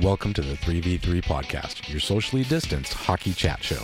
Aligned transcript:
Welcome 0.00 0.32
to 0.34 0.40
the 0.40 0.54
3v3 0.54 1.22
podcast, 1.22 1.90
your 1.90 2.00
socially 2.00 2.44
distanced 2.44 2.94
hockey 2.94 3.34
chat 3.34 3.62
show. 3.62 3.82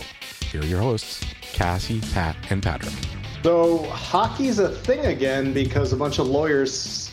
Here 0.51 0.59
are 0.59 0.65
your 0.65 0.81
hosts, 0.81 1.23
Cassie, 1.41 2.01
Pat, 2.13 2.35
and 2.49 2.63
Patrick. 2.63 2.95
So, 3.43 3.83
hockey's 3.83 4.57
a 4.57 4.69
thing 4.69 5.05
again 5.05 5.53
because 5.53 5.93
a 5.93 5.95
bunch 5.95 6.17
of 6.17 6.25
lawyers 6.25 7.11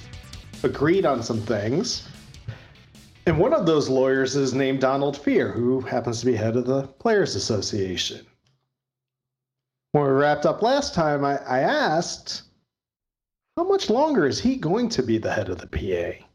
agreed 0.63 1.05
on 1.05 1.23
some 1.23 1.43
things. 1.43 2.09
And 3.27 3.39
one 3.39 3.53
of 3.53 3.67
those 3.67 3.91
lawyers 3.91 4.35
is 4.35 4.55
named 4.55 4.81
Donald 4.81 5.19
Fehr, 5.19 5.53
who 5.53 5.83
happens 5.83 6.21
to 6.21 6.27
be 6.27 6.35
head 6.35 6.57
of 6.57 6.65
the 6.65 6.85
Players 6.85 7.35
Association. 7.35 8.27
When 9.93 10.05
we 10.05 10.11
wrapped 10.11 10.47
up 10.47 10.63
last 10.63 10.95
time, 10.95 11.23
I, 11.23 11.37
I 11.45 11.59
asked, 11.61 12.45
how 13.59 13.65
much 13.65 13.91
longer 13.91 14.27
is 14.27 14.41
he 14.41 14.57
going 14.57 14.89
to 14.89 15.03
be 15.03 15.19
the 15.19 15.33
head 15.33 15.51
of 15.51 15.59
the 15.59 15.67
PA? 15.67 16.27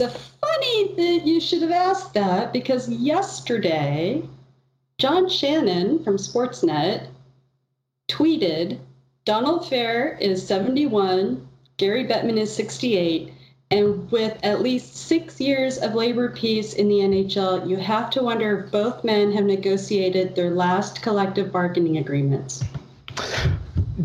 It's 0.00 0.32
funny 0.40 0.94
that 0.96 1.24
you 1.24 1.40
should 1.40 1.62
have 1.62 1.70
asked 1.70 2.14
that 2.14 2.52
because 2.52 2.88
yesterday, 2.88 4.24
John 4.98 5.28
Shannon 5.28 6.02
from 6.02 6.16
Sportsnet 6.16 7.06
tweeted 8.08 8.80
Donald 9.24 9.62
Fehr 9.62 10.20
is 10.20 10.44
71, 10.44 11.46
Gary 11.76 12.04
Bettman 12.04 12.38
is 12.38 12.52
68, 12.52 13.32
and 13.70 14.10
with 14.10 14.36
at 14.42 14.62
least 14.62 14.96
six 14.96 15.40
years 15.40 15.78
of 15.78 15.94
labor 15.94 16.28
peace 16.28 16.74
in 16.74 16.88
the 16.88 16.98
NHL, 16.98 17.70
you 17.70 17.76
have 17.76 18.10
to 18.10 18.22
wonder 18.24 18.64
if 18.64 18.72
both 18.72 19.04
men 19.04 19.30
have 19.30 19.44
negotiated 19.44 20.34
their 20.34 20.50
last 20.50 21.02
collective 21.02 21.52
bargaining 21.52 21.98
agreements. 21.98 22.64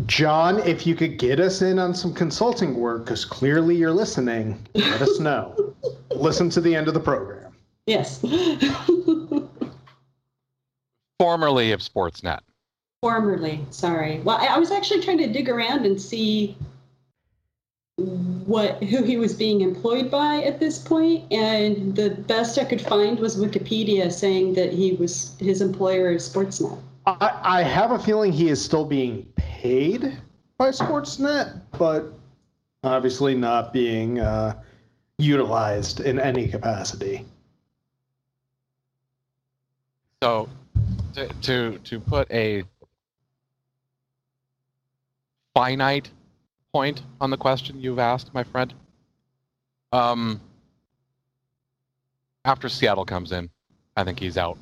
John, 0.06 0.60
if 0.60 0.86
you 0.86 0.94
could 0.94 1.18
get 1.18 1.40
us 1.40 1.62
in 1.62 1.78
on 1.78 1.94
some 1.94 2.14
consulting 2.14 2.74
work, 2.74 3.04
because 3.04 3.24
clearly 3.24 3.74
you're 3.74 3.92
listening, 3.92 4.64
let 4.74 5.02
us 5.02 5.18
know. 5.18 5.74
Listen 6.14 6.48
to 6.50 6.60
the 6.60 6.76
end 6.76 6.86
of 6.86 6.94
the 6.94 7.00
program. 7.00 7.52
Yes. 7.86 8.20
Formerly 11.18 11.72
of 11.72 11.80
Sportsnet. 11.80 12.40
Formerly, 13.02 13.64
sorry. 13.70 14.20
Well, 14.20 14.36
I, 14.38 14.46
I 14.46 14.58
was 14.58 14.70
actually 14.70 15.02
trying 15.02 15.18
to 15.18 15.26
dig 15.26 15.48
around 15.48 15.86
and 15.86 16.00
see 16.00 16.56
what 17.96 18.82
who 18.84 19.02
he 19.02 19.16
was 19.16 19.34
being 19.34 19.60
employed 19.60 20.10
by 20.10 20.42
at 20.42 20.60
this 20.60 20.78
point, 20.78 21.30
and 21.32 21.96
the 21.96 22.10
best 22.10 22.58
I 22.58 22.64
could 22.64 22.80
find 22.80 23.18
was 23.18 23.36
Wikipedia 23.36 24.12
saying 24.12 24.54
that 24.54 24.72
he 24.72 24.92
was 24.94 25.34
his 25.38 25.60
employer 25.60 26.12
is 26.12 26.28
Sportsnet. 26.28 26.78
I, 27.06 27.40
I 27.42 27.62
have 27.62 27.92
a 27.92 27.98
feeling 27.98 28.32
he 28.32 28.48
is 28.48 28.62
still 28.62 28.84
being 28.84 29.24
paid 29.36 30.18
by 30.58 30.70
Sportsnet, 30.70 31.60
but 31.78 32.12
obviously 32.84 33.34
not 33.34 33.72
being 33.72 34.20
uh, 34.20 34.60
utilized 35.18 36.00
in 36.00 36.18
any 36.18 36.48
capacity. 36.48 37.26
So, 40.22 40.48
to, 41.14 41.28
to 41.28 41.78
to 41.78 42.00
put 42.00 42.30
a 42.30 42.62
finite 45.54 46.10
point 46.72 47.02
on 47.20 47.30
the 47.30 47.36
question 47.36 47.80
you've 47.80 47.98
asked, 47.98 48.32
my 48.34 48.44
friend. 48.44 48.72
Um, 49.92 50.40
after 52.44 52.68
Seattle 52.68 53.04
comes 53.04 53.32
in, 53.32 53.50
I 53.96 54.04
think 54.04 54.20
he's 54.20 54.36
out. 54.36 54.58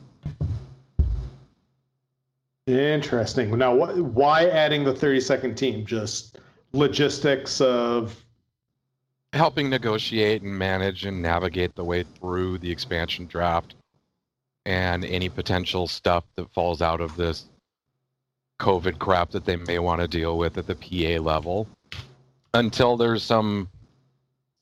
Interesting. 2.69 3.57
Now, 3.57 3.75
what, 3.75 3.97
why 3.97 4.47
adding 4.49 4.85
the 4.85 4.93
32nd 4.93 5.57
team? 5.57 5.87
Just 5.87 6.39
logistics 6.73 7.63
of 7.63 8.23
helping 9.33 9.71
negotiate 9.71 10.43
and 10.43 10.53
manage 10.53 11.07
and 11.07 11.23
navigate 11.23 11.75
the 11.75 11.85
way 11.85 12.03
through 12.03 12.59
the 12.59 12.71
expansion 12.71 13.27
draft 13.27 13.75
and 14.67 15.07
any 15.07 15.31
potential 15.31 15.87
stuff 15.87 16.25
that 16.37 16.53
falls 16.53 16.83
out 16.83 17.01
of 17.01 17.17
this 17.17 17.47
COVID 18.61 18.99
crap 18.99 19.31
that 19.31 19.47
they 19.47 19.57
may 19.57 19.79
want 19.79 20.03
to 20.03 20.09
deal 20.09 20.37
with 20.37 20.59
at 20.59 20.67
the 20.67 20.75
PA 20.75 21.23
level 21.23 21.67
until 22.53 22.99
there's 22.99 23.23
some 23.23 23.67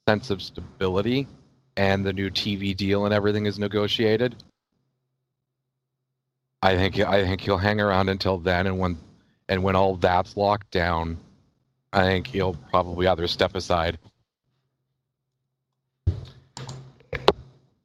sense 0.06 0.30
of 0.30 0.40
stability 0.42 1.26
and 1.76 2.06
the 2.06 2.12
new 2.12 2.30
TV 2.30 2.76
deal 2.76 3.04
and 3.04 3.12
everything 3.12 3.46
is 3.46 3.58
negotiated. 3.58 4.36
I 6.66 6.74
think 6.74 6.98
I 6.98 7.24
think 7.24 7.42
he'll 7.42 7.58
hang 7.58 7.80
around 7.80 8.08
until 8.08 8.38
then, 8.38 8.66
and 8.66 8.76
when 8.76 8.98
and 9.48 9.62
when 9.62 9.76
all 9.76 9.94
that's 9.94 10.36
locked 10.36 10.72
down, 10.72 11.16
I 11.92 12.02
think 12.02 12.26
he'll 12.26 12.54
probably 12.70 13.06
either 13.06 13.28
step 13.28 13.54
aside. 13.54 13.98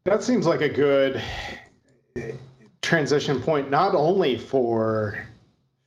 That 0.03 0.23
seems 0.23 0.47
like 0.47 0.61
a 0.61 0.69
good 0.69 1.21
transition 2.81 3.39
point, 3.39 3.69
not 3.69 3.93
only 3.93 4.35
for 4.35 5.27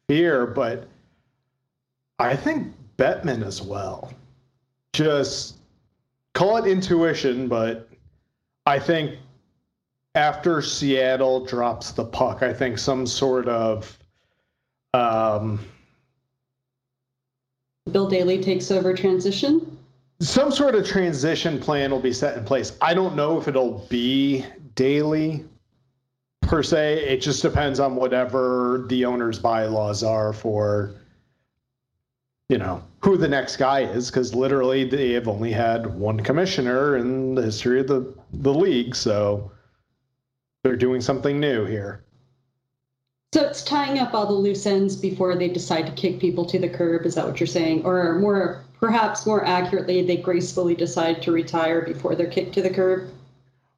Fehr, 0.09 0.55
but 0.55 0.87
I 2.21 2.37
think 2.37 2.73
Bettman 2.97 3.45
as 3.45 3.61
well. 3.61 4.13
Just 4.93 5.57
call 6.35 6.59
it 6.59 6.71
intuition, 6.71 7.49
but 7.49 7.89
I 8.67 8.79
think 8.79 9.19
after 10.15 10.63
Seattle 10.63 11.45
drops 11.45 11.91
the 11.91 12.05
puck, 12.05 12.43
I 12.43 12.53
think 12.53 12.79
some 12.79 13.07
sort 13.07 13.49
of 13.49 13.99
um, 14.93 15.61
Bill 17.91 18.09
Daly 18.09 18.43
takes 18.43 18.71
over 18.71 18.95
transition. 18.95 19.77
Some 20.21 20.53
sort 20.53 20.75
of 20.75 20.87
transition 20.87 21.59
plan 21.59 21.91
will 21.91 22.01
be 22.01 22.13
set 22.13 22.39
in 22.39 22.45
place. 22.45 22.77
I 22.81 22.95
don't 22.95 23.17
know 23.17 23.39
if 23.39 23.49
it'll 23.49 23.87
be 23.91 24.45
Daly 24.75 25.45
per 26.43 26.63
se. 26.63 27.05
It 27.09 27.21
just 27.21 27.43
depends 27.43 27.81
on 27.81 27.97
whatever 27.97 28.87
the 28.89 29.05
owner's 29.05 29.39
bylaws 29.39 30.03
are 30.03 30.33
for 30.33 30.95
you 32.49 32.59
know 32.59 32.83
who 33.01 33.17
the 33.17 33.27
next 33.27 33.57
guy 33.57 33.81
is 33.81 34.11
because 34.11 34.35
literally 34.35 34.85
they 34.85 35.13
have 35.13 35.29
only 35.29 35.51
had 35.51 35.87
one 35.99 36.21
commissioner 36.21 36.97
in 36.99 37.35
the 37.35 37.43
history 37.43 37.81
of 37.81 37.89
the 37.89 38.15
the 38.35 38.53
league 38.53 38.95
so 38.95 39.51
they're 40.65 40.77
doing 40.77 41.01
something 41.01 41.39
new 41.39 41.65
here. 41.67 42.01
So 43.35 43.43
it's 43.43 43.63
tying 43.63 43.99
up 43.99 44.15
all 44.15 44.27
the 44.27 44.33
loose 44.33 44.67
ends 44.67 44.97
before 44.97 45.37
they 45.37 45.49
decide 45.49 45.87
to 45.87 45.93
kick 45.93 46.19
people 46.19 46.45
to 46.47 46.59
the 46.59 46.69
curb 46.69 47.05
is 47.05 47.15
that 47.15 47.27
what 47.27 47.39
you're 47.39 47.47
saying? 47.47 47.85
Or 47.85 48.19
more 48.19 48.65
perhaps 48.81 49.27
more 49.27 49.45
accurately 49.45 50.05
they 50.05 50.17
gracefully 50.17 50.75
decide 50.75 51.23
to 51.23 51.33
retire 51.33 51.83
before 51.83 52.15
they're 52.15 52.31
kicked 52.31 52.55
to 52.55 52.63
the 52.63 52.71
curb? 52.71 53.11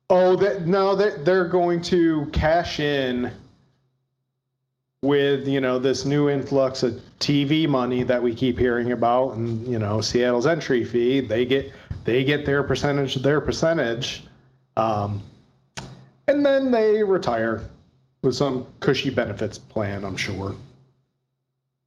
Oh 0.09 0.37
that 0.37 0.67
no 0.67 0.95
they're, 0.95 1.19
they're 1.19 1.49
going 1.49 1.83
to 1.83 2.27
cash 2.33 2.81
in 2.81 3.33
with 5.03 5.49
you 5.49 5.61
know 5.61 5.79
this 5.79 6.05
new 6.05 6.29
influx 6.29 6.83
of 6.83 7.01
TV 7.19 7.69
money 7.69 8.03
that 8.03 8.23
we 8.23 8.35
keep 8.35 8.59
hearing 8.59 8.93
about, 8.93 9.37
and 9.37 9.67
you 9.67 9.79
know 9.79 10.01
Seattle's 10.01 10.47
entry 10.47 10.85
fee, 10.85 11.21
they 11.21 11.45
get 11.45 11.73
they 12.05 12.23
get 12.25 12.47
their 12.47 12.63
percentage, 12.63 13.17
their 13.17 13.41
percentage, 13.41 14.25
um, 14.77 15.23
and 16.29 16.45
then 16.45 16.71
they 16.71 17.03
retire 17.03 17.69
with 18.23 18.35
some 18.35 18.67
cushy 18.81 19.11
benefits 19.11 19.59
plan, 19.59 20.05
I'm 20.05 20.17
sure. 20.17 20.55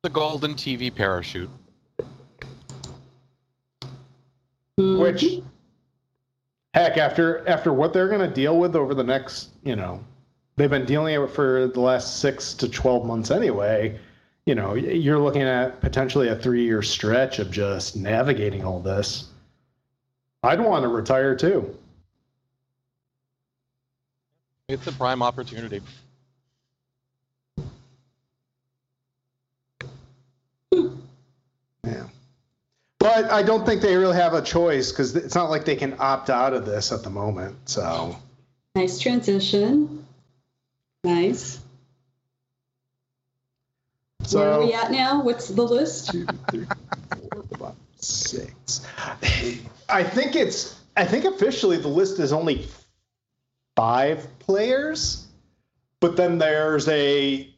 The 0.02 0.10
golden 0.10 0.54
TV 0.54 0.94
parachute, 0.94 1.50
which 4.78 5.42
heck 6.74 6.98
after 6.98 7.48
after 7.50 7.74
what 7.74 7.92
they're 7.92 8.08
going 8.08 8.28
to 8.28 8.34
deal 8.34 8.58
with 8.58 8.76
over 8.76 8.94
the 8.94 9.04
next 9.04 9.50
you 9.64 9.76
know 9.76 10.02
they've 10.60 10.70
been 10.70 10.86
dealing 10.86 11.20
with 11.20 11.32
it 11.32 11.34
for 11.34 11.68
the 11.68 11.80
last 11.80 12.20
six 12.20 12.54
to 12.54 12.70
12 12.70 13.06
months 13.06 13.32
anyway. 13.32 13.98
You 14.46 14.56
know, 14.56 14.74
you're 14.74 15.20
looking 15.20 15.44
at 15.44 15.80
potentially 15.80 16.28
a 16.30 16.36
three 16.36 16.64
year 16.64 16.82
stretch 16.82 17.40
of 17.40 17.50
just 17.50 17.96
navigating 17.96 18.66
all 18.66 18.82
this. 18.82 19.30
I'd 20.44 20.60
want 20.60 20.84
to 20.84 20.90
retire 20.90 21.36
too. 21.36 21.78
It's 24.70 24.86
a 24.86 24.92
prime 24.92 25.24
opportunity. 25.24 25.82
Yeah. 30.72 32.04
But 33.00 33.32
I 33.32 33.42
don't 33.42 33.66
think 33.66 33.82
they 33.82 33.96
really 33.96 34.16
have 34.16 34.36
a 34.36 34.44
choice 34.44 34.92
because 34.92 35.16
it's 35.16 35.34
not 35.34 35.50
like 35.50 35.66
they 35.66 35.76
can 35.76 35.96
opt 35.98 36.30
out 36.30 36.54
of 36.54 36.68
this 36.68 36.92
at 36.92 37.02
the 37.02 37.10
moment. 37.10 37.58
So 37.68 38.16
nice 38.76 39.00
transition. 39.00 40.06
Nice. 41.04 41.60
So, 44.26 44.40
Where 44.40 44.52
are 44.52 44.66
we 44.66 44.74
at 44.74 44.92
now? 44.92 45.24
What's 45.24 45.48
the 45.48 45.64
list? 45.64 46.12
Two, 46.12 46.28
three, 46.52 46.68
four, 47.32 47.44
five, 47.58 47.76
six. 47.98 48.86
I 49.90 50.04
think 50.04 50.36
it's. 50.36 50.80
I 50.96 51.06
think 51.06 51.26
officially 51.26 51.78
the 51.78 51.88
list 51.88 52.20
is 52.20 52.32
only 52.32 52.68
five 53.80 54.28
players, 54.40 55.26
but 56.02 56.18
then 56.18 56.38
there's 56.38 56.86
a. 56.90 57.50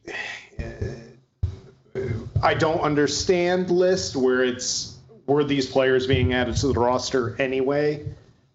Uh, 0.56 2.00
I 2.40 2.54
don't 2.54 2.80
understand 2.80 3.70
list 3.70 4.14
where 4.14 4.44
it's 4.44 4.98
were 5.26 5.42
these 5.42 5.68
players 5.68 6.06
being 6.06 6.32
added 6.32 6.56
to 6.58 6.68
the 6.68 6.78
roster 6.78 7.34
anyway, 7.40 8.06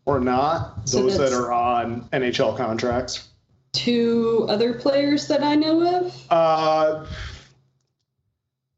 or 0.06 0.22
not. 0.22 0.88
So 0.88 1.02
Those 1.04 1.18
that 1.18 1.34
are 1.34 1.52
on 1.52 2.08
NHL 2.14 2.56
contracts. 2.56 3.28
Two 3.74 4.46
other 4.48 4.74
players 4.74 5.28
that 5.28 5.44
I 5.44 5.56
know 5.56 5.98
of. 5.98 6.32
Uh, 6.32 7.06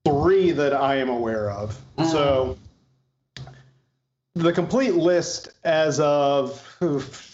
three 0.03 0.50
that 0.50 0.74
I 0.74 0.95
am 0.95 1.09
aware 1.09 1.51
of. 1.51 1.80
Uh. 2.00 2.06
So 2.06 2.57
the 4.33 4.51
complete 4.51 4.95
list 4.95 5.50
as 5.63 6.00
of 6.00 6.65
oof, 6.81 7.29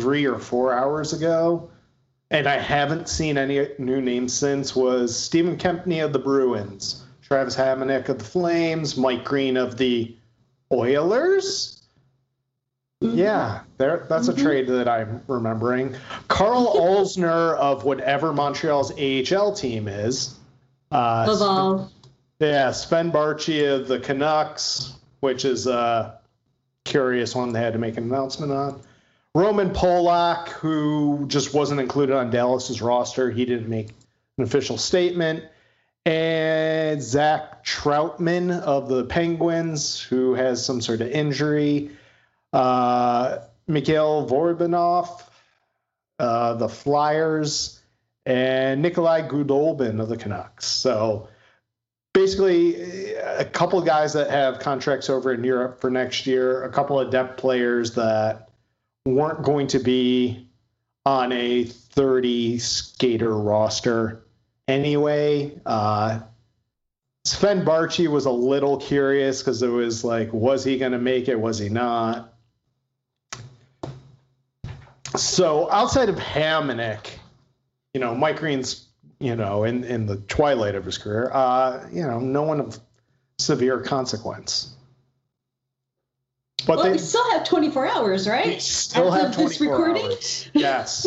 three 0.00 0.26
or 0.26 0.38
four 0.38 0.72
hours 0.72 1.12
ago, 1.12 1.70
and 2.30 2.46
I 2.46 2.58
haven't 2.58 3.08
seen 3.08 3.36
any 3.36 3.68
new 3.78 4.00
names 4.00 4.32
since, 4.32 4.74
was 4.74 5.16
Steven 5.16 5.56
Kampfer 5.56 6.04
of 6.04 6.12
the 6.12 6.18
Bruins, 6.18 7.04
Travis 7.22 7.56
Hamonic 7.56 8.08
of 8.08 8.18
the 8.18 8.24
Flames, 8.24 8.96
Mike 8.96 9.24
Green 9.24 9.56
of 9.56 9.76
the 9.76 10.16
Oilers. 10.72 11.82
Mhm. 13.02 13.16
Yeah, 13.16 13.60
there. 13.78 14.06
That's 14.08 14.28
Mhm. 14.28 14.38
a 14.38 14.42
trade 14.42 14.66
that 14.68 14.88
I'm 14.88 15.22
remembering. 15.26 15.94
Karl 16.28 16.66
Alzner 16.76 17.56
of 17.56 17.84
whatever 17.84 18.32
Montreal's 18.32 18.92
AHL 18.92 19.52
team 19.52 19.88
is. 19.88 20.34
Uh, 20.92 21.86
yeah, 22.40 22.70
Sven 22.72 23.10
Baertschi 23.10 23.72
of 23.74 23.88
the 23.88 23.98
Canucks, 24.00 24.92
which 25.20 25.44
is 25.44 25.66
a 25.66 26.18
curious 26.84 27.34
one 27.34 27.52
they 27.52 27.60
had 27.60 27.72
to 27.72 27.78
make 27.78 27.96
an 27.96 28.04
announcement 28.04 28.52
on. 28.52 28.80
Roman 29.34 29.70
Polak, 29.70 30.48
who 30.48 31.24
just 31.28 31.54
wasn't 31.54 31.80
included 31.80 32.16
on 32.16 32.30
Dallas's 32.30 32.82
roster, 32.82 33.30
he 33.30 33.44
didn't 33.44 33.68
make 33.68 33.90
an 34.38 34.44
official 34.44 34.76
statement. 34.76 35.44
And 36.04 37.00
Zach 37.02 37.62
Trotman 37.62 38.50
of 38.50 38.88
the 38.88 39.04
Penguins, 39.04 40.00
who 40.00 40.34
has 40.34 40.64
some 40.64 40.80
sort 40.80 41.00
of 41.00 41.08
injury. 41.08 41.90
Uh, 42.52 43.38
Mikhail 43.68 44.26
Vorobyev, 44.28 45.22
uh, 46.18 46.54
the 46.54 46.68
Flyers, 46.68 47.80
and 48.26 48.82
Nikolai 48.82 49.28
Goldobin 49.28 50.00
of 50.00 50.08
the 50.08 50.16
Canucks. 50.16 50.66
So 50.66 51.28
basically, 52.12 53.14
a 53.14 53.44
couple 53.44 53.80
guys 53.82 54.12
that 54.14 54.30
have 54.30 54.58
contracts 54.58 55.08
over 55.08 55.32
in 55.32 55.44
Europe 55.44 55.80
for 55.80 55.90
next 55.90 56.26
year, 56.26 56.64
a 56.64 56.70
couple 56.70 56.98
of 56.98 57.10
depth 57.10 57.38
players 57.38 57.94
that 57.94 58.49
weren't 59.06 59.42
going 59.42 59.68
to 59.68 59.78
be 59.78 60.48
on 61.06 61.32
a 61.32 61.64
30 61.64 62.58
skater 62.58 63.36
roster 63.36 64.26
anyway. 64.68 65.58
Uh, 65.64 66.20
Sven 67.24 67.64
Baertschi 67.64 68.08
was 68.08 68.26
a 68.26 68.30
little 68.30 68.78
curious 68.78 69.40
because 69.40 69.62
it 69.62 69.68
was 69.68 70.04
like, 70.04 70.32
was 70.32 70.64
he 70.64 70.78
going 70.78 70.92
to 70.92 70.98
make 70.98 71.28
it? 71.28 71.38
Was 71.38 71.58
he 71.58 71.68
not? 71.68 72.34
So 75.16 75.70
outside 75.70 76.08
of 76.08 76.16
Hamonic, 76.16 77.06
you 77.94 78.00
know, 78.00 78.14
Mike 78.14 78.38
Green's, 78.38 78.86
you 79.18 79.34
know, 79.34 79.64
in, 79.64 79.84
in 79.84 80.06
the 80.06 80.16
twilight 80.16 80.74
of 80.74 80.84
his 80.84 80.98
career, 80.98 81.30
uh, 81.32 81.86
you 81.92 82.02
know, 82.02 82.20
no 82.20 82.42
one 82.42 82.60
of 82.60 82.78
severe 83.38 83.80
consequence. 83.80 84.74
But 86.66 86.76
well, 86.76 86.84
they 86.86 86.92
we 86.92 86.98
still 86.98 87.28
have 87.32 87.44
24 87.44 87.86
hours, 87.86 88.24
they 88.24 88.30
right? 88.30 88.62
still 88.62 89.12
After 89.12 89.26
have 89.26 89.36
this 89.36 89.56
24 89.58 89.78
recording? 89.78 90.04
hours. 90.06 90.50
Yes. 90.54 91.06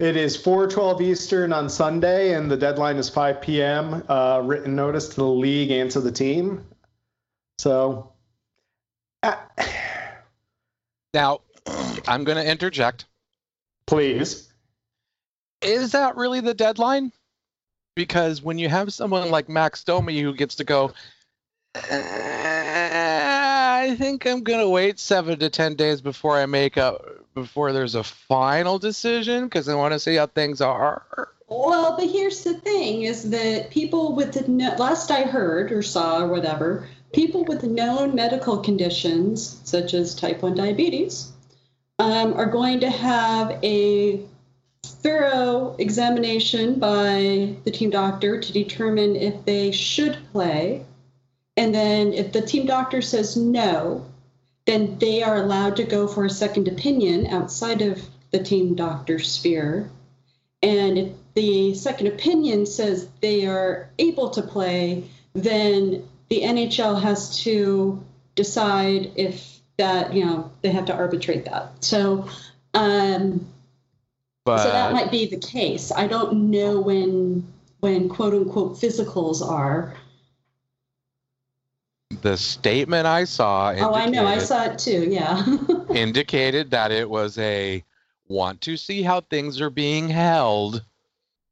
It 0.00 0.16
is 0.16 0.36
4:12 0.36 1.00
Eastern 1.02 1.52
on 1.52 1.68
Sunday, 1.68 2.34
and 2.34 2.50
the 2.50 2.56
deadline 2.56 2.96
is 2.96 3.08
5 3.08 3.40
p.m. 3.40 4.02
Uh, 4.08 4.42
written 4.44 4.74
notice 4.74 5.08
to 5.10 5.14
the 5.16 5.24
league 5.24 5.70
and 5.70 5.88
to 5.92 6.00
the 6.00 6.10
team. 6.10 6.66
So, 7.58 8.12
uh, 9.22 9.36
Now, 11.14 11.40
I'm 12.08 12.24
going 12.24 12.36
to 12.44 12.50
interject. 12.50 13.04
please. 13.86 14.48
Is 15.62 15.92
that 15.92 16.16
really 16.16 16.40
the 16.40 16.54
deadline? 16.54 17.12
Because 17.94 18.42
when 18.42 18.58
you 18.58 18.68
have 18.68 18.92
someone 18.92 19.30
like 19.30 19.48
Max 19.48 19.84
Domi 19.84 20.20
who 20.20 20.34
gets 20.34 20.56
to 20.56 20.64
go, 20.64 20.92
"Uh, 21.76 21.80
I 23.84 23.94
think 23.96 24.26
I'm 24.26 24.42
to 24.60 24.68
wait 24.68 24.98
seven 24.98 25.38
to 25.40 25.50
ten 25.50 25.74
days 25.74 26.00
before 26.00 26.38
I 26.38 26.46
make 26.46 26.78
a 26.78 26.98
before 27.34 27.74
there's 27.74 27.94
a 27.94 28.02
final 28.02 28.78
decision 28.78 29.44
because 29.44 29.68
I 29.68 29.74
want 29.74 29.92
to 29.92 29.98
see 29.98 30.14
how 30.14 30.26
things 30.26 30.62
are. 30.62 31.28
Well, 31.48 31.94
but 31.98 32.08
here's 32.08 32.44
the 32.44 32.54
thing: 32.54 33.02
is 33.02 33.28
that 33.28 33.70
people 33.70 34.14
with 34.14 34.32
the 34.32 34.50
last 34.78 35.10
I 35.10 35.24
heard 35.24 35.70
or 35.70 35.82
saw 35.82 36.22
or 36.22 36.28
whatever, 36.28 36.88
people 37.12 37.44
with 37.44 37.62
known 37.62 38.14
medical 38.14 38.56
conditions 38.56 39.60
such 39.64 39.92
as 39.92 40.14
type 40.14 40.40
one 40.40 40.54
diabetes 40.54 41.32
um, 41.98 42.32
are 42.34 42.46
going 42.46 42.80
to 42.80 42.90
have 42.90 43.58
a 43.62 44.20
thorough 44.82 45.76
examination 45.78 46.78
by 46.78 47.54
the 47.64 47.70
team 47.70 47.90
doctor 47.90 48.40
to 48.40 48.52
determine 48.52 49.14
if 49.14 49.44
they 49.44 49.72
should 49.72 50.16
play, 50.32 50.86
and 51.56 51.74
then 51.74 52.12
if 52.12 52.32
the 52.32 52.42
team 52.42 52.66
doctor 52.66 53.00
says 53.00 53.36
no, 53.36 54.04
then 54.66 54.98
they 54.98 55.22
are 55.22 55.36
allowed 55.36 55.76
to 55.76 55.84
go 55.84 56.08
for 56.08 56.24
a 56.24 56.30
second 56.30 56.68
opinion 56.68 57.26
outside 57.26 57.82
of 57.82 58.02
the 58.30 58.42
team 58.42 58.74
doctor 58.74 59.18
sphere. 59.18 59.90
And 60.62 60.98
if 60.98 61.12
the 61.34 61.74
second 61.74 62.06
opinion 62.08 62.66
says 62.66 63.08
they 63.20 63.46
are 63.46 63.90
able 63.98 64.30
to 64.30 64.42
play, 64.42 65.04
then 65.34 66.08
the 66.28 66.42
NHL 66.42 67.00
has 67.02 67.38
to 67.42 68.02
decide 68.34 69.12
if 69.16 69.60
that, 69.76 70.14
you 70.14 70.24
know, 70.24 70.50
they 70.62 70.70
have 70.70 70.86
to 70.86 70.94
arbitrate 70.94 71.44
that. 71.44 71.84
So, 71.84 72.28
um, 72.72 73.46
But 74.44 74.58
so 74.58 74.70
that 74.70 74.92
might 74.92 75.10
be 75.10 75.26
the 75.26 75.38
case. 75.38 75.92
I 75.92 76.06
don't 76.06 76.50
know 76.50 76.80
when 76.80 77.46
when 77.80 78.08
quote 78.08 78.32
unquote 78.32 78.74
physicals 78.74 79.46
are. 79.46 79.94
The 82.24 82.38
statement 82.38 83.06
I 83.06 83.24
saw 83.24 83.74
Oh, 83.76 83.92
I 83.92 84.06
know. 84.06 84.24
I 84.24 84.32
indicated- 84.32 84.46
saw 84.46 84.64
it 84.64 84.78
too. 84.78 85.08
Yeah. 85.10 85.44
indicated 85.94 86.70
that 86.70 86.90
it 86.90 87.08
was 87.08 87.36
a 87.38 87.84
want 88.28 88.62
to 88.62 88.78
see 88.78 89.02
how 89.02 89.20
things 89.20 89.60
are 89.60 89.68
being 89.68 90.08
held 90.08 90.82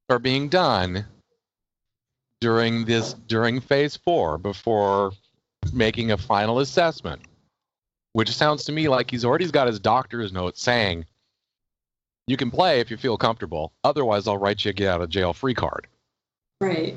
or 0.09 0.19
being 0.19 0.49
done 0.49 1.05
during 2.41 2.87
this 2.87 3.13
during 3.13 3.61
phase 3.61 3.97
four 3.97 4.39
before 4.39 5.13
making 5.75 6.11
a 6.11 6.17
final 6.17 6.59
assessment 6.61 7.21
which 8.15 8.35
sounds 8.35 8.65
to 8.65 8.73
me 8.73 8.89
like 8.89 9.11
he's 9.11 9.25
already 9.27 9.47
got 9.51 9.67
his 9.67 9.79
doctor's 9.79 10.33
note 10.33 10.57
saying 10.57 11.05
you 12.27 12.37
can 12.39 12.51
play 12.51 12.81
if 12.81 12.91
you 12.91 12.97
feel 12.97 13.19
comfortable 13.19 13.73
otherwise 13.85 14.27
i'll 14.27 14.39
write 14.39 14.65
you 14.65 14.71
a 14.71 14.73
get 14.73 14.89
out 14.89 15.03
of 15.03 15.11
jail 15.11 15.33
free 15.35 15.55
card 15.55 15.87
right. 16.61 16.97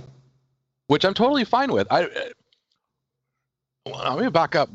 which 0.87 1.03
i'm 1.03 1.13
totally 1.13 1.43
fine 1.43 1.71
with 1.73 1.85
i 1.91 2.07
well, 3.85 4.15
let 4.15 4.23
me 4.23 4.29
back 4.29 4.55
up 4.55 4.69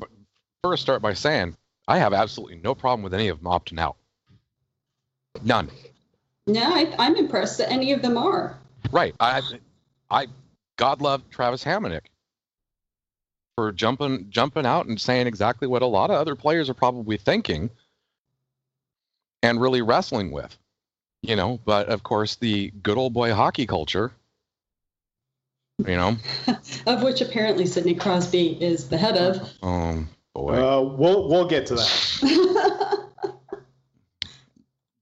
first 0.62 0.82
start 0.82 1.02
by 1.02 1.14
saying 1.14 1.56
i 1.88 1.98
have 1.98 2.12
absolutely 2.12 2.56
no 2.62 2.74
problem 2.74 3.02
with 3.02 3.14
any 3.14 3.28
of 3.28 3.38
them 3.42 3.50
opting 3.52 3.80
out 3.80 3.96
none 5.42 5.70
No, 6.46 6.62
I, 6.62 6.94
I'm 6.98 7.16
impressed 7.16 7.58
that 7.58 7.70
any 7.70 7.92
of 7.92 8.02
them 8.02 8.16
are. 8.16 8.58
Right. 8.90 9.14
I, 9.20 9.42
I, 10.10 10.26
God 10.76 11.00
love 11.00 11.22
Travis 11.30 11.62
Hamonic 11.62 12.06
for 13.56 13.70
jumping 13.72 14.26
jumping 14.30 14.66
out 14.66 14.86
and 14.86 15.00
saying 15.00 15.26
exactly 15.26 15.68
what 15.68 15.82
a 15.82 15.86
lot 15.86 16.10
of 16.10 16.16
other 16.16 16.34
players 16.34 16.68
are 16.70 16.74
probably 16.74 17.16
thinking 17.16 17.70
and 19.42 19.60
really 19.60 19.82
wrestling 19.82 20.30
with. 20.32 20.56
You 21.22 21.36
know, 21.36 21.60
but 21.64 21.88
of 21.88 22.02
course 22.02 22.36
the 22.36 22.72
good 22.82 22.96
old 22.96 23.12
boy 23.12 23.32
hockey 23.32 23.66
culture. 23.66 24.12
You 25.86 25.96
know, 25.96 26.16
Of 26.86 27.02
which 27.02 27.20
apparently 27.20 27.66
Sidney 27.66 27.94
Crosby 27.94 28.62
is 28.62 28.88
the 28.88 28.98
head 28.98 29.16
of. 29.16 29.50
um, 29.62 30.08
boy, 30.34 30.54
Uh, 30.54 30.80
we'll 30.82 31.28
we'll 31.28 31.46
get 31.46 31.66
to 31.66 31.74
that. 31.76 33.06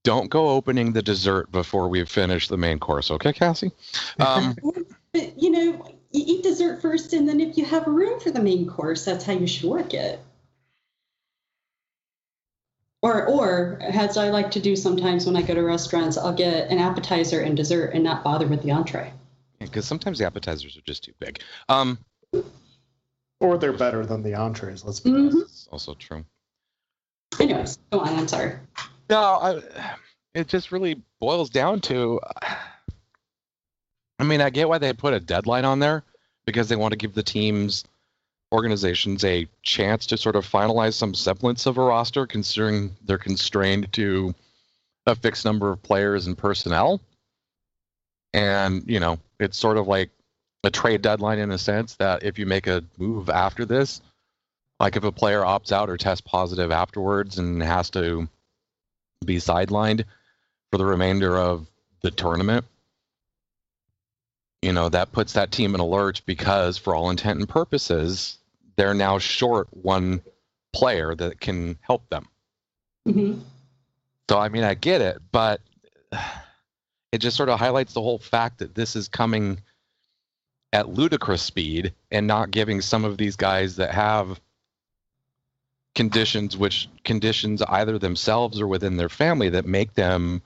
don't 0.09 0.31
go 0.31 0.49
opening 0.49 0.95
the 0.95 1.03
dessert 1.03 1.53
before 1.53 1.87
we've 1.89 2.09
finished 2.09 2.49
the 2.49 2.57
main 2.57 2.79
course, 2.79 3.11
okay, 3.11 3.31
Cassie? 3.31 3.73
Um, 4.19 4.57
you 5.15 5.51
know, 5.51 5.85
you 6.13 6.25
eat 6.27 6.43
dessert 6.43 6.81
first, 6.81 7.13
and 7.13 7.29
then 7.29 7.41
if 7.41 7.59
you 7.59 7.65
have 7.67 7.87
room 7.87 8.19
for 8.19 8.31
the 8.31 8.41
main 8.41 8.67
course, 8.67 9.05
that's 9.05 9.27
how 9.27 9.35
you 9.35 9.47
should 9.47 9.69
work 9.69 9.93
it. 9.93 10.19
Or, 13.03 13.27
or 13.27 13.79
as 13.83 14.17
I 14.17 14.31
like 14.31 14.51
to 14.53 14.61
do 14.61 14.75
sometimes 14.75 15.27
when 15.27 15.37
I 15.37 15.43
go 15.43 15.55
to 15.55 15.63
restaurants, 15.63 16.17
I'll 16.17 16.33
get 16.33 16.71
an 16.71 16.79
appetizer 16.79 17.41
and 17.41 17.55
dessert, 17.55 17.93
and 17.93 18.03
not 18.03 18.25
bother 18.25 18.47
with 18.47 18.63
the 18.63 18.71
entree. 18.71 19.13
Because 19.61 19.87
sometimes 19.87 20.19
the 20.19 20.27
appetizers 20.27 20.77
are 20.77 20.83
just 20.83 21.05
too 21.05 21.13
big. 21.19 21.41
Um, 21.69 21.99
or 23.41 23.59
they're 23.59 23.73
better 23.73 24.05
than 24.05 24.23
the 24.23 24.35
entrees. 24.35 24.85
Let's 24.85 25.01
be 25.01 25.11
Mhm. 25.11 25.31
honest. 25.31 25.43
it's 25.43 25.69
also 25.71 25.95
true. 25.95 26.25
Anyways, 27.41 27.79
go 27.93 28.01
on. 28.01 28.19
I'm 28.19 28.29
sorry. 28.29 28.59
No, 29.11 29.19
I, 29.21 29.63
it 30.35 30.49
just 30.49 30.73
really 30.73 31.01
boils 31.21 31.51
down 31.51 31.81
to. 31.83 32.21
I 34.21 34.25
mean, 34.25 34.41
I 34.41 34.51
get 34.51 34.69
why 34.69 34.79
they 34.79 34.93
put 34.93 35.15
a 35.15 35.21
deadline 35.21 35.65
on 35.65 35.79
there 35.79 36.03
because 36.45 36.69
they 36.69 36.77
want 36.77 36.93
to 36.93 36.97
give 36.99 37.15
the 37.15 37.23
teams 37.23 37.85
organizations 38.51 39.25
a 39.25 39.47
chance 39.63 40.07
to 40.07 40.17
sort 40.17 40.35
of 40.35 40.45
finalize 40.47 40.95
some 40.95 41.15
semblance 41.15 41.67
of 41.67 41.79
a 41.79 41.83
roster, 41.83 42.27
considering 42.27 42.97
they're 43.05 43.19
constrained 43.19 43.93
to 43.93 44.35
a 45.07 45.15
fixed 45.15 45.45
number 45.45 45.71
of 45.71 45.83
players 45.83 46.27
and 46.27 46.37
personnel. 46.37 47.01
And, 48.35 48.83
you 48.87 48.99
know, 49.01 49.19
it's 49.39 49.59
sort 49.59 49.77
of 49.77 49.87
like 49.87 50.11
a 50.65 50.71
trade 50.71 51.03
deadline 51.03 51.39
in 51.39 51.51
a 51.51 51.59
sense 51.59 51.95
that 51.97 52.23
if 52.23 52.39
you 52.39 52.47
make 52.47 52.67
a 52.67 52.85
move 52.99 53.31
after 53.31 53.65
this, 53.65 54.01
like 54.81 54.97
if 54.97 55.05
a 55.05 55.13
player 55.13 55.41
opts 55.41 55.73
out 55.73 55.91
or 55.91 55.97
tests 55.97 56.21
positive 56.21 56.71
afterwards 56.71 57.39
and 57.39 57.63
has 57.63 57.91
to 57.91 58.29
be 59.25 59.37
sidelined 59.37 60.05
for 60.71 60.79
the 60.79 60.85
remainder 60.85 61.37
of 61.37 61.67
the 62.03 62.11
tournament, 62.11 62.65
you 64.63 64.73
know, 64.73 64.89
that 64.89 65.13
puts 65.13 65.35
that 65.35 65.53
team 65.53 65.75
in 65.75 65.81
a 65.81 65.87
lurch 65.87 66.27
because, 66.27 66.77
for 66.79 66.95
all 66.95 67.11
intent 67.11 67.39
and 67.39 67.49
purposes, 67.49 68.39
they're 68.77 68.95
now 68.95 69.19
short 69.19 69.69
one 69.71 70.21
player 70.73 71.15
that 71.15 71.41
can 71.41 71.79
help 71.81 72.09
them. 72.11 72.27
Mm-hmm. 73.07 73.41
So, 74.29 74.39
I 74.39 74.49
mean, 74.49 74.65
I 74.65 74.75
get 74.75 75.01
it, 75.01 75.19
but 75.33 75.61
it 77.13 77.19
just 77.19 77.37
sort 77.37 77.49
of 77.49 77.59
highlights 77.59 77.93
the 77.93 78.03
whole 78.03 78.19
fact 78.19 78.59
that 78.59 78.75
this 78.75 78.97
is 78.97 79.09
coming 79.09 79.61
at 80.73 80.89
ludicrous 80.89 81.43
speed 81.43 81.95
and 82.11 82.27
not 82.27 82.51
giving 82.51 82.81
some 82.81 83.05
of 83.05 83.17
these 83.17 83.37
guys 83.37 83.77
that 83.77 83.93
have 83.95 84.41
conditions 85.95 86.57
which 86.57 86.89
conditions 87.05 87.63
either 87.63 87.99
themselves 87.99 88.61
or 88.61 88.67
within 88.67 88.97
their 88.97 89.09
family 89.09 89.49
that 89.49 89.65
make 89.65 89.95
them 89.95 90.43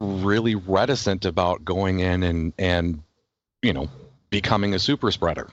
really 0.00 0.54
reticent 0.54 1.24
about 1.24 1.64
going 1.64 2.00
in 2.00 2.22
and 2.22 2.52
and 2.58 3.02
you 3.60 3.72
know 3.72 3.88
becoming 4.30 4.74
a 4.74 4.78
super 4.78 5.10
spreader. 5.10 5.48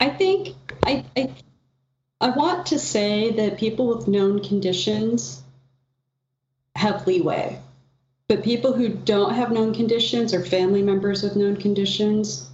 I 0.00 0.10
think 0.10 0.56
I, 0.84 1.04
I 1.16 1.34
I 2.20 2.30
want 2.30 2.66
to 2.66 2.78
say 2.78 3.30
that 3.32 3.58
people 3.58 3.86
with 3.86 4.08
known 4.08 4.42
conditions 4.42 5.42
have 6.80 7.06
leeway, 7.06 7.58
but 8.26 8.42
people 8.42 8.72
who 8.72 8.88
don't 8.88 9.34
have 9.34 9.52
known 9.52 9.74
conditions 9.74 10.32
or 10.32 10.44
family 10.44 10.82
members 10.82 11.22
with 11.22 11.36
known 11.36 11.56
conditions 11.56 12.48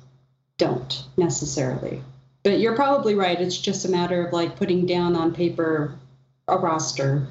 don't 0.58 1.04
necessarily. 1.16 2.02
But 2.42 2.58
you're 2.58 2.74
probably 2.74 3.14
right. 3.14 3.40
It's 3.40 3.58
just 3.58 3.84
a 3.84 3.88
matter 3.88 4.26
of 4.26 4.32
like 4.32 4.56
putting 4.56 4.84
down 4.84 5.16
on 5.16 5.32
paper 5.32 5.96
a 6.48 6.58
roster. 6.58 7.26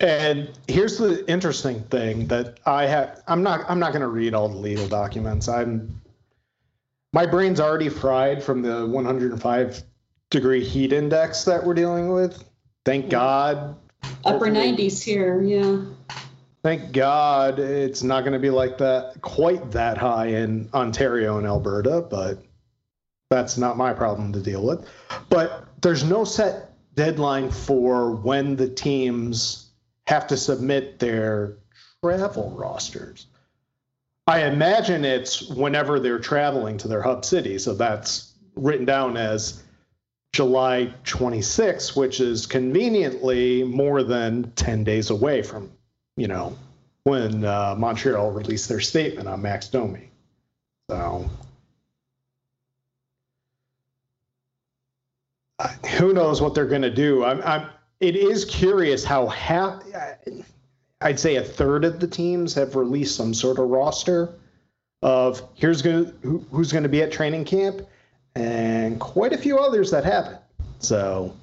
And 0.00 0.50
here's 0.68 0.98
the 0.98 1.28
interesting 1.28 1.82
thing 1.84 2.28
that 2.28 2.60
I 2.66 2.86
have. 2.86 3.22
I'm 3.26 3.42
not. 3.42 3.68
I'm 3.68 3.80
not 3.80 3.92
going 3.92 4.02
to 4.02 4.08
read 4.08 4.32
all 4.32 4.48
the 4.48 4.56
legal 4.56 4.86
documents. 4.86 5.48
I'm. 5.48 6.00
My 7.12 7.26
brain's 7.26 7.58
already 7.58 7.88
fried 7.88 8.42
from 8.42 8.62
the 8.62 8.86
105 8.86 9.82
degree 10.30 10.64
heat 10.64 10.92
index 10.92 11.44
that 11.44 11.64
we're 11.64 11.74
dealing 11.74 12.12
with. 12.12 12.44
Thank 12.84 13.10
God. 13.10 13.76
Upper 14.24 14.46
Hopefully- 14.46 14.50
90s 14.52 15.02
here, 15.02 15.42
yeah. 15.42 15.82
Thank 16.62 16.92
God 16.92 17.60
it's 17.60 18.02
not 18.02 18.22
going 18.22 18.32
to 18.32 18.38
be 18.38 18.50
like 18.50 18.78
that, 18.78 19.20
quite 19.22 19.70
that 19.70 19.96
high 19.96 20.26
in 20.26 20.68
Ontario 20.74 21.38
and 21.38 21.46
Alberta, 21.46 22.00
but 22.10 22.42
that's 23.30 23.56
not 23.56 23.76
my 23.76 23.92
problem 23.92 24.32
to 24.32 24.40
deal 24.40 24.64
with. 24.64 24.86
But 25.30 25.66
there's 25.80 26.02
no 26.02 26.24
set 26.24 26.72
deadline 26.94 27.50
for 27.50 28.10
when 28.10 28.56
the 28.56 28.68
teams 28.68 29.70
have 30.08 30.26
to 30.26 30.36
submit 30.36 30.98
their 30.98 31.54
travel 32.02 32.50
rosters. 32.58 33.26
I 34.26 34.44
imagine 34.44 35.04
it's 35.04 35.48
whenever 35.48 36.00
they're 36.00 36.18
traveling 36.18 36.76
to 36.78 36.88
their 36.88 37.02
hub 37.02 37.24
city. 37.24 37.58
So 37.58 37.72
that's 37.74 38.32
written 38.56 38.84
down 38.84 39.16
as 39.16 39.62
July 40.32 40.92
26, 41.04 41.96
which 41.96 42.20
is 42.20 42.46
conveniently 42.46 43.64
more 43.64 44.02
than 44.02 44.52
10 44.52 44.84
days 44.84 45.10
away 45.10 45.42
from 45.42 45.70
you 46.18 46.26
know, 46.26 46.58
when 47.04 47.44
uh, 47.44 47.76
Montreal 47.78 48.32
released 48.32 48.68
their 48.68 48.80
statement 48.80 49.28
on 49.28 49.40
Max 49.40 49.68
Domi. 49.68 50.10
So, 50.90 51.30
who 55.98 56.12
knows 56.12 56.42
what 56.42 56.54
they're 56.54 56.66
going 56.66 56.82
to 56.82 56.94
do? 56.94 57.24
I'm, 57.24 57.40
I'm, 57.42 57.70
it 58.00 58.16
is 58.16 58.44
curious 58.44 59.04
how 59.04 59.28
half, 59.28 59.82
I'd 61.00 61.20
say 61.20 61.36
a 61.36 61.42
third 61.42 61.84
of 61.84 62.00
the 62.00 62.08
teams 62.08 62.52
have 62.54 62.74
released 62.74 63.16
some 63.16 63.32
sort 63.32 63.58
of 63.58 63.68
roster 63.68 64.34
of 65.02 65.40
here's 65.54 65.82
going 65.82 66.12
who, 66.22 66.44
who's 66.50 66.72
going 66.72 66.82
to 66.82 66.88
be 66.88 67.02
at 67.02 67.12
training 67.12 67.44
camp, 67.44 67.82
and 68.38 69.00
quite 69.00 69.32
a 69.32 69.38
few 69.38 69.58
others 69.58 69.90
that 69.90 70.04
haven't. 70.04 70.38
So, 70.78 71.34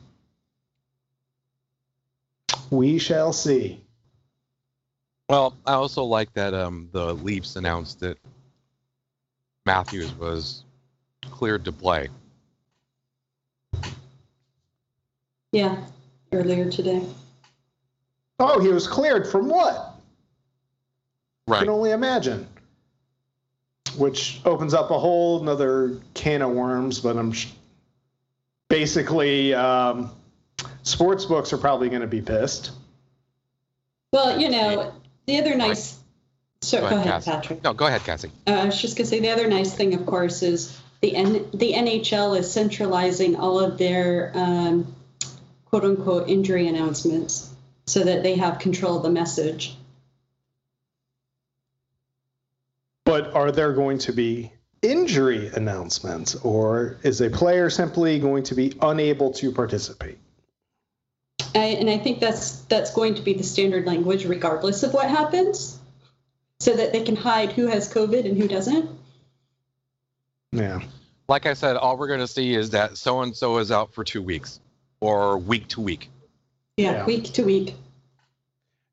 we 2.70 2.98
shall 2.98 3.34
see. 3.34 3.82
well 5.30 5.54
i 5.66 5.74
also 5.74 6.04
like 6.04 6.32
that 6.34 6.54
um 6.54 6.88
the 6.92 7.14
leafs 7.16 7.56
announced 7.56 8.00
that 8.00 8.18
matthews 9.66 10.14
was 10.18 10.64
cleared 11.32 11.64
to 11.66 11.72
play 11.72 12.08
Yeah, 15.52 15.78
earlier 16.34 16.70
today. 16.70 17.02
Oh, 18.40 18.60
he 18.60 18.68
was 18.68 18.88
cleared 18.90 19.26
from 19.26 19.48
what? 19.48 19.96
Right. 21.48 21.60
I 21.60 21.60
right 21.60 21.60
can 21.62 21.70
only 21.70 21.92
imagine. 21.92 22.46
Which 23.98 24.42
opens 24.46 24.74
up 24.74 24.92
a 24.92 25.00
whole 25.00 25.42
another 25.42 25.98
can 26.14 26.42
of 26.42 26.52
worms, 26.52 27.00
but 27.00 27.18
I'm 27.18 27.32
sh- 27.32 27.48
basically 28.70 29.54
um, 29.54 30.12
sports 30.84 31.26
books 31.26 31.54
are 31.54 31.58
probably 31.58 31.90
going 31.90 32.02
to 32.02 32.08
be 32.08 32.22
pissed. 32.22 32.72
Well, 34.12 34.40
you 34.40 34.50
know, 34.50 34.94
the 35.26 35.40
other 35.40 35.56
nice. 35.56 35.98
So 36.62 36.82
Go 36.82 36.90
go, 36.90 36.96
ahead, 36.96 37.08
ahead, 37.08 37.24
Patrick. 37.24 37.64
no 37.64 37.74
go 37.74 37.86
ahead 37.86 38.02
cassie 38.04 38.32
Uh, 38.48 38.52
I 38.52 38.66
was 38.66 38.82
just 38.82 38.98
going 38.98 39.06
to 39.06 39.10
say 39.10 39.20
the 39.20 39.30
other 39.30 39.48
nice 39.48 39.74
thing, 39.74 39.94
of 39.94 40.06
course, 40.06 40.42
is 40.42 40.80
the 41.02 41.16
N- 41.16 41.48
the 41.54 41.74
NHL 41.74 42.40
is 42.40 42.52
centralizing 42.52 43.36
all 43.36 43.60
of 43.60 43.78
their 43.78 44.32
um, 44.34 44.96
quote 45.66 45.84
unquote 45.84 46.28
injury 46.30 46.68
announcements 46.68 47.52
so 47.86 48.04
that 48.04 48.24
they 48.24 48.36
have 48.36 48.58
control 48.60 48.98
of 48.98 49.04
the 49.04 49.10
message. 49.12 49.76
Are 53.36 53.52
there 53.52 53.74
going 53.74 54.00
to 54.00 54.14
be 54.14 54.52
injury 54.82 55.50
announcements, 55.54 56.36
or 56.36 56.98
is 57.04 57.22
a 57.22 57.30
player 57.30 57.70
simply 57.70 58.20
going 58.20 58.44
to 58.44 58.56
be 58.56 58.74
unable 58.82 59.34
to 59.34 59.52
participate? 59.52 60.18
I, 61.54 61.66
and 61.80 61.90
I 61.90 61.98
think 61.98 62.20
that's 62.20 62.62
that's 62.62 62.94
going 62.94 63.16
to 63.16 63.22
be 63.22 63.34
the 63.34 63.44
standard 63.44 63.86
language, 63.86 64.26
regardless 64.26 64.84
of 64.84 64.94
what 64.94 65.10
happens, 65.10 65.78
so 66.60 66.76
that 66.76 66.94
they 66.94 67.04
can 67.04 67.16
hide 67.16 67.52
who 67.52 67.68
has 67.68 67.94
COVID 67.94 68.26
and 68.26 68.38
who 68.38 68.48
doesn't. 68.48 68.90
Yeah. 70.52 70.80
like 71.28 71.46
i 71.48 71.54
said 71.54 71.76
all 71.76 71.98
we're 71.98 72.08
going 72.08 72.22
to 72.22 72.28
see 72.28 72.54
is 72.56 72.70
that 72.70 72.98
so 72.98 73.22
and 73.22 73.36
so 73.36 73.58
is 73.58 73.72
out 73.72 73.94
for 73.94 74.06
two 74.06 74.22
weeks 74.22 74.62
or 75.02 75.38
week 75.38 75.68
to 75.70 75.82
week 75.82 76.10
Yeah, 76.78 76.92
Yeah. 76.92 77.06
week 77.06 77.26
to 77.34 77.44
week. 77.44 77.76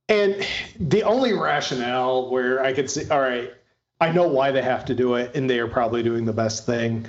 And 0.08 0.44
the 0.80 1.04
only 1.04 1.32
rationale 1.34 2.30
where 2.30 2.60
I 2.64 2.72
could 2.72 2.90
see, 2.90 3.08
all 3.08 3.20
right, 3.20 3.52
I 4.02 4.10
know 4.10 4.26
why 4.26 4.50
they 4.50 4.62
have 4.62 4.84
to 4.86 4.96
do 4.96 5.14
it, 5.14 5.36
and 5.36 5.48
they 5.48 5.60
are 5.60 5.68
probably 5.68 6.02
doing 6.02 6.24
the 6.24 6.32
best 6.32 6.66
thing. 6.66 7.06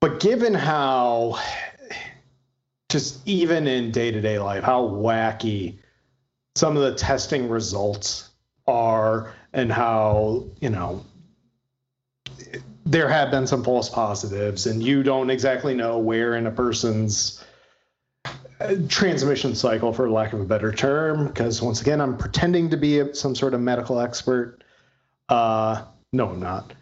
But 0.00 0.20
given 0.20 0.54
how, 0.54 1.40
just 2.88 3.26
even 3.26 3.66
in 3.66 3.90
day 3.90 4.12
to 4.12 4.20
day 4.20 4.38
life, 4.38 4.62
how 4.62 4.84
wacky 4.86 5.80
some 6.54 6.76
of 6.76 6.84
the 6.84 6.94
testing 6.94 7.48
results 7.48 8.30
are, 8.68 9.34
and 9.52 9.72
how, 9.72 10.44
you 10.60 10.70
know, 10.70 11.04
there 12.84 13.08
have 13.08 13.32
been 13.32 13.48
some 13.48 13.64
false 13.64 13.88
positives, 13.88 14.66
and 14.66 14.80
you 14.80 15.02
don't 15.02 15.28
exactly 15.28 15.74
know 15.74 15.98
where 15.98 16.36
in 16.36 16.46
a 16.46 16.52
person's 16.52 17.44
transmission 18.86 19.56
cycle, 19.56 19.92
for 19.92 20.08
lack 20.08 20.32
of 20.32 20.40
a 20.40 20.44
better 20.44 20.70
term, 20.70 21.26
because 21.26 21.60
once 21.60 21.80
again, 21.80 22.00
I'm 22.00 22.16
pretending 22.16 22.70
to 22.70 22.76
be 22.76 23.12
some 23.12 23.34
sort 23.34 23.54
of 23.54 23.60
medical 23.60 23.98
expert. 23.98 24.62
Uh, 25.28 25.82
no, 26.12 26.30
I'm 26.30 26.40
not. 26.40 26.72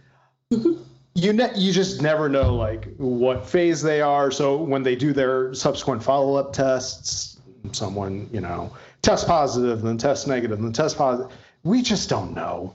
Mm-hmm. 0.52 0.82
you 1.14 1.32
ne- 1.32 1.56
you 1.56 1.72
just 1.72 2.02
never 2.02 2.28
know 2.28 2.54
like 2.54 2.94
what 2.96 3.46
phase 3.48 3.82
they 3.82 4.00
are. 4.00 4.30
So 4.30 4.56
when 4.56 4.82
they 4.82 4.94
do 4.94 5.12
their 5.12 5.54
subsequent 5.54 6.02
follow 6.02 6.36
up 6.36 6.52
tests, 6.52 7.38
someone 7.72 8.28
you 8.32 8.40
know 8.40 8.72
test 9.02 9.26
positive, 9.26 9.82
then 9.82 9.98
test 9.98 10.28
negative, 10.28 10.60
then 10.60 10.72
test 10.72 10.96
positive. 10.96 11.32
We 11.62 11.82
just 11.82 12.08
don't 12.08 12.34
know. 12.34 12.74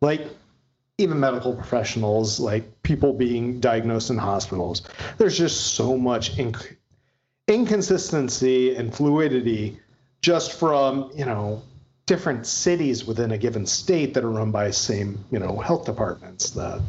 Like 0.00 0.26
even 0.98 1.20
medical 1.20 1.54
professionals, 1.54 2.40
like 2.40 2.82
people 2.82 3.12
being 3.12 3.60
diagnosed 3.60 4.10
in 4.10 4.18
hospitals, 4.18 4.82
there's 5.18 5.36
just 5.36 5.74
so 5.74 5.96
much 5.96 6.36
inc- 6.36 6.76
inconsistency 7.48 8.74
and 8.76 8.94
fluidity 8.94 9.78
just 10.22 10.52
from 10.52 11.10
you 11.14 11.24
know 11.24 11.62
different 12.10 12.44
cities 12.44 13.04
within 13.04 13.30
a 13.30 13.38
given 13.38 13.64
state 13.64 14.14
that 14.14 14.24
are 14.24 14.30
run 14.30 14.50
by 14.50 14.66
the 14.66 14.72
same 14.72 15.24
you 15.30 15.38
know 15.38 15.58
health 15.58 15.84
departments 15.86 16.50
that 16.50 16.80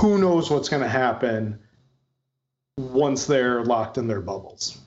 who 0.00 0.18
knows 0.18 0.50
what's 0.50 0.68
going 0.68 0.82
to 0.82 0.88
happen 0.88 1.56
once 2.76 3.26
they're 3.26 3.62
locked 3.64 3.96
in 3.96 4.08
their 4.08 4.20
bubbles 4.20 4.78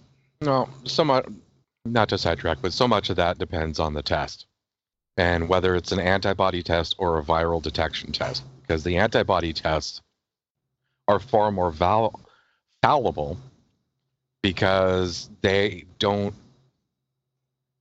No, 0.41 0.67
so 0.83 1.05
much, 1.05 1.25
not 1.85 2.09
to 2.09 2.17
sidetrack, 2.17 2.57
but 2.61 2.73
so 2.73 2.87
much 2.87 3.09
of 3.09 3.15
that 3.15 3.37
depends 3.37 3.79
on 3.79 3.93
the 3.93 4.03
test 4.03 4.47
and 5.17 5.47
whether 5.47 5.75
it's 5.75 5.91
an 5.91 5.99
antibody 5.99 6.63
test 6.63 6.95
or 6.97 7.19
a 7.19 7.23
viral 7.23 7.61
detection 7.61 8.11
test. 8.11 8.43
Because 8.61 8.83
the 8.83 8.97
antibody 8.97 9.53
tests 9.53 10.01
are 11.07 11.19
far 11.19 11.51
more 11.51 11.71
val- 11.71 12.19
fallible 12.81 13.37
because 14.41 15.29
they 15.41 15.85
don't. 15.99 16.33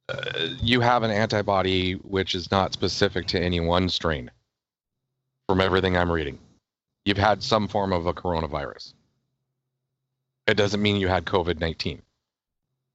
Uh, 0.09 0.49
you 0.61 0.80
have 0.80 1.02
an 1.02 1.11
antibody 1.11 1.94
which 1.94 2.35
is 2.35 2.50
not 2.50 2.73
specific 2.73 3.26
to 3.26 3.40
any 3.40 3.61
one 3.61 3.88
strain, 3.88 4.30
from 5.49 5.61
everything 5.61 5.97
I'm 5.97 6.11
reading. 6.11 6.38
You've 7.04 7.16
had 7.18 7.42
some 7.42 7.68
form 7.68 7.92
of 7.92 8.06
a 8.06 8.12
coronavirus. 8.12 8.94
It 10.47 10.54
doesn't 10.54 10.82
mean 10.82 10.97
you 10.97 11.09
had 11.09 11.25
COVID 11.25 11.61
19 11.61 12.02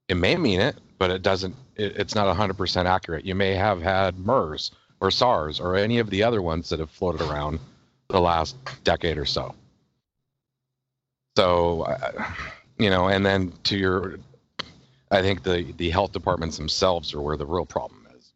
it 0.08 0.16
may 0.16 0.36
mean 0.36 0.60
it, 0.60 0.76
but 0.98 1.10
it 1.10 1.22
doesn't. 1.22 1.54
It, 1.76 1.96
it's 1.96 2.14
not 2.14 2.34
100% 2.34 2.86
accurate. 2.86 3.24
You 3.24 3.34
may 3.34 3.54
have 3.54 3.80
had 3.80 4.18
MERS 4.18 4.72
or 5.00 5.10
SARS 5.10 5.60
or 5.60 5.76
any 5.76 5.98
of 5.98 6.10
the 6.10 6.22
other 6.22 6.42
ones 6.42 6.70
that 6.70 6.80
have 6.80 6.90
floated 6.90 7.20
around 7.20 7.60
the 8.08 8.20
last 8.20 8.56
decade 8.84 9.18
or 9.18 9.26
so. 9.26 9.54
So, 11.36 11.82
uh, 11.82 12.24
you 12.78 12.90
know, 12.90 13.08
and 13.08 13.24
then 13.24 13.52
to 13.64 13.76
your, 13.76 14.18
I 15.10 15.22
think 15.22 15.42
the 15.42 15.72
the 15.76 15.90
health 15.90 16.12
departments 16.12 16.56
themselves 16.56 17.14
are 17.14 17.20
where 17.20 17.36
the 17.36 17.46
real 17.46 17.64
problem 17.66 18.06
is, 18.16 18.32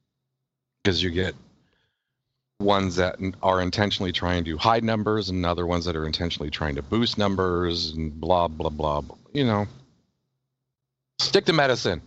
because 0.82 1.02
you 1.02 1.10
get 1.10 1.34
ones 2.60 2.96
that 2.96 3.16
are 3.42 3.60
intentionally 3.60 4.12
trying 4.12 4.44
to 4.44 4.56
hide 4.56 4.84
numbers 4.84 5.28
and 5.28 5.44
other 5.44 5.66
ones 5.66 5.84
that 5.84 5.96
are 5.96 6.06
intentionally 6.06 6.50
trying 6.50 6.76
to 6.76 6.82
boost 6.82 7.18
numbers 7.18 7.90
and 7.90 8.18
blah 8.20 8.48
blah 8.48 8.70
blah. 8.70 9.02
You 9.32 9.44
know, 9.44 9.66
Stick 11.18 11.44
to 11.46 11.52
medicine. 11.52 12.02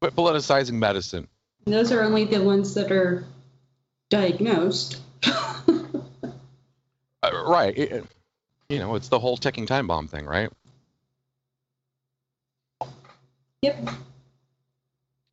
Quit 0.00 0.14
politicizing 0.14 0.74
medicine. 0.74 1.28
Those 1.66 1.92
are 1.92 2.02
only 2.02 2.24
the 2.24 2.42
ones 2.42 2.74
that 2.74 2.90
are 2.92 3.24
diagnosed. 4.10 5.00
Uh, 7.22 7.44
right. 7.46 7.78
It- 7.78 8.04
you 8.68 8.78
know, 8.78 8.96
it's 8.96 9.08
the 9.08 9.18
whole 9.18 9.38
ticking 9.38 9.64
time 9.64 9.86
bomb 9.86 10.08
thing, 10.08 10.26
right? 10.26 10.50
Yep. 13.64 13.88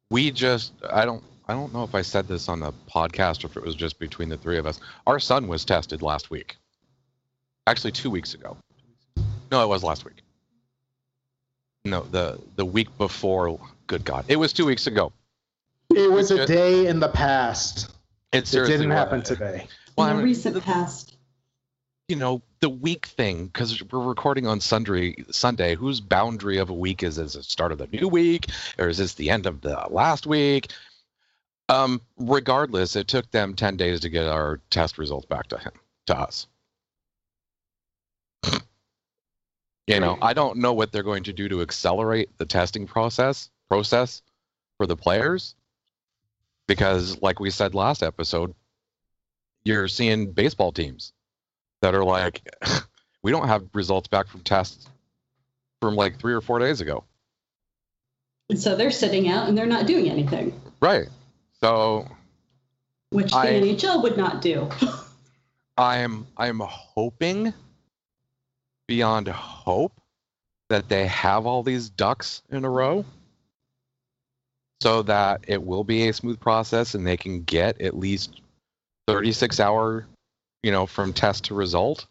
We 0.09 0.31
just 0.31 0.71
I 0.89 1.03
don't 1.05 1.21
I 1.49 1.53
don't 1.53 1.73
know 1.73 1.83
if 1.83 1.93
I 1.95 2.01
said 2.01 2.27
this 2.29 2.47
on 2.47 2.61
the 2.61 2.71
podcast 2.89 3.43
or 3.43 3.47
if 3.47 3.57
it 3.57 3.63
was 3.63 3.75
just 3.75 3.99
between 3.99 4.29
the 4.29 4.37
three 4.37 4.57
of 4.57 4.65
us. 4.65 4.79
Our 5.05 5.19
son 5.19 5.47
was 5.49 5.65
tested 5.65 6.01
last 6.01 6.29
week. 6.29 6.55
Actually 7.67 7.91
2 7.91 8.09
weeks 8.09 8.33
ago. 8.33 8.55
No, 9.51 9.63
it 9.63 9.67
was 9.67 9.83
last 9.83 10.05
week. 10.05 10.21
No, 11.83 12.03
the 12.03 12.39
the 12.55 12.65
week 12.65 12.95
before. 12.97 13.59
Good 13.87 14.05
God, 14.05 14.23
it 14.29 14.37
was 14.37 14.53
two 14.53 14.65
weeks 14.65 14.87
ago. 14.87 15.11
it 15.93 16.09
was 16.09 16.31
a 16.31 16.37
Just- 16.37 16.47
day 16.47 16.87
in 16.87 17.01
the 17.01 17.09
past 17.09 17.91
It 18.31 18.53
it 18.53 18.65
didn't 18.65 18.87
was. 18.89 18.97
happen 18.97 19.21
today 19.21 19.67
Well, 19.97 20.07
in 20.09 20.17
the 20.17 20.23
recent 20.23 20.63
past. 20.63 21.17
You 22.11 22.17
know 22.17 22.41
the 22.59 22.69
week 22.69 23.05
thing 23.05 23.45
because 23.47 23.81
we're 23.89 24.03
recording 24.03 24.45
on 24.45 24.59
Sunday. 24.59 25.15
Sunday, 25.31 25.75
whose 25.75 26.01
boundary 26.01 26.57
of 26.57 26.69
a 26.69 26.73
week 26.73 27.03
is? 27.03 27.17
Is 27.17 27.37
it 27.37 27.45
start 27.45 27.71
of 27.71 27.77
the 27.77 27.87
new 27.87 28.09
week 28.09 28.47
or 28.77 28.89
is 28.89 28.97
this 28.97 29.13
the 29.13 29.29
end 29.29 29.45
of 29.45 29.61
the 29.61 29.87
last 29.89 30.27
week? 30.27 30.67
Um, 31.69 32.01
regardless, 32.17 32.97
it 32.97 33.07
took 33.07 33.31
them 33.31 33.55
ten 33.55 33.77
days 33.77 34.01
to 34.01 34.09
get 34.09 34.27
our 34.27 34.59
test 34.69 34.97
results 34.97 35.25
back 35.25 35.47
to 35.47 35.57
him 35.57 35.71
to 36.07 36.19
us. 36.19 36.47
you 39.87 40.01
know, 40.01 40.17
I 40.21 40.33
don't 40.33 40.57
know 40.57 40.73
what 40.73 40.91
they're 40.91 41.03
going 41.03 41.23
to 41.23 41.33
do 41.33 41.47
to 41.47 41.61
accelerate 41.61 42.29
the 42.37 42.45
testing 42.45 42.87
process 42.87 43.49
process 43.69 44.21
for 44.75 44.85
the 44.85 44.97
players 44.97 45.55
because, 46.67 47.21
like 47.21 47.39
we 47.39 47.51
said 47.51 47.73
last 47.73 48.03
episode, 48.03 48.53
you're 49.63 49.87
seeing 49.87 50.33
baseball 50.33 50.73
teams 50.73 51.13
that 51.81 51.95
are 51.95 52.03
like, 52.03 52.41
we 53.23 53.31
don't 53.31 53.47
have 53.47 53.63
results 53.73 54.07
back 54.07 54.27
from 54.27 54.41
tests 54.41 54.87
from 55.81 55.95
like 55.95 56.19
three 56.19 56.33
or 56.33 56.41
four 56.41 56.59
days 56.59 56.81
ago. 56.81 57.03
And 58.49 58.59
so 58.59 58.75
they're 58.75 58.91
sitting 58.91 59.29
out 59.29 59.47
and 59.47 59.57
they're 59.57 59.65
not 59.65 59.87
doing 59.87 60.09
anything, 60.09 60.59
Right. 60.81 61.07
So 61.59 62.07
which 63.11 63.33
I- 63.33 63.59
the 63.59 63.75
NHL 63.75 64.01
would 64.03 64.17
not 64.17 64.41
do. 64.41 64.69
I'm 65.77 66.27
I'm 66.37 66.59
hoping 66.59 67.53
beyond 68.87 69.27
hope 69.29 69.93
that 70.69 70.89
they 70.89 71.07
have 71.07 71.45
all 71.45 71.63
these 71.63 71.89
ducks 71.89 72.43
in 72.49 72.65
a 72.65 72.69
row 72.69 73.05
so 74.81 75.01
that 75.03 75.45
it 75.47 75.63
will 75.63 75.83
be 75.83 76.07
a 76.07 76.13
smooth 76.13 76.39
process 76.39 76.93
and 76.93 77.05
they 77.07 77.17
can 77.17 77.43
get 77.43 77.79
at 77.81 77.97
least 77.97 78.41
36 79.07 79.59
hour 79.59 80.07
you 80.63 80.71
know 80.71 80.85
from 80.85 81.13
test 81.13 81.45
to 81.45 81.53
result 81.55 82.05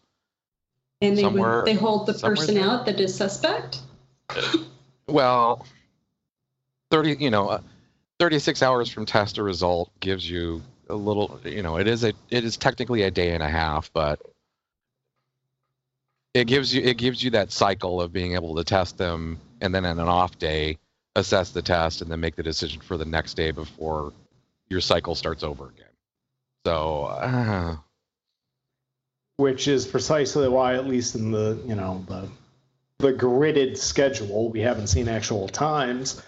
And 1.01 1.17
they 1.17 1.23
Somewhere- 1.23 1.59
would 1.63 1.65
they 1.67 1.73
hold 1.73 2.05
the 2.07 2.13
person 2.13 2.55
there. 2.55 2.63
out 2.65 2.85
that 2.85 2.99
is 2.99 3.15
suspect. 3.15 3.79
Well, 5.07 5.65
30, 6.91 7.15
you 7.19 7.29
know, 7.31 7.49
uh, 7.49 7.61
36 8.19 8.61
hours 8.61 8.89
from 8.89 9.05
test 9.05 9.35
to 9.35 9.43
result 9.43 9.91
gives 9.99 10.29
you 10.29 10.61
a 10.89 10.95
little, 10.95 11.39
you 11.43 11.63
know, 11.63 11.77
it 11.77 11.87
is 11.87 12.03
a 12.03 12.13
it 12.29 12.43
is 12.43 12.55
technically 12.57 13.01
a 13.03 13.11
day 13.11 13.33
and 13.33 13.41
a 13.43 13.49
half, 13.49 13.91
but 13.93 14.19
it 16.33 16.45
gives 16.47 16.73
you 16.73 16.81
it 16.81 16.97
gives 16.97 17.21
you 17.23 17.31
that 17.31 17.51
cycle 17.51 18.01
of 18.01 18.13
being 18.13 18.35
able 18.35 18.55
to 18.55 18.63
test 18.63 18.97
them 18.97 19.39
and 19.59 19.73
then 19.75 19.85
on 19.85 19.99
an 19.99 20.07
off 20.07 20.37
day 20.39 20.77
assess 21.15 21.51
the 21.51 21.61
test 21.61 22.01
and 22.01 22.09
then 22.09 22.19
make 22.21 22.35
the 22.35 22.43
decision 22.43 22.81
for 22.81 22.95
the 22.97 23.05
next 23.05 23.33
day 23.33 23.51
before 23.51 24.13
your 24.69 24.79
cycle 24.79 25.13
starts 25.15 25.43
over 25.43 25.65
again. 25.67 25.85
So, 26.65 27.05
uh, 27.05 27.75
which 29.41 29.67
is 29.67 29.87
precisely 29.87 30.47
why 30.47 30.75
at 30.75 30.87
least 30.87 31.15
in 31.15 31.31
the 31.31 31.59
you 31.65 31.73
know 31.73 32.05
the 32.07 32.29
the 32.99 33.11
gridded 33.11 33.75
schedule 33.75 34.49
we 34.51 34.59
haven't 34.61 34.85
seen 34.85 35.07
actual 35.09 35.49
times 35.49 36.21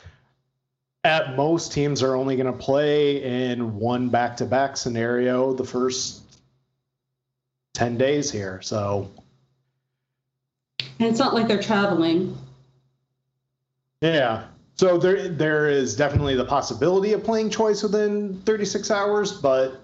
at 1.03 1.35
most 1.35 1.71
teams 1.71 2.01
are 2.01 2.15
only 2.15 2.35
going 2.35 2.47
to 2.51 2.57
play 2.57 3.51
in 3.51 3.75
one 3.75 4.09
back-to-back 4.09 4.75
scenario 4.75 5.53
the 5.53 5.63
first 5.63 6.21
10 7.75 7.99
days 7.99 8.31
here 8.31 8.59
so 8.63 9.11
And 10.79 11.09
it's 11.09 11.19
not 11.19 11.35
like 11.35 11.47
they're 11.47 11.61
traveling. 11.61 12.35
yeah 14.01 14.45
so 14.73 14.97
there 14.97 15.27
there 15.27 15.69
is 15.69 15.95
definitely 15.95 16.35
the 16.35 16.45
possibility 16.45 17.13
of 17.13 17.23
playing 17.23 17.51
choice 17.51 17.83
within 17.83 18.41
36 18.43 18.89
hours 18.89 19.31
but 19.33 19.82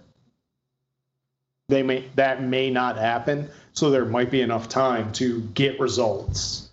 they 1.70 1.84
may 1.84 2.06
that 2.16 2.44
may 2.44 2.70
not 2.70 2.98
happen. 2.98 3.50
So 3.74 3.90
there 3.90 4.04
might 4.04 4.30
be 4.30 4.42
enough 4.42 4.68
time 4.68 5.14
to 5.14 5.40
get 5.54 5.80
results. 5.80 6.70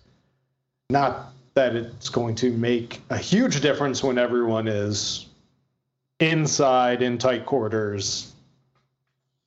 Not 0.89 1.31
that 1.53 1.75
it's 1.75 2.09
going 2.09 2.35
to 2.35 2.51
make 2.51 3.01
a 3.09 3.17
huge 3.17 3.61
difference 3.61 4.03
when 4.03 4.17
everyone 4.17 4.67
is 4.67 5.27
inside 6.19 7.01
in 7.01 7.17
tight 7.17 7.45
quarters 7.45 8.33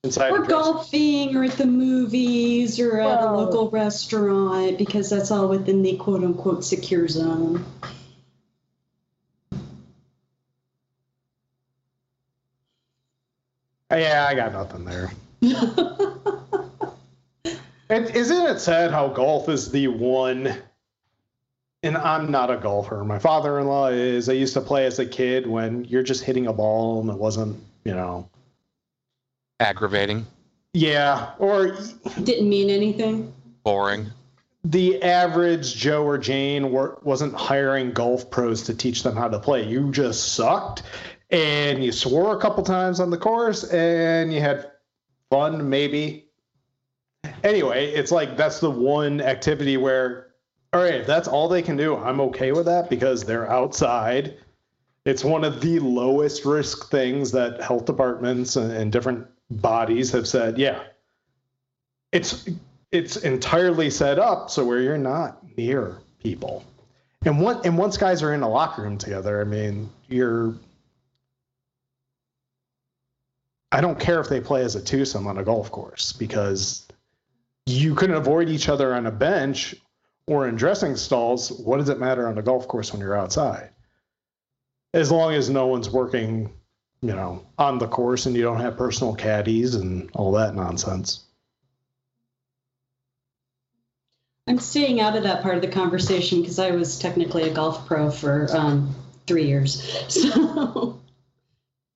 inside 0.02 0.30
Or 0.32 0.44
a 0.44 0.46
golfing 0.46 1.36
or 1.36 1.44
at 1.44 1.52
the 1.52 1.66
movies 1.66 2.80
or 2.80 3.00
at 3.00 3.20
a 3.22 3.32
local 3.32 3.70
restaurant 3.70 4.78
because 4.78 5.10
that's 5.10 5.30
all 5.30 5.48
within 5.48 5.82
the 5.82 5.96
quote 5.96 6.24
unquote 6.24 6.64
secure 6.64 7.06
zone. 7.08 7.64
yeah 13.90 14.26
i 14.28 14.34
got 14.34 14.52
nothing 14.52 14.84
there 14.84 15.10
It, 17.88 18.14
isn't 18.14 18.46
it 18.46 18.60
sad 18.60 18.92
how 18.92 19.08
golf 19.08 19.48
is 19.48 19.72
the 19.72 19.88
one? 19.88 20.54
And 21.82 21.96
I'm 21.96 22.30
not 22.30 22.48
a 22.48 22.56
golfer. 22.56 23.02
My 23.02 23.18
father-in-law 23.18 23.88
is. 23.88 24.28
I 24.28 24.34
used 24.34 24.54
to 24.54 24.60
play 24.60 24.86
as 24.86 25.00
a 25.00 25.06
kid 25.06 25.44
when 25.48 25.84
you're 25.86 26.04
just 26.04 26.22
hitting 26.22 26.46
a 26.46 26.52
ball 26.52 27.00
and 27.00 27.10
it 27.10 27.16
wasn't, 27.18 27.60
you 27.84 27.92
know. 27.94 28.28
aggravating, 29.58 30.24
Yeah, 30.72 31.32
or 31.40 31.76
Didn't 32.22 32.48
mean 32.48 32.70
anything. 32.70 33.32
boring. 33.64 34.06
the 34.62 35.02
average 35.02 35.74
Joe 35.74 36.04
or 36.06 36.16
Jane 36.16 36.70
were, 36.70 36.96
wasn't 37.02 37.34
hiring 37.34 37.90
golf 37.90 38.30
pros 38.30 38.62
to 38.64 38.74
teach 38.74 39.02
them 39.02 39.16
how 39.16 39.26
to 39.28 39.40
play. 39.40 39.66
You 39.66 39.90
just 39.90 40.34
sucked, 40.34 40.82
and 41.30 41.82
you 41.82 41.90
swore 41.90 42.36
a 42.36 42.40
couple 42.40 42.62
times 42.62 43.00
on 43.00 43.10
the 43.10 43.18
course, 43.18 43.64
and 43.64 44.32
you 44.32 44.40
had 44.40 44.69
fun, 45.30 45.68
maybe. 45.68 46.26
Anyway, 47.44 47.92
it's 47.92 48.12
like 48.12 48.36
that's 48.36 48.60
the 48.60 48.70
one 48.70 49.20
activity 49.20 49.76
where, 49.76 50.32
all 50.72 50.82
right, 50.82 50.96
if 50.96 51.06
that's 51.06 51.28
all 51.28 51.48
they 51.48 51.62
can 51.62 51.76
do, 51.76 51.96
I'm 51.96 52.20
okay 52.20 52.52
with 52.52 52.66
that 52.66 52.90
because 52.90 53.24
they're 53.24 53.50
outside. 53.50 54.36
It's 55.06 55.24
one 55.24 55.44
of 55.44 55.60
the 55.60 55.78
lowest 55.78 56.44
risk 56.44 56.90
things 56.90 57.32
that 57.32 57.62
health 57.62 57.86
departments 57.86 58.56
and, 58.56 58.70
and 58.72 58.92
different 58.92 59.26
bodies 59.50 60.10
have 60.12 60.28
said. 60.28 60.58
Yeah, 60.58 60.82
it's 62.12 62.48
it's 62.92 63.16
entirely 63.16 63.88
set 63.88 64.18
up 64.18 64.50
so 64.50 64.64
where 64.64 64.80
you're 64.80 64.98
not 64.98 65.38
near 65.56 65.98
people. 66.22 66.64
And 67.24 67.40
one 67.40 67.60
and 67.64 67.76
once 67.78 67.96
guys 67.96 68.22
are 68.22 68.34
in 68.34 68.42
a 68.42 68.48
locker 68.48 68.82
room 68.82 68.98
together, 68.98 69.40
I 69.40 69.44
mean, 69.44 69.90
you're 70.08 70.54
I 73.72 73.80
don't 73.80 73.98
care 73.98 74.20
if 74.20 74.28
they 74.28 74.40
play 74.40 74.62
as 74.62 74.74
a 74.74 74.82
twosome 74.82 75.26
on 75.26 75.38
a 75.38 75.44
golf 75.44 75.70
course 75.70 76.12
because 76.12 76.86
you 77.66 77.94
can 77.94 78.12
avoid 78.12 78.48
each 78.48 78.68
other 78.68 78.94
on 78.94 79.06
a 79.06 79.12
bench 79.12 79.74
or 80.26 80.48
in 80.48 80.56
dressing 80.56 80.96
stalls. 80.96 81.52
What 81.52 81.78
does 81.78 81.88
it 81.88 82.00
matter 82.00 82.28
on 82.28 82.38
a 82.38 82.42
golf 82.42 82.66
course 82.66 82.92
when 82.92 83.00
you're 83.00 83.16
outside? 83.16 83.70
As 84.92 85.10
long 85.10 85.34
as 85.34 85.48
no 85.48 85.68
one's 85.68 85.88
working, 85.88 86.52
you 87.00 87.12
know, 87.12 87.46
on 87.58 87.78
the 87.78 87.86
course 87.86 88.26
and 88.26 88.34
you 88.34 88.42
don't 88.42 88.60
have 88.60 88.76
personal 88.76 89.14
caddies 89.14 89.76
and 89.76 90.10
all 90.14 90.32
that 90.32 90.54
nonsense. 90.56 91.24
I'm 94.48 94.58
staying 94.58 95.00
out 95.00 95.14
of 95.14 95.22
that 95.22 95.42
part 95.42 95.54
of 95.54 95.62
the 95.62 95.68
conversation 95.68 96.40
because 96.40 96.58
I 96.58 96.72
was 96.72 96.98
technically 96.98 97.44
a 97.44 97.54
golf 97.54 97.86
pro 97.86 98.10
for 98.10 98.48
um, 98.50 98.96
three 99.28 99.46
years. 99.46 100.04
So 100.08 100.99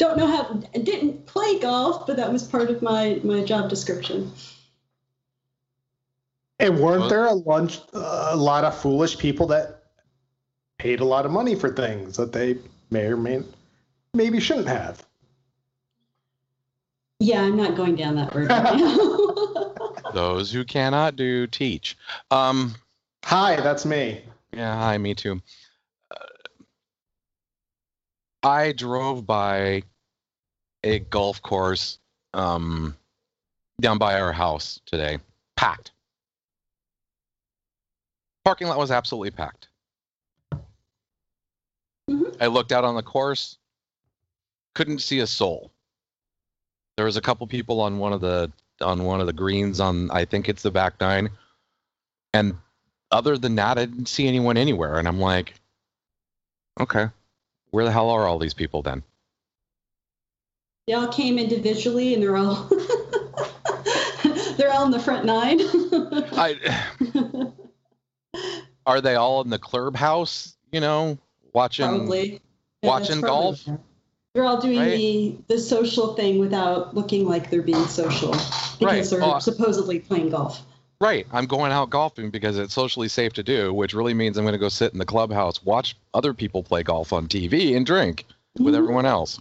don't 0.04 0.18
know 0.18 0.26
how, 0.26 0.54
didn't 0.78 1.26
play 1.26 1.58
golf, 1.58 2.06
but 2.06 2.16
that 2.16 2.32
was 2.32 2.42
part 2.42 2.70
of 2.70 2.82
my, 2.82 3.20
my 3.24 3.42
job 3.42 3.70
description. 3.70 4.30
And 6.60 6.78
weren't 6.78 7.08
there 7.08 7.26
a 7.26 7.32
lunch, 7.32 7.80
a 7.92 8.36
lot 8.36 8.64
of 8.64 8.78
foolish 8.78 9.18
people 9.18 9.46
that 9.48 9.82
paid 10.78 11.00
a 11.00 11.04
lot 11.04 11.26
of 11.26 11.32
money 11.32 11.54
for 11.54 11.68
things 11.68 12.16
that 12.16 12.32
they 12.32 12.58
may 12.90 13.06
or 13.06 13.16
may 13.16 13.42
maybe 14.12 14.40
shouldn't 14.40 14.68
have? 14.68 15.04
Yeah, 17.18 17.42
I'm 17.42 17.56
not 17.56 17.76
going 17.76 17.96
down 17.96 18.14
that 18.16 18.34
road 18.34 18.48
right 18.50 18.76
now. 18.76 20.12
Those 20.12 20.52
who 20.52 20.64
cannot 20.64 21.16
do 21.16 21.46
teach. 21.46 21.96
Um, 22.30 22.74
Hi, 23.24 23.56
that's 23.56 23.84
me. 23.84 24.22
yeah, 24.52 24.78
hi, 24.78 24.98
me 24.98 25.14
too. 25.14 25.40
Uh, 26.10 26.26
I 28.42 28.72
drove 28.72 29.26
by 29.26 29.82
a 30.84 31.00
golf 31.00 31.42
course 31.42 31.98
um, 32.34 32.96
down 33.80 33.98
by 33.98 34.20
our 34.20 34.32
house 34.32 34.80
today, 34.86 35.18
packed. 35.56 35.90
Parking 38.44 38.68
lot 38.68 38.78
was 38.78 38.90
absolutely 38.90 39.30
packed. 39.30 39.68
Mhm. 42.08 42.36
I 42.40 42.46
looked 42.46 42.70
out 42.70 42.84
on 42.84 42.94
the 42.94 43.02
course, 43.02 43.56
couldn't 44.74 44.98
see 44.98 45.20
a 45.20 45.26
soul. 45.26 45.72
There 46.96 47.06
was 47.06 47.16
a 47.16 47.22
couple 47.22 47.46
people 47.46 47.80
on 47.80 47.98
one 47.98 48.12
of 48.12 48.20
the 48.20 48.52
on 48.80 49.04
one 49.04 49.20
of 49.20 49.26
the 49.26 49.32
greens 49.32 49.80
on 49.80 50.10
I 50.10 50.24
think 50.24 50.48
it's 50.48 50.62
the 50.62 50.70
back 50.70 51.00
nine, 51.00 51.30
and 52.34 52.56
other 53.10 53.38
than 53.38 53.54
that, 53.56 53.78
I 53.78 53.86
didn't 53.86 54.06
see 54.08 54.28
anyone 54.28 54.56
anywhere. 54.56 54.98
And 54.98 55.08
I'm 55.08 55.20
like, 55.20 55.54
okay, 56.78 57.08
where 57.70 57.84
the 57.84 57.92
hell 57.92 58.10
are 58.10 58.26
all 58.26 58.38
these 58.38 58.54
people 58.54 58.82
then? 58.82 59.02
They 60.86 60.92
all 60.92 61.08
came 61.08 61.38
individually 61.38 62.12
and 62.14 62.22
they're 62.22 62.36
all 62.36 62.68
they're 64.56 64.70
all 64.72 64.84
in 64.84 64.90
the 64.90 65.00
front 65.02 65.24
nine. 65.24 65.58
I 66.32 67.52
are 68.86 69.00
they 69.00 69.14
all 69.14 69.40
in 69.42 69.50
the 69.50 69.58
clubhouse? 69.58 70.56
You 70.72 70.80
know, 70.80 71.18
watching. 71.52 71.86
probably. 71.86 72.40
Watching 72.82 73.20
probably 73.20 73.28
golf? 73.56 73.66
what 73.66 73.80
They're 74.34 74.44
all 74.44 74.60
doing 74.60 74.78
Right. 74.78 74.90
the 74.90 75.38
the 75.48 75.58
social 75.58 76.14
thing 76.14 76.38
without 76.38 76.94
looking 76.94 77.26
like 77.26 77.48
they're 77.50 77.62
being 77.62 77.86
social 77.86 78.32
because 78.32 78.80
Right. 78.82 79.04
they're 79.06 79.22
Oh, 79.22 79.38
supposedly 79.38 80.00
playing 80.00 80.30
golf. 80.30 80.60
Right, 81.00 81.26
I'm 81.32 81.46
going 81.46 81.72
out 81.72 81.90
golfing 81.90 82.30
because 82.30 82.58
it's 82.58 82.72
socially 82.74 83.08
safe 83.08 83.32
to 83.34 83.42
do, 83.42 83.72
which 83.74 83.94
really 83.94 84.14
means 84.14 84.36
I'm 84.36 84.44
going 84.44 84.52
to 84.52 84.58
go 84.58 84.68
sit 84.68 84.92
in 84.92 84.98
the 84.98 85.04
clubhouse, 85.04 85.62
watch 85.64 85.96
other 86.14 86.32
people 86.34 86.62
play 86.62 86.82
golf 86.82 87.12
on 87.12 87.26
TV, 87.26 87.76
and 87.76 87.84
drink 87.84 88.26
with 88.58 88.74
Mhm. 88.74 88.78
everyone 88.78 89.04
else, 89.06 89.40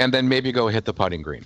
and 0.00 0.12
then 0.14 0.26
maybe 0.28 0.50
go 0.50 0.66
hit 0.66 0.84
the 0.86 0.94
putting 0.94 1.22
green. 1.22 1.44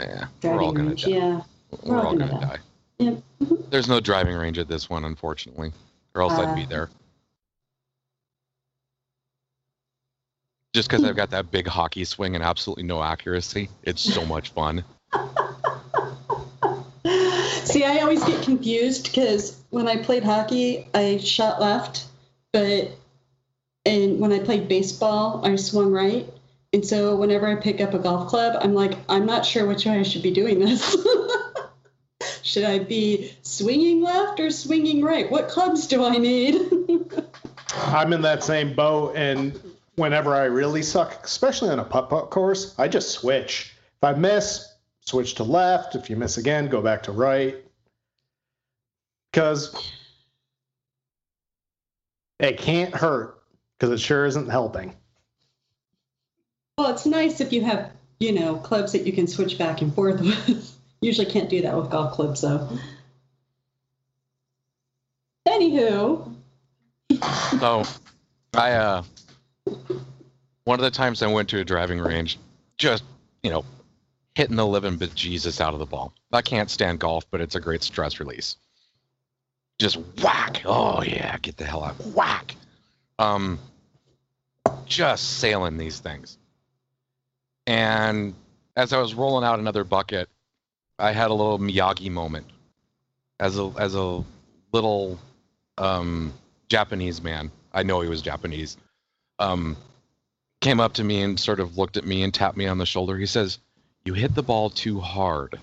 Yeah, 0.00 0.26
we're 0.42 0.60
all 0.62 0.72
gonna 0.72 0.88
range, 0.88 1.04
die. 1.04 1.10
Yeah. 1.10 1.42
We're 1.84 1.98
all 1.98 2.06
all 2.06 2.12
gonna 2.16 2.28
gonna 2.30 2.40
die. 2.40 2.56
die. 2.56 2.58
Yep. 2.98 3.22
Mhm. 3.42 3.70
There's 3.70 3.88
no 3.88 4.00
driving 4.00 4.34
range 4.34 4.58
at 4.58 4.66
this 4.66 4.90
one, 4.90 5.04
unfortunately, 5.04 5.70
or 6.14 6.22
else 6.22 6.32
I'd 6.32 6.56
be 6.56 6.62
Ah. 6.64 6.68
there. 6.68 6.90
Just 10.74 10.88
because 10.88 11.04
I've 11.04 11.14
got 11.16 11.30
that 11.30 11.50
big 11.50 11.66
hockey 11.68 12.04
swing 12.04 12.34
and 12.34 12.42
absolutely 12.42 12.84
no 12.84 13.02
accuracy, 13.02 13.68
it's 13.82 14.00
so 14.00 14.24
much 14.24 14.50
fun. 14.50 14.82
See, 17.64 17.84
I 17.84 17.98
always 18.00 18.24
get 18.24 18.42
confused 18.42 19.04
because 19.04 19.58
when 19.70 19.86
I 19.86 19.98
played 20.02 20.24
hockey, 20.24 20.88
I 20.94 21.18
shot 21.18 21.60
left, 21.60 22.06
but 22.52 22.90
and 23.84 24.18
when 24.20 24.32
I 24.32 24.38
played 24.38 24.68
baseball, 24.68 25.44
I 25.44 25.56
swung 25.56 25.90
right. 25.90 26.26
And 26.72 26.86
so 26.86 27.16
whenever 27.16 27.46
I 27.46 27.56
pick 27.56 27.80
up 27.80 27.92
a 27.94 27.98
golf 27.98 28.28
club, 28.28 28.56
I'm 28.62 28.74
like, 28.74 28.96
I'm 29.08 29.26
not 29.26 29.44
sure 29.44 29.66
which 29.66 29.84
way 29.84 29.98
I 29.98 30.02
should 30.02 30.22
be 30.22 30.30
doing 30.30 30.58
this. 30.58 30.96
should 32.42 32.64
I 32.64 32.78
be 32.78 33.34
swinging 33.42 34.02
left 34.02 34.40
or 34.40 34.50
swinging 34.50 35.02
right? 35.02 35.30
What 35.30 35.48
clubs 35.48 35.86
do 35.86 36.04
I 36.04 36.16
need? 36.16 36.60
I'm 37.76 38.12
in 38.12 38.22
that 38.22 38.42
same 38.42 38.74
boat, 38.74 39.14
and 39.16 39.58
whenever 39.96 40.34
I 40.34 40.44
really 40.44 40.82
suck, 40.82 41.24
especially 41.24 41.70
on 41.70 41.78
a 41.78 41.84
putt 41.84 42.08
putt 42.10 42.30
course, 42.30 42.74
I 42.78 42.88
just 42.88 43.10
switch. 43.10 43.74
If 43.96 44.04
I 44.04 44.12
miss, 44.12 44.74
switch 45.00 45.34
to 45.36 45.44
left. 45.44 45.94
If 45.94 46.08
you 46.08 46.16
miss 46.16 46.38
again, 46.38 46.68
go 46.68 46.82
back 46.82 47.02
to 47.04 47.12
right. 47.12 47.56
Because 49.30 49.74
it 52.38 52.58
can't 52.58 52.94
hurt, 52.94 53.41
because 53.82 53.92
it 53.92 53.98
sure 54.00 54.26
isn't 54.26 54.48
helping. 54.48 54.94
well, 56.78 56.92
it's 56.92 57.04
nice 57.04 57.40
if 57.40 57.52
you 57.52 57.64
have, 57.64 57.90
you 58.20 58.30
know, 58.30 58.54
clubs 58.54 58.92
that 58.92 59.04
you 59.04 59.12
can 59.12 59.26
switch 59.26 59.58
back 59.58 59.82
and 59.82 59.92
forth 59.92 60.20
with. 60.20 60.78
Usually 61.00 61.26
can't 61.26 61.50
do 61.50 61.62
that 61.62 61.76
with 61.76 61.90
golf 61.90 62.12
clubs, 62.12 62.42
though. 62.42 62.68
Anywho, 65.48 66.32
So, 67.58 67.82
I 68.54 68.70
uh, 68.74 69.02
one 70.62 70.78
of 70.78 70.84
the 70.84 70.90
times 70.92 71.20
I 71.20 71.26
went 71.26 71.48
to 71.48 71.58
a 71.58 71.64
driving 71.64 71.98
range, 71.98 72.38
just 72.78 73.02
you 73.42 73.50
know, 73.50 73.64
hitting 74.36 74.54
the 74.54 74.64
living 74.64 74.96
bejesus 74.96 75.60
out 75.60 75.72
of 75.72 75.80
the 75.80 75.86
ball. 75.86 76.12
I 76.32 76.42
can't 76.42 76.70
stand 76.70 77.00
golf, 77.00 77.24
but 77.32 77.40
it's 77.40 77.56
a 77.56 77.60
great 77.60 77.82
stress 77.82 78.20
release. 78.20 78.58
Just 79.80 79.96
whack! 80.22 80.62
Oh 80.64 81.02
yeah, 81.02 81.36
get 81.38 81.56
the 81.56 81.64
hell 81.64 81.82
out! 81.82 81.96
Whack! 82.14 82.54
Um, 83.18 83.58
just 84.92 85.38
sailing 85.38 85.78
these 85.78 85.98
things. 85.98 86.38
And 87.66 88.34
as 88.76 88.92
I 88.92 89.00
was 89.00 89.14
rolling 89.14 89.44
out 89.44 89.58
another 89.58 89.84
bucket, 89.84 90.28
I 90.98 91.12
had 91.12 91.30
a 91.30 91.34
little 91.34 91.58
Miyagi 91.58 92.10
moment. 92.10 92.46
As 93.40 93.58
a 93.58 93.72
as 93.78 93.94
a 93.94 94.22
little 94.72 95.18
um, 95.78 96.32
Japanese 96.68 97.22
man, 97.22 97.50
I 97.72 97.82
know 97.82 98.00
he 98.00 98.08
was 98.08 98.22
Japanese, 98.22 98.76
um, 99.38 99.76
came 100.60 100.78
up 100.78 100.94
to 100.94 101.04
me 101.04 101.22
and 101.22 101.40
sort 101.40 101.58
of 101.58 101.78
looked 101.78 101.96
at 101.96 102.04
me 102.04 102.22
and 102.22 102.32
tapped 102.32 102.56
me 102.56 102.66
on 102.66 102.78
the 102.78 102.86
shoulder. 102.86 103.16
He 103.16 103.26
says, 103.26 103.58
"You 104.04 104.14
hit 104.14 104.34
the 104.34 104.42
ball 104.42 104.70
too 104.70 105.00
hard." 105.00 105.58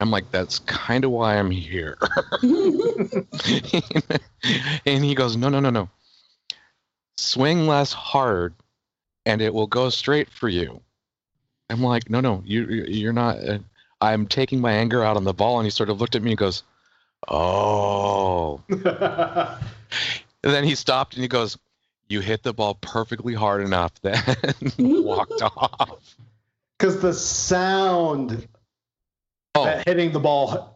I'm 0.00 0.10
like, 0.10 0.30
"That's 0.32 0.58
kind 0.60 1.04
of 1.04 1.12
why 1.12 1.38
I'm 1.38 1.50
here." 1.50 1.96
and 2.42 3.26
he 5.04 5.14
goes, 5.14 5.36
"No, 5.36 5.48
no, 5.48 5.60
no, 5.60 5.70
no. 5.70 5.88
Swing 7.16 7.66
less 7.66 7.92
hard, 7.92 8.54
and 9.26 9.40
it 9.40 9.54
will 9.54 9.66
go 9.66 9.88
straight 9.90 10.30
for 10.30 10.48
you." 10.48 10.80
I'm 11.70 11.82
like, 11.82 12.10
"No, 12.10 12.20
no, 12.20 12.42
you, 12.44 12.66
you- 12.66 12.84
you're 12.88 13.12
not." 13.12 13.38
Uh, 13.38 13.58
I'm 14.00 14.26
taking 14.26 14.60
my 14.60 14.72
anger 14.72 15.02
out 15.02 15.16
on 15.16 15.24
the 15.24 15.32
ball, 15.32 15.58
and 15.58 15.66
he 15.66 15.70
sort 15.70 15.88
of 15.90 16.00
looked 16.00 16.14
at 16.14 16.22
me 16.22 16.32
and 16.32 16.38
goes, 16.38 16.62
"Oh." 17.28 18.60
And 18.68 18.82
then 20.42 20.64
he 20.64 20.74
stopped 20.74 21.14
and 21.14 21.22
he 21.22 21.28
goes, 21.28 21.56
"You 22.08 22.20
hit 22.20 22.42
the 22.42 22.52
ball 22.52 22.74
perfectly 22.74 23.32
hard 23.34 23.62
enough." 23.64 23.92
Then 24.02 24.20
walked 24.78 25.40
off. 25.56 26.16
Because 26.78 27.00
the 27.00 27.14
sound 27.14 28.46
Oh, 29.54 29.64
that 29.64 29.86
hitting 29.86 30.10
the 30.12 30.18
ball 30.20 30.73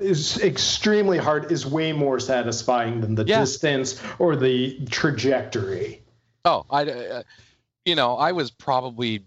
is 0.00 0.38
extremely 0.42 1.18
hard 1.18 1.50
is 1.50 1.64
way 1.66 1.92
more 1.92 2.20
satisfying 2.20 3.00
than 3.00 3.14
the 3.14 3.24
Yeah. 3.24 3.40
distance 3.40 4.00
or 4.18 4.36
the 4.36 4.84
trajectory. 4.86 6.02
oh, 6.44 6.66
I, 6.68 6.82
uh, 6.90 7.22
you 7.84 7.94
know, 7.94 8.16
I 8.16 8.32
was 8.32 8.50
probably 8.50 9.24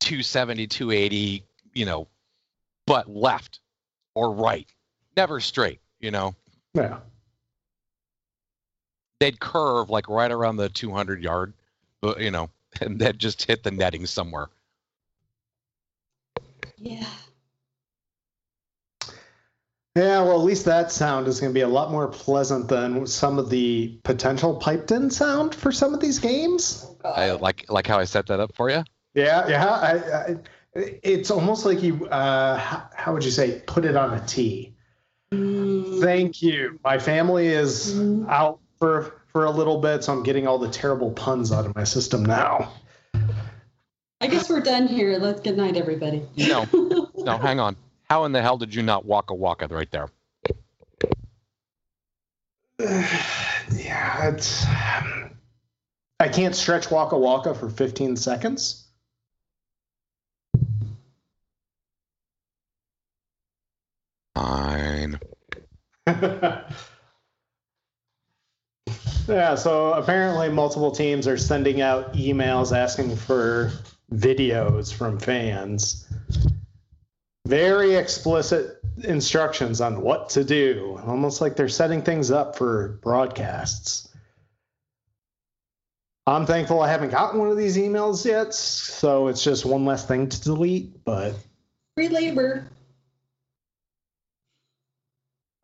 270, 0.00 0.68
280, 0.68 1.44
you 1.74 1.84
know, 1.84 2.06
but 2.86 3.08
left 3.10 3.60
or 4.14 4.32
right, 4.32 4.68
never 5.16 5.40
straight. 5.40 5.80
You 6.00 6.12
know, 6.12 6.34
Yeah. 6.74 7.00
they'd 9.18 9.40
curve 9.40 9.90
like 9.90 10.08
right 10.08 10.30
around 10.30 10.56
the 10.56 10.68
200 10.68 11.22
yard, 11.22 11.54
uh, 12.02 12.14
you 12.18 12.30
know, 12.30 12.50
and 12.80 13.00
then 13.00 13.18
just 13.18 13.42
hit 13.44 13.62
the 13.64 13.70
netting 13.70 14.06
somewhere. 14.06 14.48
Yeah. 16.78 17.06
Yeah, 19.96 20.22
well, 20.22 20.32
at 20.40 20.44
least 20.44 20.64
that 20.64 20.90
sound 20.90 21.28
is 21.28 21.38
going 21.38 21.50
to 21.50 21.54
be 21.54 21.60
a 21.60 21.68
lot 21.68 21.92
more 21.92 22.08
pleasant 22.08 22.66
than 22.68 23.06
some 23.06 23.38
of 23.38 23.48
the 23.48 23.96
potential 24.02 24.56
piped 24.56 24.90
in 24.90 25.08
sound 25.08 25.54
for 25.54 25.70
some 25.70 25.94
of 25.94 26.00
these 26.00 26.18
games. 26.18 26.84
I 27.04 27.30
like 27.32 27.66
like 27.70 27.86
how 27.86 27.98
I 28.00 28.04
set 28.04 28.26
that 28.26 28.40
up 28.40 28.54
for 28.56 28.70
you. 28.70 28.82
Yeah, 29.14 29.46
yeah. 29.46 29.66
I, 29.68 30.32
I, 30.32 30.36
it's 30.74 31.30
almost 31.30 31.64
like 31.64 31.80
you, 31.80 32.06
uh, 32.08 32.56
how, 32.58 32.88
how 32.96 33.12
would 33.14 33.24
you 33.24 33.30
say, 33.30 33.62
put 33.66 33.84
it 33.84 33.94
on 33.94 34.14
a 34.14 34.26
tee. 34.26 34.74
Mm, 35.32 36.00
Thank 36.00 36.42
you. 36.42 36.80
My 36.82 36.98
family 36.98 37.46
is 37.46 37.94
Mm. 37.94 38.28
out 38.28 38.58
for 38.80 39.20
for 39.28 39.44
a 39.44 39.50
little 39.50 39.78
bit, 39.80 40.02
so 40.02 40.12
I'm 40.12 40.24
getting 40.24 40.48
all 40.48 40.58
the 40.58 40.70
terrible 40.70 41.12
puns 41.12 41.52
out 41.52 41.66
of 41.66 41.74
my 41.76 41.84
system 41.84 42.24
now. 42.24 42.72
I 44.20 44.26
guess 44.26 44.48
we're 44.48 44.60
done 44.60 44.88
here. 44.88 45.18
Let's 45.18 45.40
good 45.40 45.56
night, 45.56 45.76
everybody. 45.76 46.22
No, 46.36 46.66
no, 47.16 47.38
hang 47.38 47.60
on. 47.60 47.76
How 48.10 48.24
in 48.24 48.32
the 48.32 48.42
hell 48.42 48.58
did 48.58 48.74
you 48.74 48.82
not 48.82 49.04
walk 49.04 49.30
a 49.30 49.34
walk 49.34 49.62
right 49.70 49.90
there? 49.90 50.08
yeah, 52.80 54.28
it's. 54.28 54.66
I 56.20 56.28
can't 56.28 56.54
stretch 56.54 56.90
Waka 56.90 57.18
Waka 57.18 57.54
for 57.54 57.68
15 57.70 58.16
seconds. 58.16 58.86
Fine. 64.34 65.20
yeah, 69.28 69.54
so 69.54 69.92
apparently 69.94 70.48
multiple 70.48 70.90
teams 70.90 71.28
are 71.28 71.38
sending 71.38 71.80
out 71.80 72.14
emails 72.14 72.76
asking 72.76 73.16
for 73.16 73.70
videos 74.12 74.92
from 74.92 75.18
fans. 75.18 76.06
Very 77.46 77.94
explicit 77.94 78.80
instructions 79.02 79.80
on 79.80 80.00
what 80.00 80.30
to 80.30 80.44
do, 80.44 81.00
almost 81.06 81.40
like 81.40 81.56
they're 81.56 81.68
setting 81.68 82.00
things 82.02 82.30
up 82.30 82.56
for 82.56 83.00
broadcasts. 83.02 84.08
I'm 86.26 86.46
thankful 86.46 86.80
I 86.80 86.88
haven't 86.88 87.10
gotten 87.10 87.38
one 87.38 87.50
of 87.50 87.58
these 87.58 87.76
emails 87.76 88.24
yet, 88.24 88.54
so 88.54 89.28
it's 89.28 89.44
just 89.44 89.66
one 89.66 89.84
less 89.84 90.06
thing 90.06 90.28
to 90.28 90.40
delete, 90.40 91.04
but 91.04 91.34
Free 91.96 92.08
labor. 92.08 92.66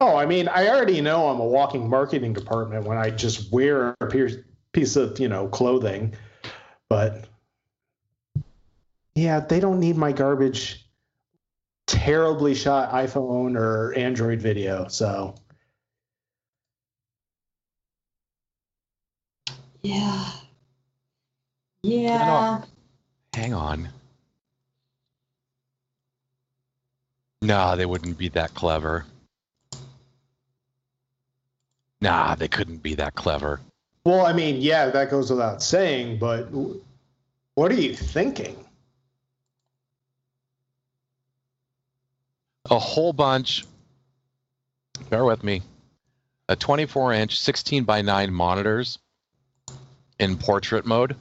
Oh, 0.02 0.16
I 0.16 0.26
mean, 0.26 0.48
I 0.48 0.68
already 0.68 1.00
know 1.00 1.28
I'm 1.28 1.40
a 1.40 1.46
walking 1.46 1.88
marketing 1.88 2.32
department 2.32 2.86
when 2.86 2.98
I 2.98 3.10
just 3.10 3.52
wear 3.52 3.96
a 4.00 4.06
piece- 4.06 4.36
piece 4.72 4.96
of, 4.96 5.18
you 5.18 5.28
know, 5.28 5.48
clothing. 5.48 6.14
But 6.88 7.24
yeah, 9.14 9.40
they 9.40 9.60
don't 9.60 9.80
need 9.80 9.96
my 9.96 10.12
garbage, 10.12 10.86
terribly 12.00 12.54
shot 12.54 12.92
iPhone 12.92 13.58
or 13.58 13.92
Android 13.94 14.40
video. 14.40 14.88
So 14.88 15.34
Yeah. 19.82 20.30
Yeah. 21.82 22.62
Hang 23.34 23.54
on. 23.54 23.88
Nah, 27.42 27.76
they 27.76 27.86
wouldn't 27.86 28.18
be 28.18 28.28
that 28.30 28.54
clever. 28.54 29.04
Nah, 32.02 32.34
they 32.34 32.48
couldn't 32.48 32.82
be 32.82 32.94
that 32.94 33.14
clever. 33.14 33.60
Well, 34.04 34.24
I 34.24 34.32
mean, 34.32 34.60
yeah, 34.60 34.88
that 34.88 35.10
goes 35.10 35.30
without 35.30 35.62
saying, 35.62 36.18
but 36.18 36.48
what 37.54 37.70
are 37.70 37.74
you 37.74 37.94
thinking? 37.94 38.64
A 42.70 42.78
whole 42.78 43.12
bunch. 43.12 43.64
Bear 45.08 45.24
with 45.24 45.42
me. 45.42 45.62
A 46.48 46.56
24 46.56 47.12
inch, 47.14 47.40
16 47.40 47.84
by 47.84 48.02
9 48.02 48.32
monitors 48.32 48.98
in 50.18 50.36
portrait 50.36 50.86
mode. 50.86 51.16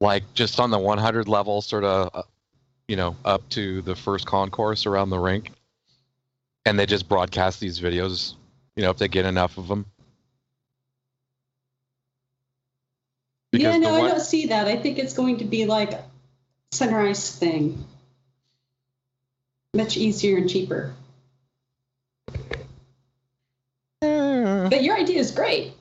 Like 0.00 0.24
just 0.34 0.60
on 0.60 0.70
the 0.70 0.78
100 0.78 1.28
level, 1.28 1.62
sort 1.62 1.84
of, 1.84 2.10
uh, 2.14 2.22
you 2.88 2.96
know, 2.96 3.16
up 3.24 3.48
to 3.50 3.82
the 3.82 3.94
first 3.94 4.26
concourse 4.26 4.86
around 4.86 5.10
the 5.10 5.18
rink. 5.18 5.50
And 6.66 6.78
they 6.78 6.86
just 6.86 7.08
broadcast 7.08 7.60
these 7.60 7.80
videos, 7.80 8.34
you 8.76 8.82
know, 8.82 8.90
if 8.90 8.96
they 8.96 9.08
get 9.08 9.26
enough 9.26 9.58
of 9.58 9.68
them. 9.68 9.86
yeah, 13.52 13.58
Because 13.58 13.74
the 13.74 13.80
no, 13.80 14.04
I 14.04 14.08
don't 14.08 14.20
see 14.20 14.46
that. 14.46 14.66
I 14.66 14.76
think 14.76 14.98
it's 14.98 15.14
going 15.14 15.38
to 15.38 15.44
be 15.44 15.66
like 15.66 16.00
a 16.74 16.76
center 16.76 17.00
ice 17.00 17.34
thing. 17.36 17.84
Much 19.74 19.96
easier 19.96 20.38
and 20.38 20.50
cheaper. 20.50 20.94
Hmm. 24.02 24.68
But 24.68 24.82
your 24.82 24.96
idea 24.96 25.18
is 25.18 25.30
great. 25.30 25.72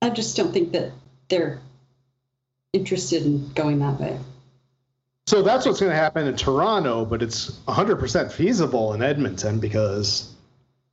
I 0.00 0.10
just 0.10 0.36
don't 0.36 0.52
think 0.52 0.72
that 0.72 0.92
they're 1.28 1.58
interested 2.72 3.24
in 3.24 3.52
going 3.54 3.78
that 3.80 3.98
way. 3.98 4.18
So 5.26 5.42
that's 5.42 5.66
what's 5.66 5.80
going 5.80 5.90
to 5.90 5.96
happen 5.96 6.26
in 6.26 6.36
Toronto, 6.36 7.04
but 7.04 7.22
it's 7.22 7.50
100% 7.66 8.32
feasible 8.32 8.94
in 8.94 9.02
Edmonton 9.02 9.60
because, 9.60 10.32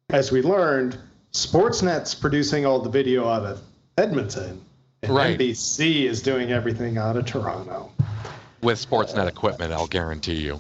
as 0.10 0.32
we 0.32 0.42
learned, 0.42 0.98
Sportsnet's 1.32 2.16
producing 2.16 2.66
all 2.66 2.80
the 2.80 2.90
video 2.90 3.30
out 3.30 3.46
of 3.46 3.62
Edmonton, 3.98 4.62
and 5.04 5.14
Right. 5.14 5.40
NBC 5.40 6.04
is 6.04 6.22
doing 6.22 6.52
everything 6.52 6.98
out 6.98 7.16
of 7.16 7.26
Toronto. 7.26 7.92
With 8.62 8.78
Sportsnet 8.84 9.28
equipment, 9.28 9.72
I'll 9.74 9.88
guarantee 9.88 10.36
you. 10.42 10.58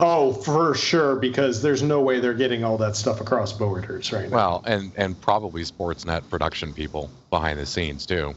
Oh, 0.00 0.32
for 0.32 0.74
sure, 0.74 1.16
because 1.16 1.62
there's 1.62 1.82
no 1.82 2.00
way 2.00 2.18
they're 2.18 2.34
getting 2.34 2.64
all 2.64 2.76
that 2.78 2.96
stuff 2.96 3.20
across 3.20 3.52
borders 3.52 4.12
right 4.12 4.28
now. 4.28 4.36
Well, 4.36 4.62
and 4.66 4.90
and 4.96 5.20
probably 5.20 5.62
Sportsnet 5.62 6.28
production 6.28 6.72
people 6.74 7.08
behind 7.30 7.58
the 7.58 7.66
scenes 7.66 8.04
too. 8.06 8.34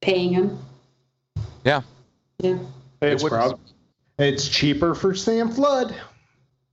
Paying 0.00 0.32
them. 0.34 0.58
Yeah. 1.64 1.82
Yeah. 2.38 2.58
it's, 3.00 3.22
it 3.24 3.28
prob- 3.28 3.60
it's 4.18 4.48
cheaper 4.48 4.94
for 4.94 5.14
Sam 5.14 5.50
Flood, 5.50 5.94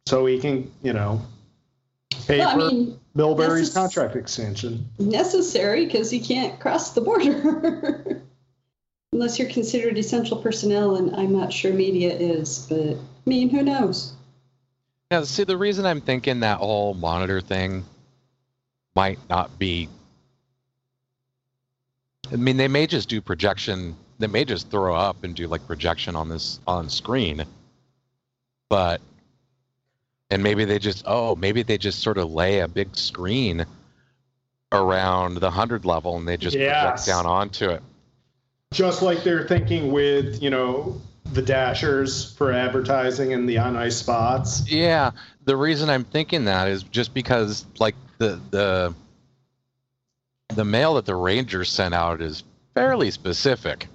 so 0.06 0.26
he 0.26 0.40
can, 0.40 0.72
you 0.84 0.94
know, 0.94 1.22
pay 2.28 2.40
Well, 2.40 2.50
I 2.50 2.54
for 2.54 2.58
mean, 2.74 3.00
Milbury's 3.16 3.70
necess- 3.72 3.74
contract 3.76 4.16
extension. 4.16 4.88
necessary 5.00 5.86
because 5.86 6.10
he 6.12 6.20
can't 6.20 6.60
cross 6.60 6.92
the 6.92 7.02
border. 7.02 8.22
Unless 9.12 9.40
you're 9.40 9.50
considered 9.50 9.98
essential 9.98 10.38
personnel, 10.38 10.96
and 10.96 11.16
I'm 11.16 11.36
not 11.36 11.52
sure 11.52 11.74
media 11.74 12.14
is, 12.14 12.68
but 12.70 12.96
I 12.96 12.98
mean, 13.26 13.50
who 13.50 13.64
knows? 13.64 14.14
Now, 15.10 15.24
see, 15.24 15.44
the 15.44 15.58
reason 15.58 15.86
I'm 15.86 16.02
thinking 16.02 16.42
that 16.42 16.60
whole 16.60 16.94
monitor 16.94 17.42
thing 17.42 17.86
might 18.96 19.18
not 19.28 19.58
be. 19.58 19.90
I 22.32 22.36
mean, 22.36 22.58
they 22.58 22.68
may 22.68 22.86
just 22.86 23.10
do 23.10 23.20
projection. 23.20 23.96
They 24.20 24.28
may 24.28 24.46
just 24.46 24.70
throw 24.70 24.94
up 24.94 25.24
and 25.24 25.36
do 25.36 25.48
like 25.48 25.66
projection 25.66 26.16
on 26.16 26.30
this 26.30 26.60
on 26.68 26.90
screen. 26.90 27.44
But, 28.70 29.02
and 30.30 30.44
maybe 30.44 30.66
they 30.66 30.78
just 30.78 31.04
oh 31.08 31.36
maybe 31.36 31.64
they 31.64 31.80
just 31.80 32.04
sort 32.04 32.20
of 32.20 32.32
lay 32.32 32.60
a 32.60 32.68
big 32.68 32.96
screen 32.96 33.66
around 34.72 35.36
the 35.40 35.50
hundred 35.50 35.86
level 35.86 36.18
and 36.18 36.28
they 36.28 36.38
just 36.38 36.56
Yes. 36.56 36.80
project 36.82 37.08
down 37.08 37.26
onto 37.26 37.70
it. 37.70 37.82
Just 38.74 39.02
like 39.02 39.24
they're 39.24 39.48
thinking 39.48 39.92
with, 39.92 40.44
you 40.44 40.50
know, 40.50 41.02
the 41.34 41.42
dashers 41.42 42.34
for 42.36 42.52
advertising 42.52 43.34
and 43.34 43.48
the 43.48 43.58
on 43.58 43.76
ice 43.76 43.98
spots. 43.98 44.70
Yeah, 44.70 45.12
the 45.46 45.56
reason 45.56 45.90
I'm 45.90 46.04
thinking 46.04 46.46
that 46.46 46.68
is 46.68 46.84
just 46.84 47.14
because 47.14 47.66
like 47.80 47.96
the 48.18 48.40
the 48.52 48.94
the 50.56 50.66
mail 50.66 50.96
that 50.96 51.06
the 51.06 51.16
Rangers 51.16 51.70
sent 51.70 51.94
out 51.94 52.22
is 52.22 52.44
fairly 52.74 53.12
specific, 53.12 53.88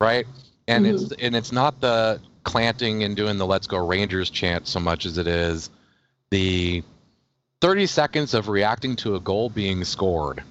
right? 0.00 0.26
And 0.68 0.84
mm-hmm. 0.84 1.04
it's 1.04 1.12
and 1.22 1.36
it's 1.36 1.52
not 1.52 1.80
the 1.80 2.20
clanting 2.44 3.04
and 3.04 3.16
doing 3.16 3.38
the 3.38 3.46
"Let's 3.46 3.66
Go 3.66 3.84
Rangers" 3.84 4.30
chant 4.30 4.66
so 4.66 4.80
much 4.80 5.06
as 5.06 5.18
it 5.18 5.26
is 5.26 5.70
the 6.30 6.82
30 7.60 7.86
seconds 7.86 8.34
of 8.34 8.48
reacting 8.48 8.96
to 8.96 9.14
a 9.14 9.20
goal 9.20 9.50
being 9.50 9.84
scored. 9.84 10.42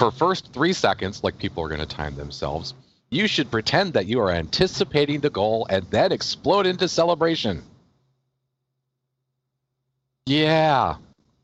For 0.00 0.10
first 0.10 0.54
three 0.54 0.72
seconds, 0.72 1.22
like 1.22 1.36
people 1.36 1.62
are 1.62 1.68
going 1.68 1.86
to 1.86 1.86
time 1.86 2.14
themselves, 2.14 2.72
you 3.10 3.26
should 3.26 3.50
pretend 3.50 3.92
that 3.92 4.06
you 4.06 4.18
are 4.20 4.30
anticipating 4.30 5.20
the 5.20 5.28
goal 5.28 5.66
and 5.68 5.84
then 5.90 6.10
explode 6.10 6.64
into 6.64 6.88
celebration. 6.88 7.62
Yeah. 10.24 10.96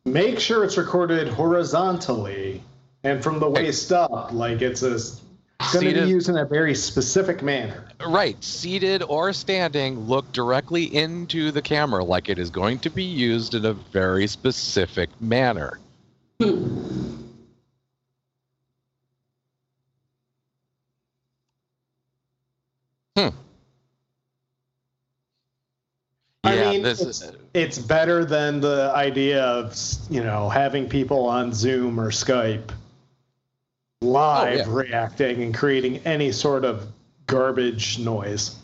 Make 0.06 0.40
sure 0.40 0.64
it's 0.64 0.78
recorded 0.78 1.28
horizontally 1.28 2.62
and 3.04 3.22
from 3.22 3.40
the 3.40 3.50
waist 3.50 3.92
up, 3.92 4.32
like 4.32 4.62
it's 4.62 4.82
a 4.82 5.00
going 5.74 5.94
to 5.94 6.04
be 6.04 6.08
used 6.08 6.30
in 6.30 6.38
a 6.38 6.46
very 6.46 6.74
specific 6.74 7.42
manner. 7.42 7.90
Right, 8.08 8.42
seated 8.42 9.02
or 9.02 9.34
standing, 9.34 10.00
look 10.06 10.32
directly 10.32 10.84
into 10.84 11.50
the 11.50 11.60
camera 11.60 12.02
like 12.02 12.30
it 12.30 12.38
is 12.38 12.48
going 12.48 12.78
to 12.78 12.88
be 12.88 13.04
used 13.04 13.52
in 13.52 13.66
a 13.66 13.74
very 13.74 14.26
specific 14.26 15.10
manner. 15.20 15.78
Hmm. 16.40 17.25
Hmm. 23.16 23.28
I 26.44 26.54
yeah, 26.54 26.70
mean, 26.70 26.82
this 26.82 27.00
it's, 27.00 27.22
is 27.22 27.32
it's 27.54 27.78
better 27.78 28.24
than 28.24 28.60
the 28.60 28.92
idea 28.94 29.42
of 29.42 29.76
you 30.08 30.22
know 30.22 30.48
having 30.48 30.88
people 30.88 31.26
on 31.26 31.52
Zoom 31.52 31.98
or 31.98 32.10
Skype 32.10 32.70
live 34.00 34.68
Oh, 34.68 34.70
yeah. 34.70 34.76
reacting 34.76 35.42
and 35.42 35.54
creating 35.54 35.98
any 36.04 36.30
sort 36.30 36.64
of 36.64 36.86
garbage 37.26 37.98
noise. 37.98 38.54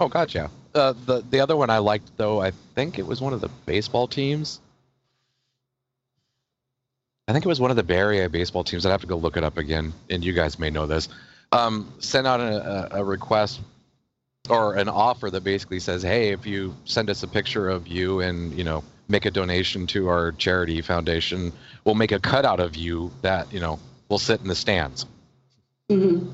Oh, 0.00 0.08
gotcha. 0.08 0.50
Uh, 0.74 0.94
the 1.06 1.22
the 1.30 1.40
other 1.40 1.56
one 1.56 1.70
I 1.70 1.78
liked 1.78 2.16
though, 2.16 2.40
I 2.40 2.52
think 2.74 2.98
it 2.98 3.06
was 3.06 3.20
one 3.20 3.32
of 3.32 3.40
the 3.40 3.48
baseball 3.66 4.08
teams. 4.08 4.60
I 7.28 7.32
think 7.32 7.44
it 7.44 7.48
was 7.48 7.60
one 7.60 7.70
of 7.70 7.76
the 7.76 7.82
Bay 7.82 7.98
Area 7.98 8.28
baseball 8.28 8.64
teams. 8.64 8.86
I'd 8.86 8.90
have 8.90 9.02
to 9.02 9.06
go 9.06 9.16
look 9.16 9.36
it 9.36 9.44
up 9.44 9.58
again, 9.58 9.92
and 10.08 10.24
you 10.24 10.32
guys 10.32 10.58
may 10.58 10.70
know 10.70 10.86
this. 10.86 11.08
Um, 11.50 11.92
sent 11.98 12.26
out 12.26 12.40
a, 12.40 12.98
a 12.98 13.04
request 13.04 13.60
or 14.50 14.74
an 14.76 14.88
offer 14.88 15.30
that 15.30 15.44
basically 15.44 15.80
says, 15.80 16.02
"Hey, 16.02 16.30
if 16.30 16.46
you 16.46 16.76
send 16.84 17.08
us 17.08 17.22
a 17.22 17.28
picture 17.28 17.68
of 17.68 17.88
you 17.88 18.20
and 18.20 18.52
you 18.52 18.64
know 18.64 18.84
make 19.08 19.24
a 19.24 19.30
donation 19.30 19.86
to 19.88 20.08
our 20.08 20.32
charity 20.32 20.80
foundation, 20.82 21.52
we'll 21.84 21.94
make 21.94 22.12
a 22.12 22.20
cutout 22.20 22.60
of 22.60 22.76
you 22.76 23.10
that 23.22 23.50
you 23.52 23.60
know 23.60 23.78
will 24.08 24.18
sit 24.18 24.40
in 24.40 24.48
the 24.48 24.54
stands." 24.54 25.06
Mhm. 25.90 26.32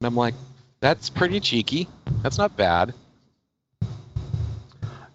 And 0.00 0.06
I'm 0.06 0.16
like, 0.16 0.34
"That's 0.80 1.10
pretty 1.10 1.40
cheeky. 1.40 1.88
That's 2.22 2.38
not 2.38 2.56
bad." 2.56 2.94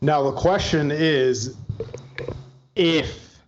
Now 0.02 0.24
the 0.24 0.32
question 0.32 0.92
is, 0.92 1.56
if 2.76 3.40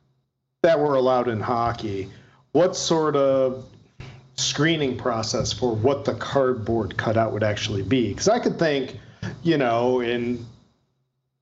that 0.63 0.79
were 0.79 0.95
allowed 0.95 1.27
in 1.27 1.39
hockey, 1.39 2.09
what 2.51 2.75
sort 2.75 3.15
of 3.15 3.65
screening 4.35 4.97
process 4.97 5.53
for 5.53 5.75
what 5.75 6.05
the 6.05 6.13
cardboard 6.13 6.97
cutout 6.97 7.33
would 7.33 7.43
actually 7.43 7.83
be? 7.83 8.09
Because 8.09 8.27
I 8.27 8.39
could 8.39 8.57
think, 8.59 8.99
you 9.43 9.57
know, 9.57 10.01
in 10.01 10.45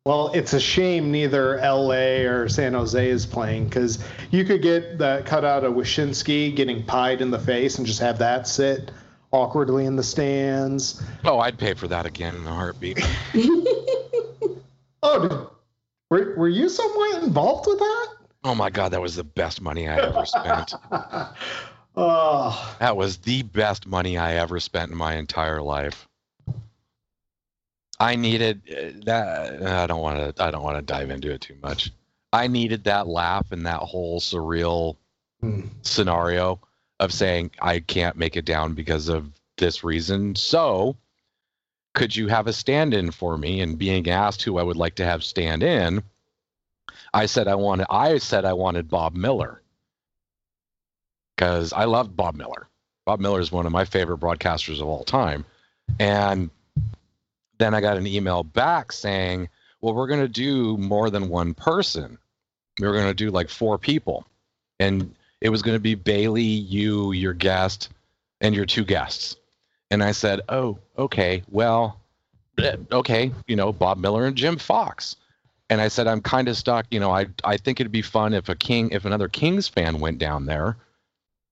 well, 0.06 0.32
it's 0.34 0.54
a 0.54 0.60
shame 0.60 1.12
neither 1.12 1.58
LA 1.58 2.26
or 2.26 2.50
San 2.50 2.74
Jose 2.74 3.10
is 3.10 3.26
playing 3.26 3.66
because 3.66 4.04
you 4.32 4.44
could 4.46 4.62
get 4.62 4.98
that 5.00 5.26
cutout 5.26 5.64
of 5.64 5.74
Wyshynski 5.74 6.56
getting 6.56 6.84
pied 6.84 7.22
in 7.22 7.32
the 7.32 7.40
face 7.40 7.78
and 7.78 7.86
just 7.86 8.00
have 8.00 8.18
that 8.20 8.48
sit 8.48 8.92
awkwardly 9.32 9.86
in 9.86 9.96
the 9.96 10.04
stands. 10.04 11.04
Oh, 11.26 11.40
I'd 11.40 11.60
pay 11.60 11.74
for 11.74 11.88
that 11.90 12.06
again 12.06 12.36
in 12.36 12.48
a 12.48 12.54
heartbeat. 12.54 13.00
Oh, 15.02 15.22
did, 15.22 15.32
were, 16.10 16.36
were 16.36 16.50
you 16.50 16.68
somewhat 16.68 17.24
involved 17.24 17.68
with 17.68 17.80
that? 17.80 18.08
Oh 18.44 18.56
my 18.56 18.70
god, 18.70 18.90
that 18.90 19.02
was 19.02 19.16
the 19.16 19.24
best 19.24 19.62
money 19.62 19.88
I 19.88 19.98
ever 19.98 20.26
spent. 20.26 20.76
oh, 21.96 22.76
That 22.80 22.96
was 22.96 23.18
the 23.18 23.44
best 23.44 23.86
money 23.86 24.18
I 24.18 24.36
ever 24.36 24.60
spent 24.60 24.92
in 24.92 24.98
my 24.98 25.16
entire 25.16 25.62
life. 25.62 26.08
I 28.00 28.16
needed 28.16 28.62
uh, 28.72 29.04
that. 29.06 29.62
I 29.62 29.88
don't 29.88 30.02
want 30.02 30.36
to. 30.36 30.44
I 30.44 30.52
don't 30.52 30.64
want 30.64 30.78
to 30.78 30.82
dive 30.82 31.10
into 31.10 31.32
it 31.32 31.42
too 31.42 31.58
much. 31.62 31.92
I 32.32 32.48
needed 32.48 32.86
that 32.86 33.08
laugh 33.08 33.52
and 33.52 33.66
that 33.66 33.82
whole 33.82 34.20
surreal 34.20 34.96
Hmm. 35.42 35.68
scenario 35.84 36.60
of 37.00 37.14
saying 37.14 37.52
I 37.62 37.80
can't 37.80 38.18
make 38.18 38.36
it 38.36 38.44
down 38.44 38.74
because 38.74 39.08
of 39.08 39.32
this 39.58 39.86
reason. 39.86 40.36
So, 40.36 40.98
could 41.94 42.14
you 42.14 42.28
have 42.28 42.48
a 42.48 42.54
stand-in 42.54 43.12
for 43.12 43.38
me? 43.38 43.62
And 43.62 43.78
being 43.78 44.10
asked 44.10 44.42
who 44.42 44.58
I 44.58 44.64
would 44.64 44.76
like 44.76 44.96
to 44.96 45.06
have 45.06 45.24
stand 45.24 45.64
in, 45.64 46.04
I 47.14 47.26
said 47.26 47.48
I 47.48 47.56
wanted. 47.56 47.88
I 47.90 48.18
said 48.18 48.46
I 48.46 48.54
wanted 48.54 48.90
Bob 48.90 49.16
Miller 49.16 49.62
because 51.36 51.74
I 51.74 51.86
loved 51.86 52.16
Bob 52.16 52.36
Miller. 52.36 52.68
Bob 53.06 53.20
Miller 53.20 53.40
is 53.40 53.52
one 53.52 53.66
of 53.66 53.72
my 53.72 53.86
favorite 53.86 54.20
broadcasters 54.20 54.82
of 54.82 54.88
all 54.88 55.04
time, 55.04 55.46
and 56.00 56.50
then 57.58 57.74
I 57.74 57.82
got 57.82 57.98
an 57.98 58.08
email 58.08 58.44
back 58.44 58.92
saying, 58.92 59.50
"Well, 59.82 59.94
we're 59.94 60.08
going 60.08 60.22
to 60.22 60.28
do 60.28 60.78
more 60.78 61.10
than 61.10 61.30
one 61.30 61.54
person. 61.54 62.18
We 62.80 62.88
We're 62.88 62.94
going 62.94 63.08
to 63.08 63.14
do 63.14 63.32
like 63.32 63.50
four 63.50 63.78
people, 63.78 64.26
and 64.80 65.16
it 65.42 65.50
was 65.50 65.62
going 65.62 65.76
to 65.76 65.82
be 65.82 65.96
Bailey, 65.96 66.44
you, 66.44 67.12
your 67.12 67.34
guest, 67.34 67.90
and 68.42 68.54
your 68.54 68.66
two 68.66 68.86
guests." 68.86 69.36
And 69.92 70.04
I 70.04 70.12
said, 70.12 70.42
"Oh, 70.50 70.78
okay. 70.98 71.42
Well, 71.50 72.00
eh, 72.60 72.76
okay. 72.92 73.32
You 73.48 73.56
know, 73.56 73.74
Bob 73.74 73.98
Miller 73.98 74.26
and 74.26 74.36
Jim 74.36 74.58
Fox." 74.58 75.16
And 75.70 75.80
I 75.80 75.88
said, 75.88 76.08
"I'm 76.08 76.22
kind 76.22 76.48
of 76.48 76.58
stuck. 76.58 76.86
You 76.92 77.00
know, 77.00 77.12
I 77.12 77.28
I 77.44 77.58
think 77.58 77.80
it'd 77.80 77.92
be 77.92 78.02
fun 78.02 78.34
if 78.34 78.50
a 78.50 78.56
king, 78.56 78.90
if 78.92 79.06
another 79.06 79.28
Kings 79.28 79.68
fan 79.68 80.00
went 80.00 80.18
down 80.18 80.46
there." 80.46 80.78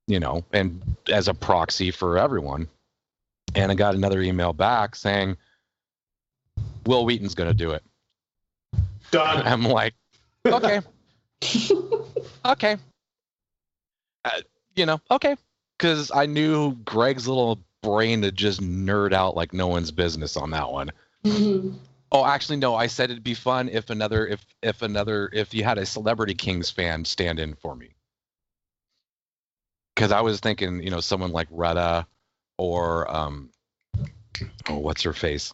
you 0.08 0.20
know, 0.20 0.44
and 0.54 0.82
as 1.12 1.28
a 1.28 1.34
proxy 1.34 1.92
for 1.92 2.18
everyone. 2.18 2.68
And 3.56 3.72
I 3.72 3.76
got 3.76 3.96
another 3.96 4.22
email 4.22 4.54
back 4.54 4.96
saying, 4.96 5.38
Wil 6.86 7.06
Wheaton's 7.06 7.36
going 7.36 7.50
to 7.50 7.54
do 7.54 7.72
it. 7.72 7.84
done. 9.12 9.46
I'm 9.46 9.64
like, 9.64 9.94
okay, 10.46 10.80
okay. 12.46 12.78
Uh, 14.24 14.42
you 14.76 14.86
know, 14.86 15.00
okay. 15.12 15.36
Because 15.78 16.12
I 16.12 16.26
knew 16.26 16.76
Greg's 16.76 17.28
little 17.28 17.60
brain 17.84 18.22
to 18.22 18.32
just 18.32 18.62
nerd 18.62 19.14
out 19.14 19.36
like 19.36 19.54
no 19.54 19.68
one's 19.68 19.92
business 19.92 20.38
on 20.38 20.52
that 20.52 20.72
one. 20.72 20.92
Mhm. 21.26 21.76
Oh, 22.12 22.26
actually, 22.26 22.58
no. 22.58 22.76
I 22.76 22.88
said 22.88 23.12
it'd 23.12 23.24
be 23.24 23.34
fun 23.34 23.70
if 23.70 23.90
another, 23.90 24.26
if 24.26 24.46
if 24.62 24.82
another, 24.82 25.30
if 25.34 25.54
you 25.54 25.64
had 25.64 25.78
a 25.78 25.86
celebrity 25.86 26.34
Kings 26.34 26.70
fan 26.70 27.04
stand 27.06 27.40
in 27.40 27.56
for 27.56 27.76
me. 27.76 27.96
Because 29.96 30.12
I 30.12 30.22
was 30.22 30.40
thinking, 30.40 30.82
you 30.84 30.90
know, 30.92 31.00
someone 31.02 31.32
like 31.32 31.48
Retta 31.52 32.06
or 32.58 33.10
um, 33.14 33.50
oh, 34.70 34.78
what's 34.78 35.02
her 35.04 35.14
face? 35.14 35.54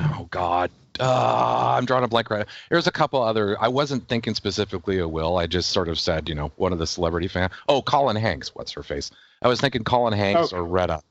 Oh 0.00 0.28
God, 0.30 0.70
uh, 1.00 1.74
I'm 1.76 1.84
drawing 1.86 2.04
a 2.04 2.08
blank 2.08 2.30
right. 2.30 2.46
now. 2.46 2.52
There's 2.68 2.86
a 2.86 2.92
couple 2.92 3.22
other. 3.22 3.60
I 3.60 3.68
wasn't 3.68 4.06
thinking 4.08 4.34
specifically 4.34 4.98
of 4.98 5.10
Wil. 5.10 5.38
I 5.38 5.46
just 5.46 5.70
sort 5.70 5.88
of 5.88 5.98
said, 5.98 6.28
you 6.28 6.34
know, 6.34 6.52
one 6.56 6.72
of 6.72 6.78
the 6.78 6.86
celebrity 6.86 7.28
fan. 7.28 7.50
Oh, 7.68 7.80
Colin 7.82 8.16
Hanks. 8.16 8.54
What's 8.54 8.72
her 8.72 8.82
face? 8.82 9.10
I 9.42 9.48
was 9.48 9.60
thinking 9.60 9.84
Colin 9.84 10.12
Hanks 10.12 10.52
Okay. 10.52 10.56
or 10.56 10.64
Retta. 10.64 11.02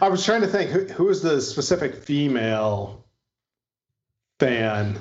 I 0.00 0.08
was 0.08 0.24
trying 0.24 0.40
to 0.42 0.46
think 0.46 0.70
who, 0.70 0.84
who 0.84 1.08
is 1.08 1.22
the 1.22 1.40
specific 1.40 1.94
female 1.94 3.04
fan. 4.38 4.98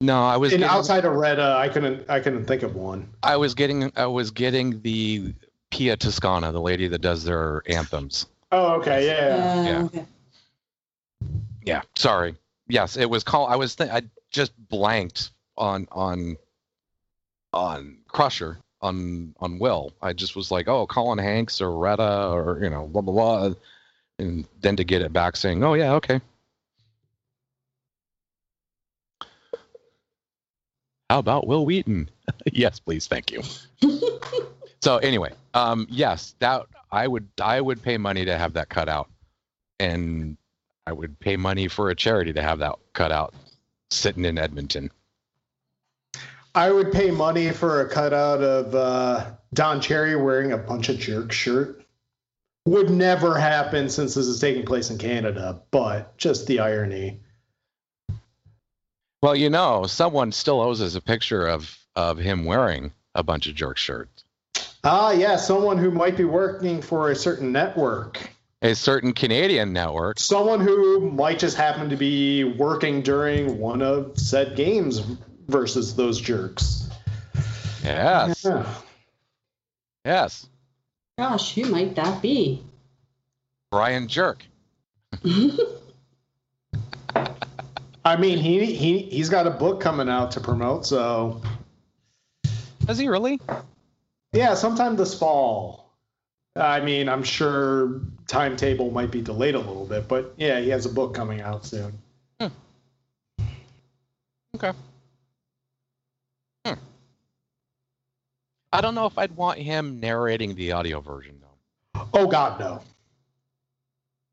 No, 0.00 0.22
I 0.22 0.36
was 0.36 0.52
And 0.52 0.60
getting, 0.60 0.74
outside 0.76 1.04
of 1.04 1.12
Retta, 1.12 1.56
I 1.58 1.68
couldn't 1.68 2.08
I 2.08 2.20
couldn't 2.20 2.46
think 2.46 2.62
of 2.62 2.74
one. 2.74 3.08
I 3.22 3.36
was 3.36 3.54
getting 3.54 3.92
I 3.96 4.06
was 4.06 4.30
getting 4.30 4.80
the 4.82 5.34
Pia 5.70 5.96
Toscano, 5.96 6.52
the 6.52 6.60
lady 6.60 6.88
that 6.88 7.00
does 7.00 7.24
their 7.24 7.62
anthems. 7.66 8.26
Oh, 8.52 8.74
okay, 8.80 9.06
yeah. 9.06 9.36
Uh, 9.36 9.62
Yeah. 9.64 9.82
okay. 9.84 10.06
Yeah, 11.62 11.82
sorry. 11.96 12.34
Yes, 12.68 12.96
it 12.96 13.08
was 13.10 13.22
called. 13.24 13.50
I 13.50 13.56
was 13.56 13.74
th- 13.76 13.90
I 13.90 14.02
just 14.30 14.52
blanked 14.68 15.30
on 15.58 15.86
on 15.92 16.36
on 17.52 17.98
Crusher 18.08 18.58
on 18.80 19.34
on 19.40 19.58
Wil. 19.58 19.92
I 20.00 20.14
just 20.14 20.34
was 20.34 20.50
like, 20.50 20.66
oh, 20.68 20.86
Colin 20.86 21.18
Hanks 21.18 21.60
or 21.60 21.76
Retta 21.76 22.28
or 22.30 22.58
you 22.62 22.70
know 22.70 22.86
blah 22.86 23.02
blah 23.02 23.12
blah, 23.12 23.54
and 24.20 24.46
then 24.60 24.76
to 24.76 24.84
get 24.84 25.02
it 25.02 25.12
back 25.12 25.36
saying, 25.36 25.64
oh 25.64 25.74
yeah, 25.74 25.94
okay. 25.94 26.20
How 31.08 31.18
about 31.18 31.46
Wil 31.46 31.66
Wheaton? 31.66 32.08
yes, 32.52 32.78
please, 32.78 33.08
thank 33.08 33.32
you. 33.32 33.42
so 34.80 34.98
anyway, 34.98 35.32
um, 35.54 35.86
yes, 35.90 36.36
that 36.38 36.66
I 36.92 37.08
would 37.08 37.28
I 37.40 37.60
would 37.60 37.82
pay 37.82 37.96
money 37.96 38.24
to 38.24 38.38
have 38.38 38.52
that 38.52 38.68
cut 38.68 38.88
out, 38.88 39.08
and 39.80 40.36
I 40.86 40.92
would 40.92 41.18
pay 41.18 41.36
money 41.36 41.66
for 41.66 41.90
a 41.90 41.96
charity 41.96 42.32
to 42.34 42.42
have 42.42 42.60
that 42.60 42.76
cut 42.92 43.10
out, 43.10 43.34
sitting 43.90 44.24
in 44.24 44.38
Edmonton. 44.38 44.92
I 46.54 46.70
would 46.70 46.92
pay 46.92 47.10
money 47.10 47.50
for 47.50 47.80
a 47.80 47.88
cutout 47.88 48.42
of 48.42 48.74
uh, 48.74 49.30
Don 49.54 49.80
Cherry 49.80 50.14
wearing 50.14 50.52
a 50.52 50.58
bunch 50.58 50.88
of 50.88 50.98
jerk 50.98 51.32
shirt. 51.32 51.79
Would 52.70 52.88
never 52.88 53.36
happen 53.36 53.88
since 53.88 54.14
this 54.14 54.28
is 54.28 54.38
taking 54.38 54.64
place 54.64 54.90
in 54.90 54.98
Canada, 54.98 55.60
but 55.72 56.16
just 56.16 56.46
the 56.46 56.60
irony. 56.60 57.18
Well, 59.20 59.34
you 59.34 59.50
know, 59.50 59.86
someone 59.86 60.30
still 60.30 60.60
owes 60.60 60.80
us 60.80 60.94
a 60.94 61.00
picture 61.00 61.48
of 61.48 61.76
of 61.96 62.18
him 62.18 62.44
wearing 62.44 62.92
a 63.16 63.24
bunch 63.24 63.48
of 63.48 63.56
jerk 63.56 63.76
shirts. 63.76 64.22
Ah, 64.84 65.10
yeah, 65.10 65.34
someone 65.34 65.78
who 65.78 65.90
might 65.90 66.16
be 66.16 66.22
working 66.22 66.80
for 66.80 67.10
a 67.10 67.16
certain 67.16 67.50
network. 67.50 68.20
A 68.62 68.76
certain 68.76 69.14
Canadian 69.14 69.72
network. 69.72 70.20
Someone 70.20 70.60
who 70.60 71.10
might 71.10 71.40
just 71.40 71.56
happen 71.56 71.90
to 71.90 71.96
be 71.96 72.44
working 72.44 73.02
during 73.02 73.58
one 73.58 73.82
of 73.82 74.16
said 74.16 74.54
games 74.54 75.00
versus 75.48 75.96
those 75.96 76.20
jerks. 76.20 76.88
Yes. 77.82 78.44
Yeah. 78.44 78.72
Yes. 80.04 80.46
Gosh, 81.20 81.54
who 81.54 81.66
might 81.66 81.94
that 81.96 82.22
be? 82.22 82.64
Brian 83.70 84.08
Jerk. 84.08 84.42
I 88.02 88.16
mean, 88.18 88.38
he 88.38 88.64
he 88.74 89.00
he's 89.00 89.28
got 89.28 89.46
a 89.46 89.50
book 89.50 89.82
coming 89.82 90.08
out 90.08 90.30
to 90.30 90.40
promote, 90.40 90.86
so 90.86 91.42
Does 92.86 92.96
he 92.96 93.08
really? 93.08 93.38
yeah, 94.32 94.54
sometime 94.54 94.96
this 94.96 95.12
fall. 95.12 95.92
I 96.56 96.80
mean, 96.80 97.06
I'm 97.06 97.22
sure 97.22 98.00
timetable 98.26 98.90
might 98.90 99.10
be 99.10 99.20
delayed 99.20 99.56
a 99.56 99.58
little 99.58 99.84
bit, 99.84 100.08
but 100.08 100.32
yeah, 100.38 100.58
he 100.58 100.70
has 100.70 100.86
a 100.86 100.90
book 100.90 101.12
coming 101.12 101.42
out 101.42 101.66
soon. 101.66 101.98
Hmm. 102.40 102.46
Okay. 104.54 104.72
I 108.72 108.80
don't 108.80 108.94
know 108.94 109.06
if 109.06 109.18
I'd 109.18 109.32
want 109.36 109.58
him 109.58 110.00
narrating 110.00 110.54
the 110.54 110.72
audio 110.72 111.00
version 111.00 111.40
though. 111.40 112.06
Oh 112.14 112.26
God, 112.26 112.60
no. 112.60 112.82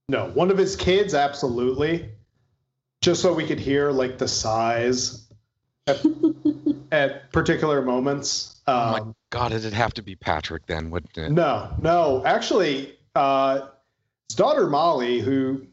No, 0.10 0.30
one 0.30 0.52
of 0.52 0.58
his 0.58 0.76
kids, 0.76 1.14
absolutely. 1.14 2.10
Just 3.02 3.22
so 3.22 3.34
we 3.34 3.46
could 3.46 3.60
hear 3.60 3.92
like 3.92 4.18
the 4.18 4.28
size 4.28 5.28
at, 5.86 6.04
at 6.92 7.32
particular 7.32 7.82
moments. 7.82 8.62
Oh 8.68 8.92
my 8.92 9.00
Um, 9.00 9.16
God, 9.32 9.50
did 9.52 9.66
it 9.66 9.74
have 9.74 9.94
to 9.96 10.02
be 10.02 10.16
Patrick 10.16 10.66
then, 10.68 10.90
wouldn't 10.92 11.18
it? 11.18 11.32
no, 11.32 11.74
no. 11.82 12.24
Actually, 12.26 12.98
uh, 13.16 13.68
his 14.30 14.36
daughter 14.36 14.68
Molly, 14.68 15.20
who 15.20 15.66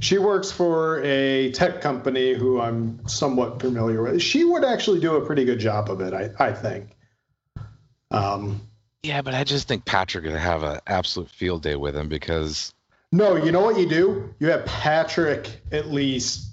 she 0.00 0.18
works 0.18 0.50
for 0.50 1.02
a 1.04 1.52
tech 1.52 1.80
company 1.80 2.34
who 2.34 2.60
I'm 2.60 3.06
somewhat 3.06 3.60
familiar 3.60 4.02
with, 4.02 4.20
she 4.22 4.44
would 4.44 4.64
actually 4.64 5.00
do 5.00 5.16
a 5.16 5.24
pretty 5.24 5.44
good 5.44 5.58
job 5.60 5.90
of 5.90 6.00
it. 6.00 6.12
I, 6.12 6.30
I 6.38 6.52
think. 6.52 6.96
Um, 8.10 8.60
Yeah, 9.02 9.22
but 9.22 9.34
I 9.34 9.44
just 9.44 9.68
think 9.68 9.84
Patrick 9.84 10.24
would 10.24 10.34
have 10.34 10.62
an 10.62 10.80
absolute 10.86 11.30
field 11.30 11.62
day 11.62 11.76
with 11.76 11.96
him 11.96 12.08
because 12.08 12.72
No, 13.12 13.36
you 13.36 13.52
know 13.52 13.60
what 13.60 13.78
you 13.78 13.88
do? 13.88 14.34
You 14.38 14.50
have 14.50 14.66
Patrick 14.66 15.60
at 15.72 15.88
least 15.88 16.46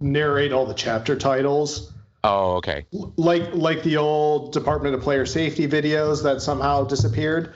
narrate 0.00 0.52
all 0.52 0.66
the 0.66 0.74
chapter 0.74 1.16
titles, 1.16 1.92
oh, 2.24 2.56
okay. 2.56 2.86
Like 2.92 3.54
like 3.54 3.82
the 3.82 3.96
old 3.96 4.52
Department 4.52 4.94
of 4.94 5.02
Player 5.02 5.26
Safety 5.26 5.66
videos 5.68 6.22
that 6.22 6.42
somehow 6.42 6.84
disappeared. 6.84 7.54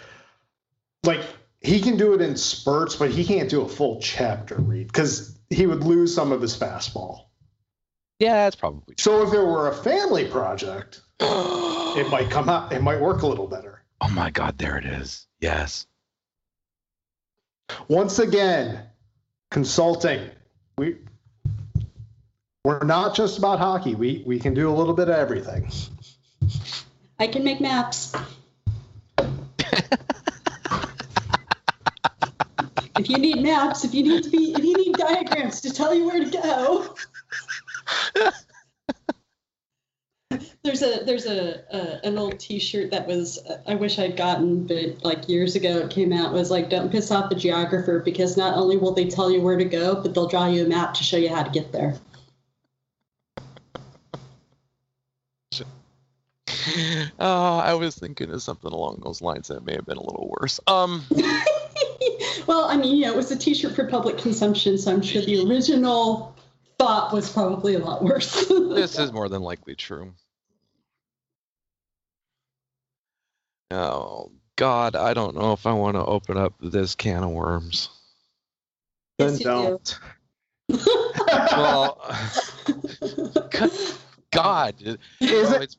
Like 1.05 1.21
he 1.61 1.81
can 1.81 1.97
do 1.97 2.15
it 2.15 2.21
in 2.21 2.37
spurts, 2.37 2.97
but 2.97 3.11
he 3.11 3.25
can't 3.25 3.51
do 3.51 3.63
a 3.63 3.69
full 3.69 4.01
chapter 4.01 4.57
read 4.57 4.87
because 4.87 5.39
he 5.51 5.67
would 5.67 5.85
lose 5.85 6.15
some 6.15 6.33
of 6.33 6.41
his 6.41 6.57
fastball. 6.57 7.24
Yeah, 8.19 8.35
that's 8.35 8.57
probably 8.57 8.95
So 8.99 9.27
if 9.27 9.35
it 9.35 9.43
were 9.43 9.69
a 9.69 9.75
family 9.75 10.27
project, 10.27 11.03
it 11.21 12.09
might 12.11 12.31
come 12.31 12.49
out. 12.49 12.73
It 12.73 12.83
might 12.83 13.01
work 13.01 13.23
a 13.23 13.27
little 13.27 13.49
better. 13.49 13.83
Oh 14.01 14.09
my 14.09 14.31
God, 14.31 14.59
there 14.59 14.77
it 14.77 14.85
is. 14.85 15.27
Yes. 15.41 15.87
Once 17.89 18.19
again, 18.19 18.85
consulting. 19.51 20.31
We 20.77 20.97
we're 22.65 22.85
not 22.85 23.15
just 23.15 23.39
about 23.39 23.59
hockey. 23.59 23.95
We 23.95 24.23
we 24.27 24.39
can 24.39 24.55
do 24.55 24.71
a 24.71 24.75
little 24.75 24.95
bit 24.95 25.09
of 25.09 25.17
everything. 25.17 25.71
I 27.19 27.27
can 27.27 27.45
make 27.45 27.61
maps. 27.61 28.15
if 32.99 33.09
you 33.09 33.19
need 33.19 33.43
maps, 33.43 33.85
if 33.85 33.95
you 33.95 34.03
need 34.03 34.25
to 34.25 34.31
be, 34.31 34.53
if 34.53 34.65
you 34.65 34.77
need 34.77 34.97
diagrams 34.97 35.61
to 35.63 35.73
tell 35.73 35.95
you 35.95 36.07
where 36.07 36.25
to 36.25 36.31
go. 36.31 36.95
There's 40.65 40.83
a 40.83 41.05
there's 41.05 41.27
a, 41.27 41.63
a 41.71 42.07
an 42.07 42.19
old 42.19 42.41
T-shirt 42.41 42.91
that 42.91 43.07
was 43.07 43.39
I 43.67 43.75
wish 43.75 43.99
I'd 43.99 44.17
gotten, 44.17 44.67
but 44.67 45.05
like 45.05 45.29
years 45.29 45.57
ago 45.57 45.79
it 45.79 45.91
came 45.91 46.13
out 46.13 46.33
was 46.33 46.51
like 46.51 46.71
don't 46.71 46.91
piss 46.91 47.11
off 47.11 47.29
the 47.29 47.37
geographer 47.37 48.01
because 48.01 48.37
not 48.37 48.57
only 48.57 48.79
will 48.79 48.93
they 48.93 49.07
tell 49.07 49.31
you 49.31 49.43
where 49.43 49.59
to 49.59 49.65
go, 49.65 49.95
but 49.95 50.15
they'll 50.15 50.27
draw 50.27 50.47
you 50.47 50.65
a 50.65 50.69
map 50.69 50.95
to 50.95 51.05
show 51.05 51.19
you 51.19 51.29
how 51.29 51.43
to 51.43 51.51
get 51.51 51.71
there. 51.71 51.97
Oh, 57.19 57.59
I 57.59 57.75
was 57.75 57.95
thinking 57.95 58.31
of 58.31 58.43
something 58.43 58.73
along 58.73 59.03
those 59.05 59.23
lines 59.23 59.49
that 59.49 59.65
may 59.65 59.75
have 59.75 59.87
been 59.87 59.99
a 59.99 60.03
little 60.03 60.35
worse. 60.41 60.61
Um, 60.67 61.05
well, 62.47 62.65
I 62.65 62.77
mean, 62.77 62.97
yeah, 62.97 63.11
it 63.11 63.17
was 63.17 63.31
a 63.31 63.37
T-shirt 63.37 63.75
for 63.75 63.87
public 63.87 64.19
consumption, 64.19 64.79
so 64.79 64.93
I'm 64.93 65.03
sure 65.03 65.23
the 65.23 65.47
original 65.49 66.35
thought 66.79 67.13
was 67.13 67.31
probably 67.31 67.75
a 67.75 67.79
lot 67.79 68.03
worse. 68.03 68.47
this 68.49 68.99
is 68.99 69.13
more 69.13 69.29
than 69.29 69.43
likely 69.43 69.75
true. 69.75 70.15
Oh 73.71 74.31
God, 74.57 74.95
I 74.97 75.15
don't 75.15 75.35
know 75.35 75.53
if 75.53 75.67
I 75.67 75.73
want 75.73 75.97
to 75.97 76.05
open 76.05 76.37
up 76.37 76.55
this 76.61 76.95
can 76.95 77.25
of 77.25 77.31
worms. 77.31 77.89
Then 79.19 79.31
Yes, 79.31 79.41
you 79.41 79.45
do. 79.47 79.51
don't. 79.51 79.99
Well, 81.57 82.01
God, 84.31 84.75
it- 84.81 85.01
you 85.21 85.43
know, 85.43 85.53
it- 85.55 85.63
it's 85.63 85.77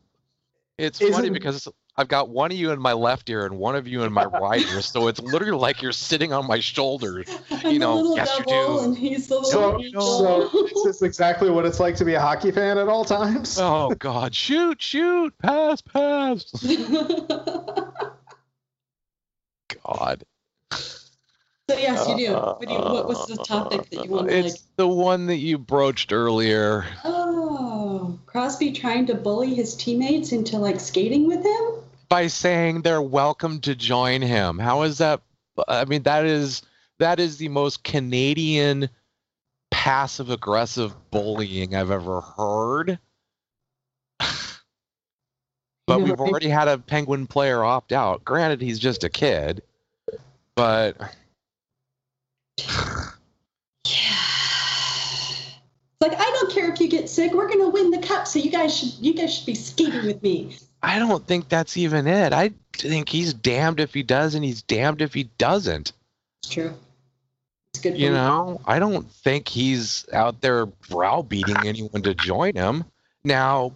it's 0.77 1.01
is 1.01 1.15
funny 1.15 1.27
it- 1.27 1.33
because 1.33 1.67
I've 1.97 2.09
got 2.09 2.27
one 2.27 2.51
of 2.51 2.57
you 2.57 2.71
in 2.71 2.79
my 2.81 2.91
left 2.91 3.29
ear 3.29 3.45
and 3.45 3.57
one 3.57 3.75
of 3.75 3.87
you 3.87 4.03
in 4.03 4.11
my 4.11 4.25
right 4.25 4.61
ear, 4.69 4.81
so 4.81 5.07
it's 5.07 5.21
literally 5.21 5.57
like 5.57 5.81
you're 5.81 5.93
sitting 5.93 6.33
on 6.33 6.45
my 6.45 6.59
shoulder. 6.59 7.23
You 7.63 7.79
know, 7.79 7.95
the 7.97 8.01
little 8.03 8.15
yes, 8.17 8.37
you 8.39 8.45
do. 8.45 8.79
and 8.79 8.97
he's 8.97 9.27
the 9.27 9.43
So, 9.43 9.79
angel. 9.79 10.01
so 10.01 10.67
this 10.67 10.85
is 10.97 11.01
exactly 11.03 11.49
what 11.49 11.65
it's 11.65 11.79
like 11.79 11.95
to 11.95 12.05
be 12.05 12.13
a 12.13 12.21
hockey 12.21 12.51
fan 12.51 12.77
at 12.77 12.87
all 12.87 13.03
times. 13.05 13.57
Oh 13.61 13.95
God, 13.95 14.35
shoot, 14.35 14.81
shoot, 14.81 15.35
pass, 15.39 15.81
pass. 15.81 16.43
God. 19.83 20.23
so 20.71 21.77
yes, 21.77 22.07
you 22.07 22.17
do. 22.17 22.33
Uh, 22.35 22.55
what, 22.55 22.67
do 22.67 22.73
you, 22.73 22.79
what 22.79 23.07
was 23.07 23.25
the 23.27 23.37
topic 23.37 23.89
that 23.89 24.05
you 24.05 24.11
wanted? 24.11 24.45
It's 24.45 24.53
Like, 24.55 24.61
the 24.75 24.87
one 24.87 25.25
that 25.27 25.37
you 25.37 25.57
broached 25.57 26.11
earlier. 26.13 26.85
oh, 27.03 28.19
Crosby 28.27 28.71
trying 28.73 29.05
to 29.07 29.15
bully 29.15 29.55
his 29.55 29.75
teammates 29.75 30.31
into 30.31 30.57
like 30.57 30.79
skating 30.79 31.27
with 31.27 31.43
him. 31.43 31.81
By 32.09 32.27
saying 32.27 32.81
they're 32.81 33.01
welcome 33.01 33.59
to 33.61 33.75
join 33.75 34.21
him. 34.21 34.59
How 34.59 34.83
is 34.83 34.97
that? 34.99 35.21
I 35.67 35.85
mean, 35.85 36.03
that 36.03 36.25
is 36.25 36.61
that 36.99 37.19
is 37.19 37.37
the 37.37 37.49
most 37.49 37.83
Canadian 37.83 38.89
passive 39.71 40.29
aggressive 40.29 40.93
bullying 41.11 41.75
I've 41.75 41.91
ever 41.91 42.21
heard. 42.21 42.99
but 45.87 46.01
we've 46.01 46.19
already 46.19 46.49
had 46.49 46.67
a 46.67 46.77
Penguin 46.77 47.27
player 47.27 47.63
opt 47.63 47.91
out. 47.91 48.23
Granted, 48.25 48.61
he's 48.61 48.79
just 48.79 49.03
a 49.03 49.09
kid, 49.09 49.61
but 50.55 50.97
It's 56.01 56.11
like 56.11 56.19
I 56.19 56.31
don't 56.31 56.44
you 56.79 56.87
get 56.87 57.09
sick. 57.09 57.33
We're 57.33 57.49
gonna 57.49 57.69
win 57.69 57.91
the 57.91 57.99
cup, 57.99 58.27
so 58.27 58.39
you 58.39 58.51
guys 58.51 58.77
should 58.77 58.93
you 58.99 59.13
guys 59.13 59.33
should 59.33 59.45
be 59.45 59.55
skating 59.55 60.05
with 60.05 60.21
me. 60.21 60.57
I 60.81 60.99
don't 60.99 61.25
think 61.25 61.49
that's 61.49 61.77
even 61.77 62.07
it. 62.07 62.31
I 62.31 62.51
think 62.73 63.09
he's 63.09 63.33
damned 63.33 63.79
if 63.79 63.93
he 63.93 64.03
does 64.03 64.35
and 64.35 64.43
he's 64.43 64.61
damned 64.61 65.01
if 65.01 65.13
he 65.13 65.23
doesn't. 65.37 65.91
It's 66.43 66.53
true. 66.53 66.73
It's 67.73 67.81
good. 67.81 67.97
You 67.97 68.11
know, 68.11 68.61
I 68.65 68.79
don't 68.79 69.09
think 69.09 69.47
he's 69.47 70.05
out 70.13 70.41
there 70.41 70.67
browbeating 70.67 71.65
anyone 71.65 72.03
to 72.03 72.13
join 72.13 72.55
him. 72.55 72.83
Now, 73.23 73.73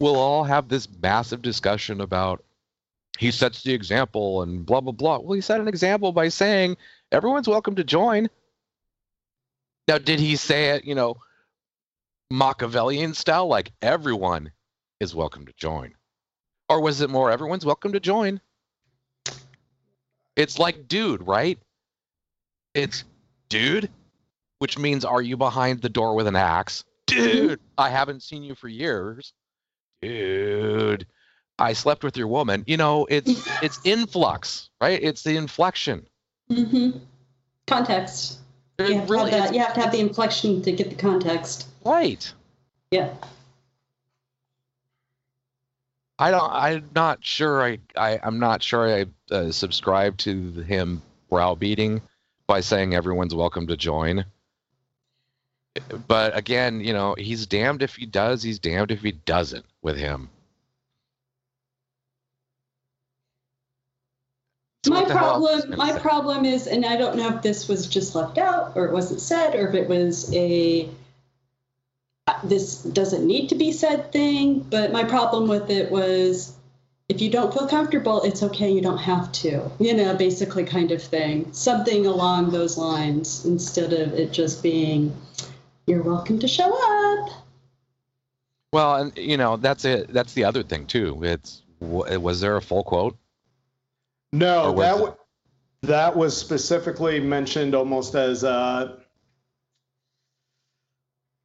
we'll 0.00 0.16
all 0.16 0.44
have 0.44 0.68
this 0.68 0.88
massive 1.02 1.42
discussion 1.42 2.00
about 2.00 2.44
he 3.18 3.30
sets 3.30 3.62
the 3.62 3.72
example 3.72 4.42
and 4.42 4.64
blah 4.64 4.80
blah 4.80 4.92
blah. 4.92 5.18
Well, 5.18 5.34
he 5.34 5.40
set 5.40 5.60
an 5.60 5.68
example 5.68 6.12
by 6.12 6.28
saying 6.28 6.76
everyone's 7.10 7.48
welcome 7.48 7.74
to 7.74 7.84
join. 7.84 8.28
Now, 9.88 9.98
did 9.98 10.20
he 10.20 10.36
say 10.36 10.70
it, 10.70 10.84
you 10.84 10.94
know, 10.94 11.16
Machiavellian 12.30 13.14
style, 13.14 13.46
like 13.46 13.72
everyone 13.82 14.52
is 15.00 15.14
welcome 15.14 15.46
to 15.46 15.52
join? 15.56 15.94
Or 16.68 16.80
was 16.80 17.00
it 17.00 17.10
more 17.10 17.30
everyone's 17.30 17.64
welcome 17.64 17.92
to 17.92 18.00
join? 18.00 18.40
It's 20.34 20.58
like 20.58 20.88
dude, 20.88 21.26
right? 21.26 21.58
It's 22.74 23.04
dude, 23.48 23.88
which 24.58 24.78
means 24.78 25.04
are 25.04 25.22
you 25.22 25.36
behind 25.36 25.80
the 25.80 25.88
door 25.88 26.14
with 26.14 26.26
an 26.26 26.36
axe? 26.36 26.84
Dude, 27.06 27.60
I 27.78 27.90
haven't 27.90 28.22
seen 28.22 28.42
you 28.42 28.54
for 28.54 28.68
years. 28.68 29.32
Dude, 30.02 31.06
I 31.58 31.72
slept 31.72 32.04
with 32.04 32.16
your 32.16 32.26
woman. 32.26 32.64
You 32.66 32.76
know, 32.76 33.06
it's 33.08 33.46
it's 33.62 33.80
influx, 33.84 34.70
right? 34.80 35.00
It's 35.00 35.22
the 35.22 35.36
inflection. 35.36 36.06
Mm-hmm. 36.50 36.98
Context. 37.66 38.40
You 38.78 38.94
have, 38.94 39.06
to 39.06 39.12
really 39.12 39.30
have 39.30 39.54
you 39.54 39.60
have 39.60 39.74
to 39.74 39.80
have 39.80 39.92
the 39.92 40.00
inflection 40.00 40.60
to 40.62 40.72
get 40.72 40.90
the 40.90 40.96
context. 40.96 41.66
right. 41.84 42.32
Yeah. 42.90 43.14
I 46.18 46.30
don't. 46.30 46.50
I'm 46.52 46.88
not 46.94 47.24
sure. 47.24 47.62
I. 47.62 47.78
I 47.96 48.18
I'm 48.22 48.38
not 48.38 48.62
sure. 48.62 48.88
I 48.88 49.06
uh, 49.34 49.50
subscribe 49.50 50.16
to 50.18 50.50
him 50.62 51.02
browbeating 51.28 52.00
by 52.46 52.60
saying 52.60 52.94
everyone's 52.94 53.34
welcome 53.34 53.66
to 53.66 53.76
join. 53.76 54.24
But 56.08 56.36
again, 56.36 56.80
you 56.80 56.92
know, 56.92 57.14
he's 57.18 57.46
damned 57.46 57.82
if 57.82 57.96
he 57.96 58.06
does. 58.06 58.42
He's 58.42 58.58
damned 58.58 58.90
if 58.90 59.02
he 59.02 59.12
doesn't 59.12 59.66
with 59.82 59.96
him. 59.96 60.30
My 64.88 65.00
what 65.00 65.08
the 65.08 65.18
hell 65.18 65.34
else 65.34 65.42
was 65.42 65.64
problem 65.66 65.78
my 65.78 65.92
say? 65.92 66.00
problem 66.00 66.44
is 66.44 66.66
and 66.66 66.84
i 66.84 66.96
don't 66.96 67.16
know 67.16 67.34
if 67.34 67.42
this 67.42 67.68
was 67.68 67.86
just 67.86 68.14
left 68.14 68.38
out 68.38 68.72
or 68.74 68.86
it 68.86 68.92
wasn't 68.92 69.20
said 69.20 69.54
or 69.54 69.68
if 69.68 69.74
it 69.74 69.88
was 69.88 70.34
a 70.34 70.88
uh, 72.26 72.40
this 72.44 72.82
doesn't 72.82 73.26
need 73.26 73.48
to 73.48 73.54
be 73.54 73.72
said 73.72 74.12
thing 74.12 74.60
but 74.60 74.92
my 74.92 75.04
problem 75.04 75.48
with 75.48 75.70
it 75.70 75.90
was 75.90 76.52
if 77.08 77.20
you 77.20 77.30
don't 77.30 77.54
feel 77.54 77.68
comfortable 77.68 78.22
it's 78.22 78.42
okay 78.42 78.70
you 78.70 78.80
don't 78.80 78.98
have 78.98 79.30
to 79.32 79.70
you 79.78 79.94
know 79.94 80.14
basically 80.16 80.64
kind 80.64 80.90
of 80.90 81.02
thing 81.02 81.52
something 81.52 82.06
along 82.06 82.50
those 82.50 82.76
lines 82.76 83.44
instead 83.44 83.92
of 83.92 84.12
it 84.14 84.32
just 84.32 84.62
being 84.62 85.16
you're 85.86 86.02
welcome 86.02 86.38
to 86.38 86.48
show 86.48 86.66
up 86.66 87.30
Well, 88.72 88.96
and 88.96 89.16
you 89.16 89.36
know 89.36 89.56
that's 89.56 89.84
it. 89.84 90.12
That's 90.12 90.34
the 90.34 90.44
other 90.44 90.62
thing 90.62 90.86
too. 90.86 91.22
It's 91.22 91.62
was 91.80 92.40
there 92.40 92.56
a 92.56 92.62
full 92.62 92.84
quote? 92.84 93.16
No, 94.36 94.74
that 94.76 94.92
w- 94.92 95.14
that 95.82 96.16
was 96.16 96.36
specifically 96.36 97.20
mentioned 97.20 97.74
almost 97.74 98.14
as 98.14 98.44
uh, 98.44 98.96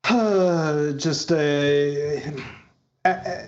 just 0.97 1.31
a, 1.31 2.17
a- 3.05 3.09
a- 3.09 3.47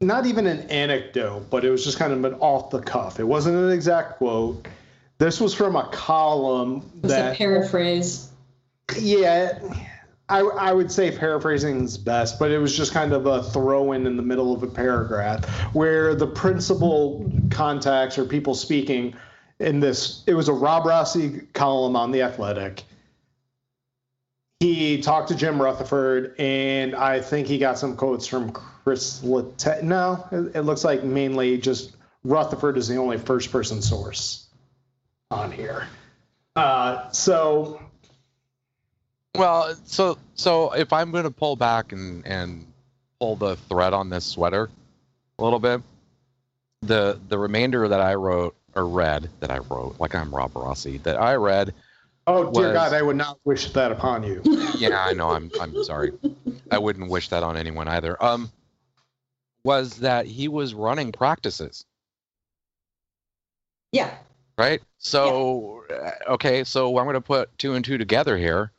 not 0.00 0.26
even 0.26 0.46
an 0.46 0.60
anecdote, 0.70 1.46
but 1.50 1.64
it 1.64 1.70
was 1.70 1.84
just 1.84 1.98
kind 1.98 2.12
of 2.12 2.22
an 2.24 2.34
off 2.34 2.70
the 2.70 2.80
cuff. 2.80 3.18
It 3.18 3.24
wasn't 3.24 3.56
an 3.56 3.70
exact 3.70 4.18
quote. 4.18 4.68
This 5.18 5.40
was 5.40 5.54
from 5.54 5.74
a 5.76 5.88
column 5.92 6.82
it 6.98 7.02
was 7.04 7.12
a 7.12 7.16
that 7.16 7.36
paraphrase 7.36 8.30
yeah, 8.98 9.58
I, 10.28 10.40
I 10.40 10.72
would 10.72 10.90
say 10.90 11.16
paraphrasing 11.16 11.84
is 11.84 11.96
best, 11.96 12.38
but 12.38 12.50
it 12.50 12.58
was 12.58 12.76
just 12.76 12.92
kind 12.92 13.12
of 13.12 13.26
a 13.26 13.44
throw 13.44 13.92
in 13.92 14.06
in 14.06 14.16
the 14.16 14.22
middle 14.22 14.52
of 14.52 14.62
a 14.62 14.66
paragraph 14.66 15.44
where 15.72 16.14
the 16.14 16.26
principal 16.26 17.30
contacts 17.50 18.18
or 18.18 18.24
people 18.24 18.54
speaking 18.54 19.14
in 19.60 19.80
this, 19.80 20.24
it 20.26 20.34
was 20.34 20.48
a 20.48 20.52
Rob 20.52 20.84
Rossi 20.84 21.40
column 21.52 21.96
on 21.96 22.10
The 22.10 22.22
Athletic. 22.22 22.82
He 24.60 25.00
talked 25.00 25.28
to 25.28 25.36
Jim 25.36 25.60
Rutherford, 25.60 26.34
and 26.38 26.94
I 26.94 27.20
think 27.20 27.46
he 27.46 27.58
got 27.58 27.78
some 27.78 27.96
quotes 27.96 28.26
from 28.26 28.50
Kris 28.50 29.20
Letang. 29.22 29.82
No, 29.82 30.26
it, 30.32 30.56
it 30.56 30.62
looks 30.62 30.82
like 30.82 31.04
mainly 31.04 31.58
just 31.58 31.96
Rutherford 32.24 32.76
is 32.76 32.88
the 32.88 32.96
only 32.96 33.18
first 33.18 33.52
person 33.52 33.80
source 33.80 34.46
on 35.30 35.52
here. 35.52 35.86
Uh, 36.56 37.10
so 37.10 37.80
Well, 39.38 39.74
so 39.84 40.18
so 40.34 40.72
if 40.72 40.92
I'm 40.92 41.10
going 41.10 41.24
to 41.24 41.30
pull 41.30 41.56
back 41.56 41.92
and 41.92 42.26
and 42.26 42.66
pull 43.20 43.36
the 43.36 43.56
thread 43.56 43.92
on 43.92 44.10
this 44.10 44.24
sweater 44.24 44.70
a 45.38 45.44
little 45.44 45.58
bit, 45.58 45.82
the 46.82 47.18
the 47.28 47.38
remainder 47.38 47.88
that 47.88 48.00
I 48.00 48.14
wrote 48.14 48.56
or 48.74 48.86
read 48.86 49.28
that 49.40 49.50
I 49.50 49.58
wrote, 49.58 49.96
like 49.98 50.14
I'm 50.14 50.34
Rob 50.34 50.54
Rossi, 50.54 50.98
that 50.98 51.20
I 51.20 51.34
read. 51.34 51.74
Oh 52.26 52.50
dear 52.52 52.68
was- 52.68 52.72
God, 52.72 52.92
I 52.92 53.02
would 53.02 53.16
not 53.16 53.38
wish 53.44 53.72
that 53.72 53.92
upon 53.92 54.22
you. 54.22 54.42
Yeah, 54.78 55.02
I 55.02 55.14
know. 55.14 55.30
I'm 55.30 55.50
I'm 55.58 55.82
sorry. 55.84 56.12
I 56.70 56.78
wouldn't 56.78 57.10
wish 57.10 57.28
that 57.30 57.42
on 57.42 57.56
anyone 57.56 57.88
either. 57.88 58.22
Um, 58.22 58.50
was 59.64 60.00
that 60.00 60.26
he 60.26 60.48
was 60.48 60.74
running 60.74 61.12
practices, 61.12 61.86
yeah 63.92 64.18
right? 64.58 64.82
So 64.98 65.84
uh, 65.90 66.32
okay, 66.32 66.64
so 66.64 66.96
I'm 66.98 67.04
going 67.04 67.14
to 67.14 67.20
put 67.20 67.56
two 67.58 67.74
and 67.74 67.84
two 67.84 67.98
together 67.98 68.36
here. 68.36 68.72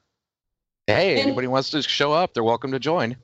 Hey, 0.88 1.12
And- 1.12 1.20
anybody 1.28 1.48
wants 1.48 1.70
to 1.72 1.82
show 1.82 2.14
up? 2.14 2.34
They're 2.34 2.44
welcome 2.44 2.72
to 2.72 2.80
join. 2.80 3.18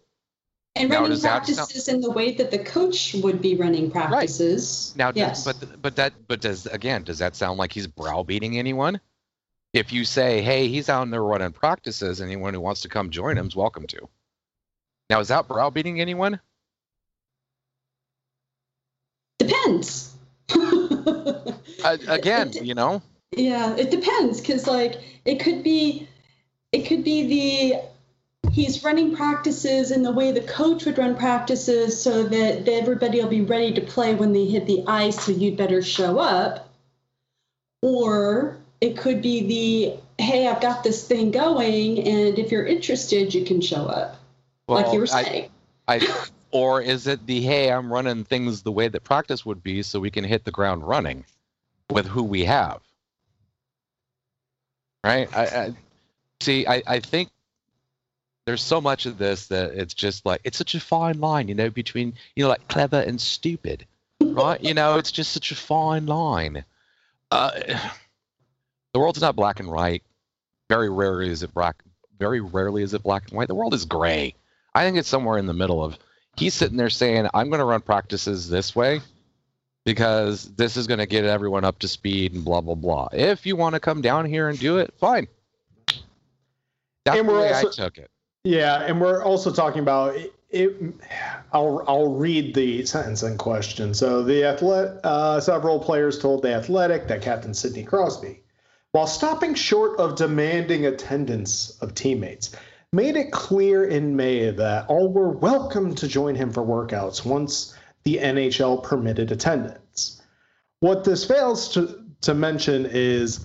And 0.75 0.89
Now, 0.89 0.97
running 0.97 1.11
does 1.11 1.21
that 1.21 1.45
sound- 1.45 1.57
practices 1.57 1.87
in 1.87 2.01
the 2.01 2.09
way 2.11 2.31
that 2.33 2.49
the 2.51 2.57
coach 2.59 3.13
would 3.13 3.41
be 3.41 3.55
running 3.55 3.91
practices. 3.91 4.93
Right. 4.97 4.97
Now, 4.97 5.11
yes. 5.15 5.43
but 5.45 5.81
but 5.81 5.95
that 5.97 6.13
but 6.27 6.41
does 6.41 6.65
again 6.65 7.03
does 7.03 7.19
that 7.19 7.35
sound 7.35 7.59
like 7.59 7.71
he's 7.71 7.85
browbeating 7.87 8.57
anyone? 8.57 8.99
If 9.73 9.93
you 9.93 10.03
say, 10.03 10.41
"Hey, 10.41 10.67
he's 10.67 10.89
out 10.89 11.09
there 11.11 11.23
running 11.23 11.51
practices, 11.51 12.21
anyone 12.21 12.53
who 12.55 12.59
wants 12.61 12.81
to 12.81 12.89
come 12.89 13.11
join 13.11 13.37
him 13.37 13.47
is 13.47 13.55
welcome 13.55 13.85
to." 13.87 14.09
Now, 15.11 15.19
is 15.19 15.27
that 15.27 15.47
browbeating 15.47 16.01
anyone? 16.01 16.39
depends. 19.39 20.15
Uh, 20.49 21.97
again, 22.07 22.51
you 22.61 22.73
know, 22.73 23.01
yeah, 23.35 23.75
it 23.75 23.91
depends 23.91 24.39
because 24.39 24.67
like 24.67 24.99
it 25.25 25.39
could 25.39 25.63
be, 25.63 26.07
it 26.73 26.87
could 26.87 27.03
be 27.03 27.27
the 27.27 28.51
he's 28.51 28.83
running 28.83 29.15
practices 29.15 29.91
in 29.91 30.03
the 30.03 30.11
way 30.11 30.31
the 30.31 30.41
coach 30.41 30.85
would 30.85 30.97
run 30.97 31.15
practices 31.15 32.01
so 32.01 32.23
that 32.23 32.67
everybody 32.67 33.21
will 33.21 33.29
be 33.29 33.41
ready 33.41 33.73
to 33.73 33.81
play 33.81 34.13
when 34.15 34.33
they 34.33 34.45
hit 34.45 34.65
the 34.65 34.83
ice, 34.87 35.23
so 35.23 35.31
you'd 35.31 35.55
better 35.55 35.81
show 35.81 36.19
up. 36.19 36.69
Or 37.81 38.57
it 38.81 38.97
could 38.97 39.21
be 39.21 39.47
the 39.47 40.23
hey, 40.23 40.47
I've 40.47 40.61
got 40.61 40.83
this 40.83 41.07
thing 41.07 41.31
going, 41.31 41.99
and 41.99 42.37
if 42.37 42.51
you're 42.51 42.65
interested, 42.65 43.33
you 43.33 43.45
can 43.45 43.61
show 43.61 43.85
up, 43.85 44.19
like 44.67 44.91
you 44.91 44.99
were 44.99 45.07
I- 45.13 45.23
saying. 45.23 45.49
I, 45.85 45.99
or 46.51 46.81
is 46.81 47.07
it 47.07 47.25
the 47.27 47.41
hey, 47.41 47.69
I'm 47.69 47.91
running 47.91 48.23
things 48.23 48.61
the 48.61 48.71
way 48.71 48.87
that 48.87 49.03
practice 49.03 49.45
would 49.45 49.61
be, 49.61 49.83
so 49.83 49.99
we 49.99 50.09
can 50.09 50.23
hit 50.23 50.45
the 50.45 50.51
ground 50.51 50.87
running 50.87 51.25
with 51.89 52.07
who 52.07 52.23
we 52.23 52.45
have, 52.45 52.79
right? 55.03 55.27
I, 55.35 55.43
I 55.43 55.73
see. 56.43 56.67
I, 56.67 56.83
I 56.85 56.99
think 56.99 57.29
there's 58.45 58.61
so 58.61 58.81
much 58.81 59.05
of 59.05 59.17
this 59.17 59.47
that 59.47 59.71
it's 59.71 59.93
just 59.93 60.25
like 60.25 60.41
it's 60.43 60.57
such 60.57 60.75
a 60.75 60.79
fine 60.79 61.19
line, 61.19 61.47
you 61.47 61.55
know, 61.55 61.69
between 61.69 62.13
you 62.35 62.43
know 62.43 62.49
like 62.49 62.67
clever 62.67 62.99
and 62.99 63.19
stupid, 63.19 63.85
right? 64.21 64.61
you 64.61 64.73
know, 64.73 64.97
it's 64.97 65.11
just 65.11 65.31
such 65.31 65.51
a 65.51 65.55
fine 65.55 66.05
line. 66.05 66.65
Uh, 67.31 67.51
the 68.93 68.99
world's 68.99 69.21
not 69.21 69.35
black 69.35 69.59
and 69.59 69.69
white. 69.69 70.03
Very 70.69 70.89
rarely 70.89 71.29
is 71.29 71.43
it 71.43 71.53
black. 71.53 71.83
Very 72.19 72.41
rarely 72.41 72.83
is 72.83 72.93
it 72.93 73.03
black 73.03 73.27
and 73.27 73.37
white. 73.37 73.47
The 73.47 73.55
world 73.55 73.73
is 73.73 73.85
gray. 73.85 74.35
I 74.75 74.85
think 74.85 74.97
it's 74.97 75.09
somewhere 75.09 75.37
in 75.37 75.45
the 75.45 75.53
middle 75.53 75.83
of 75.83 75.97
he's 76.35 76.53
sitting 76.53 76.77
there 76.77 76.89
saying, 76.89 77.27
I'm 77.33 77.49
going 77.49 77.59
to 77.59 77.65
run 77.65 77.81
practices 77.81 78.49
this 78.49 78.75
way 78.75 79.01
because 79.85 80.45
this 80.55 80.77
is 80.77 80.87
going 80.87 80.99
to 80.99 81.05
get 81.05 81.25
everyone 81.25 81.63
up 81.63 81.79
to 81.79 81.87
speed 81.87 82.33
and 82.33 82.45
blah, 82.45 82.61
blah, 82.61 82.75
blah. 82.75 83.09
If 83.11 83.45
you 83.45 83.55
want 83.55 83.73
to 83.73 83.79
come 83.79 84.01
down 84.01 84.25
here 84.25 84.49
and 84.49 84.57
do 84.57 84.77
it, 84.77 84.93
fine. 84.97 85.27
That's 87.05 87.19
And 87.19 87.27
the 87.29 87.33
way 87.33 87.53
also- 87.53 87.67
I 87.67 87.71
took 87.71 87.97
it. 87.97 88.09
Yeah, 88.43 88.81
and 88.83 88.99
we're 88.99 89.23
also 89.23 89.51
talking 89.51 89.81
about 89.81 90.15
it. 90.15 90.33
it 90.49 90.75
I'll 91.53 91.83
I'll 91.87 92.13
read 92.13 92.53
the 92.53 92.85
sentence 92.85 93.23
in 93.23 93.37
question. 93.37 93.93
So 93.93 94.21
the 94.21 94.43
athletic, 94.45 94.99
uh, 95.03 95.39
several 95.39 95.79
players 95.79 96.19
told 96.19 96.41
the 96.43 96.53
Athletic 96.53 97.07
that 97.07 97.21
Captain 97.21 97.53
Sidney 97.53 97.83
Crosby, 97.83 98.41
while 98.91 99.07
stopping 99.07 99.55
short 99.55 99.97
of 99.99 100.15
demanding 100.15 100.85
attendance 100.85 101.77
of 101.81 101.95
teammates, 101.95 102.51
made 102.91 103.15
it 103.15 103.31
clear 103.31 103.85
in 103.85 104.15
May 104.15 104.51
that 104.51 104.87
all 104.87 105.07
were 105.11 105.29
welcome 105.31 105.95
to 105.95 106.07
join 106.07 106.35
him 106.35 106.51
for 106.51 106.61
workouts 106.63 107.25
once 107.25 107.73
the 108.03 108.17
NHL 108.19 108.83
permitted 108.83 109.31
attendance. 109.31 110.21
What 110.81 111.03
this 111.05 111.23
fails 111.25 111.69
to 111.75 112.03
to 112.21 112.33
mention 112.33 112.85
is 112.85 113.39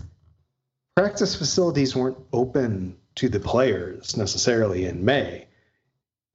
practice 0.97 1.37
facilities 1.37 1.95
weren't 1.95 2.19
open 2.33 2.97
to 3.19 3.29
the 3.29 3.41
players 3.41 4.16
necessarily 4.16 4.87
in 4.87 5.05
May. 5.05 5.47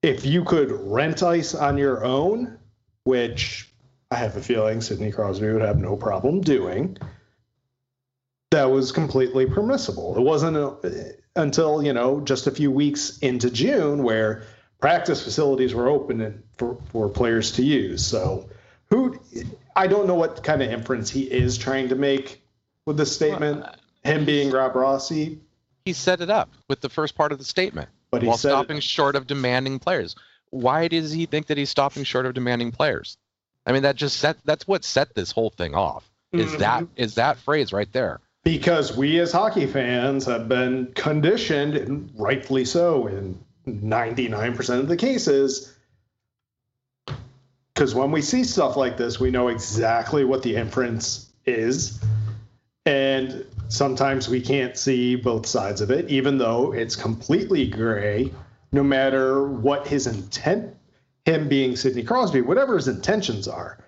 If 0.02 0.26
you 0.26 0.44
could 0.44 0.70
rent 0.72 1.24
ice 1.24 1.56
on 1.56 1.78
your 1.78 2.04
own, 2.04 2.58
which 3.06 3.74
I 4.12 4.16
have 4.16 4.36
a 4.36 4.42
feeling 4.42 4.82
Sidney 4.82 5.12
Crosby 5.12 5.50
would 5.50 5.62
have 5.62 5.80
no 5.80 5.96
problem 5.96 6.42
doing, 6.42 6.98
that 8.52 8.66
was 8.66 8.92
completely 8.92 9.46
permissible. 9.46 10.18
It 10.18 10.22
wasn't 10.22 10.58
uh, 10.58 10.76
until, 11.38 11.82
you 11.82 11.94
know, 11.94 12.20
just 12.20 12.48
a 12.48 12.52
few 12.52 12.70
weeks 12.70 13.18
into 13.20 13.50
June 13.50 14.04
where 14.04 14.44
practice 14.82 15.24
facilities 15.24 15.74
were 15.74 15.88
open 15.88 16.44
for, 16.58 16.78
for 16.92 17.08
players 17.08 17.54
to 17.54 17.64
use. 17.64 18.06
So, 18.06 18.50
who 18.90 19.18
I 19.78 19.88
don't 19.88 20.06
know 20.06 20.16
what 20.16 20.44
kind 20.44 20.62
of 20.62 20.70
inference 20.70 21.10
he 21.10 21.24
is 21.24 21.58
trying 21.58 21.88
to 21.90 21.96
make 21.96 22.44
with 22.86 22.98
this 22.98 23.16
statement. 23.16 23.66
Him 24.04 24.26
being 24.26 24.52
Rob 24.52 24.76
Rossi, 24.76 25.40
He 25.86 25.94
set 25.94 26.22
it 26.22 26.30
up 26.30 26.50
with 26.70 26.82
the 26.82 26.90
first 26.90 27.16
part 27.16 27.32
of 27.32 27.38
the 27.38 27.44
statement 27.44 27.90
but 28.12 28.24
while 28.24 28.38
stopping 28.38 28.80
short 28.80 29.16
of 29.16 29.28
demanding 29.28 29.80
players. 29.80 30.16
Why 30.50 30.88
does 30.88 31.12
he 31.12 31.26
think 31.26 31.48
that 31.48 31.58
he's 31.58 31.70
stopping 31.70 32.04
short 32.04 32.26
of 32.26 32.34
demanding 32.34 32.72
players? 32.72 33.18
I 33.66 33.72
mean, 33.72 33.84
that 33.84 33.96
just 33.96 34.18
set 34.18 34.38
that's 34.46 34.68
what 34.68 34.84
set 34.86 35.16
this 35.16 35.32
whole 35.32 35.50
thing 35.50 35.74
off. 35.76 36.10
Is 36.32 36.52
Mhm. 36.52 36.58
that 36.60 36.88
is 36.96 37.16
that 37.16 37.38
phrase 37.38 37.74
right 37.74 37.92
there? 37.92 38.20
because 38.44 38.96
we 38.98 39.20
as 39.20 39.32
hockey 39.32 39.66
fans 39.66 40.26
have 40.26 40.50
been 40.50 40.92
conditioned, 40.96 41.78
and 41.78 42.12
rightfully 42.18 42.66
so, 42.66 43.08
in 43.08 43.40
99% 43.66 44.82
of 44.82 44.90
the 44.90 44.98
cases. 44.98 45.74
Because 47.74 47.96
when 47.96 48.12
we 48.12 48.22
see 48.22 48.44
stuff 48.44 48.76
like 48.76 48.98
this, 48.98 49.18
we 49.20 49.32
know 49.32 49.48
exactly 49.48 50.26
what 50.26 50.44
the 50.44 50.58
inference 50.58 51.28
is. 51.46 52.00
And 52.86 53.46
sometimes 53.74 54.30
we 54.30 54.40
can't 54.40 54.78
see 54.78 55.16
both 55.16 55.48
sides 55.48 55.82
of 55.82 55.90
it, 55.90 56.08
even 56.10 56.38
though 56.38 56.72
it's 56.74 56.96
completely 56.96 57.68
gray, 57.68 58.32
no 58.72 58.84
matter 58.84 59.48
what 59.48 59.88
his 59.88 60.06
intent, 60.06 60.76
him 61.26 61.48
being 61.50 61.76
Sidney 61.76 62.04
Crosby, 62.04 62.42
whatever 62.42 62.76
his 62.76 62.88
intentions 62.88 63.48
are. 63.48 63.80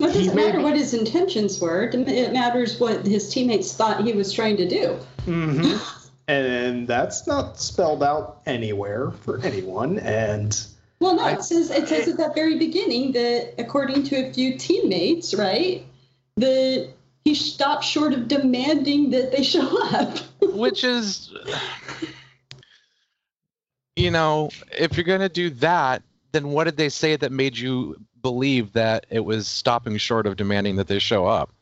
Well, 0.00 0.10
it 0.10 0.14
doesn't 0.14 0.34
matter 0.34 0.58
be- 0.58 0.64
what 0.64 0.76
his 0.76 0.92
intentions 0.92 1.58
were. 1.60 1.84
It 1.84 2.32
matters 2.32 2.78
what 2.78 3.06
his 3.06 3.30
teammates 3.32 3.72
thought 3.72 4.04
he 4.04 4.12
was 4.12 4.32
trying 4.32 4.58
to 4.58 4.68
do. 4.68 4.98
Mhm. 5.26 6.10
and 6.28 6.86
that's 6.86 7.26
not 7.26 7.58
spelled 7.58 8.02
out 8.02 8.42
anywhere 8.44 9.12
for 9.12 9.40
anyone. 9.40 9.98
And 10.00 10.54
Well, 11.00 11.16
no, 11.16 11.22
I- 11.24 11.32
it 11.34 11.42
says 11.44 11.70
it 11.70 11.88
says 11.88 12.08
at 12.08 12.18
that 12.18 12.34
very 12.34 12.58
beginning 12.58 13.12
that 13.12 13.54
according 13.58 14.02
to 14.04 14.16
a 14.16 14.32
few 14.32 14.58
teammates, 14.58 15.32
right, 15.34 15.86
that 16.36 16.88
he 17.24 17.34
stopped 17.34 17.84
short 17.84 18.12
of 18.12 18.28
demanding 18.28 19.10
that 19.10 19.32
they 19.32 19.42
show 19.42 19.82
up. 19.94 20.18
which 20.40 20.84
is 20.84 21.32
you 23.96 24.10
know 24.10 24.50
if 24.78 24.96
you're 24.96 25.04
going 25.04 25.20
to 25.20 25.28
do 25.28 25.50
that 25.50 26.02
then 26.32 26.48
what 26.48 26.64
did 26.64 26.76
they 26.76 26.88
say 26.88 27.16
that 27.16 27.32
made 27.32 27.56
you 27.56 27.96
believe 28.22 28.72
that 28.72 29.06
it 29.10 29.20
was 29.20 29.46
stopping 29.46 29.96
short 29.96 30.26
of 30.26 30.36
demanding 30.36 30.76
that 30.76 30.88
they 30.88 30.98
show 30.98 31.26
up? 31.26 31.52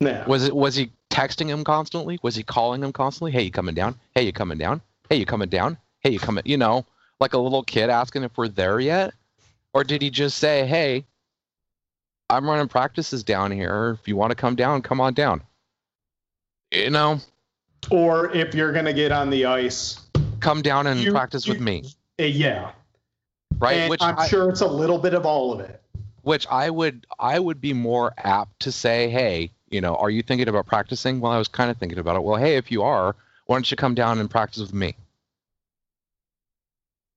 Yeah, 0.00 0.26
was 0.26 0.44
it 0.44 0.56
was 0.56 0.74
he 0.74 0.90
texting 1.10 1.46
him 1.46 1.64
constantly? 1.64 2.18
Was 2.22 2.34
he 2.34 2.42
calling 2.42 2.82
him 2.82 2.92
constantly? 2.92 3.32
Hey 3.32 3.42
you 3.42 3.50
coming 3.50 3.74
down? 3.74 3.98
Hey 4.14 4.22
you 4.22 4.32
coming 4.32 4.58
down? 4.58 4.80
Hey 5.08 5.16
you 5.16 5.26
coming 5.26 5.48
down? 5.48 5.78
Hey 6.00 6.10
you 6.10 6.18
coming 6.18 6.42
you 6.46 6.56
know 6.56 6.84
like 7.20 7.34
a 7.34 7.38
little 7.38 7.62
kid 7.62 7.90
asking 7.90 8.24
if 8.24 8.36
we're 8.36 8.48
there 8.48 8.80
yet? 8.80 9.14
Or 9.72 9.84
did 9.84 10.02
he 10.02 10.10
just 10.10 10.38
say 10.38 10.66
hey 10.66 11.04
i'm 12.30 12.48
running 12.48 12.68
practices 12.68 13.22
down 13.24 13.50
here. 13.50 13.96
If 14.00 14.06
you 14.08 14.16
want 14.16 14.30
to 14.30 14.34
come 14.34 14.54
down 14.54 14.82
come 14.82 15.00
on 15.00 15.14
down. 15.14 15.42
You 16.72 16.90
know? 16.90 17.18
Or 17.90 18.30
if 18.34 18.54
you're 18.54 18.72
gonna 18.72 18.92
get 18.92 19.10
on 19.12 19.30
the 19.30 19.46
ice, 19.46 20.00
come 20.40 20.62
down 20.62 20.86
and 20.86 21.00
You- 21.00 21.12
practice 21.12 21.46
with 21.46 21.60
me. 21.60 21.84
Eh, 22.18 22.26
yeah. 22.26 22.72
right 23.58 23.76
And 23.76 23.90
which 23.90 24.02
I'm 24.02 24.18
I, 24.18 24.28
sure 24.28 24.48
it's 24.48 24.60
a 24.60 24.66
little 24.66 24.98
bit 24.98 25.14
of 25.14 25.24
all 25.26 25.52
of 25.52 25.60
it. 25.60 25.82
which 26.22 26.46
i 26.48 26.68
would 26.70 27.06
i 27.18 27.38
would 27.38 27.60
be 27.60 27.72
more 27.72 28.12
apt 28.18 28.60
to 28.60 28.70
say 28.72 29.08
hey 29.08 29.50
you 29.70 29.80
know 29.80 29.94
are 29.96 30.10
you 30.10 30.22
thinking 30.22 30.48
about 30.48 30.66
practicing? 30.66 31.20
Well 31.20 31.32
i 31.32 31.38
was 31.38 31.48
kind 31.48 31.70
of 31.70 31.76
thinking 31.78 31.98
about 31.98 32.16
it. 32.16 32.22
Well 32.22 32.36
hey 32.36 32.56
if 32.56 32.70
you 32.70 32.82
are 32.82 33.16
why 33.46 33.56
don't 33.56 33.70
you 33.70 33.76
come 33.76 33.94
down 33.94 34.18
and 34.20 34.30
practice 34.30 34.60
with 34.60 34.72
me? 34.74 34.94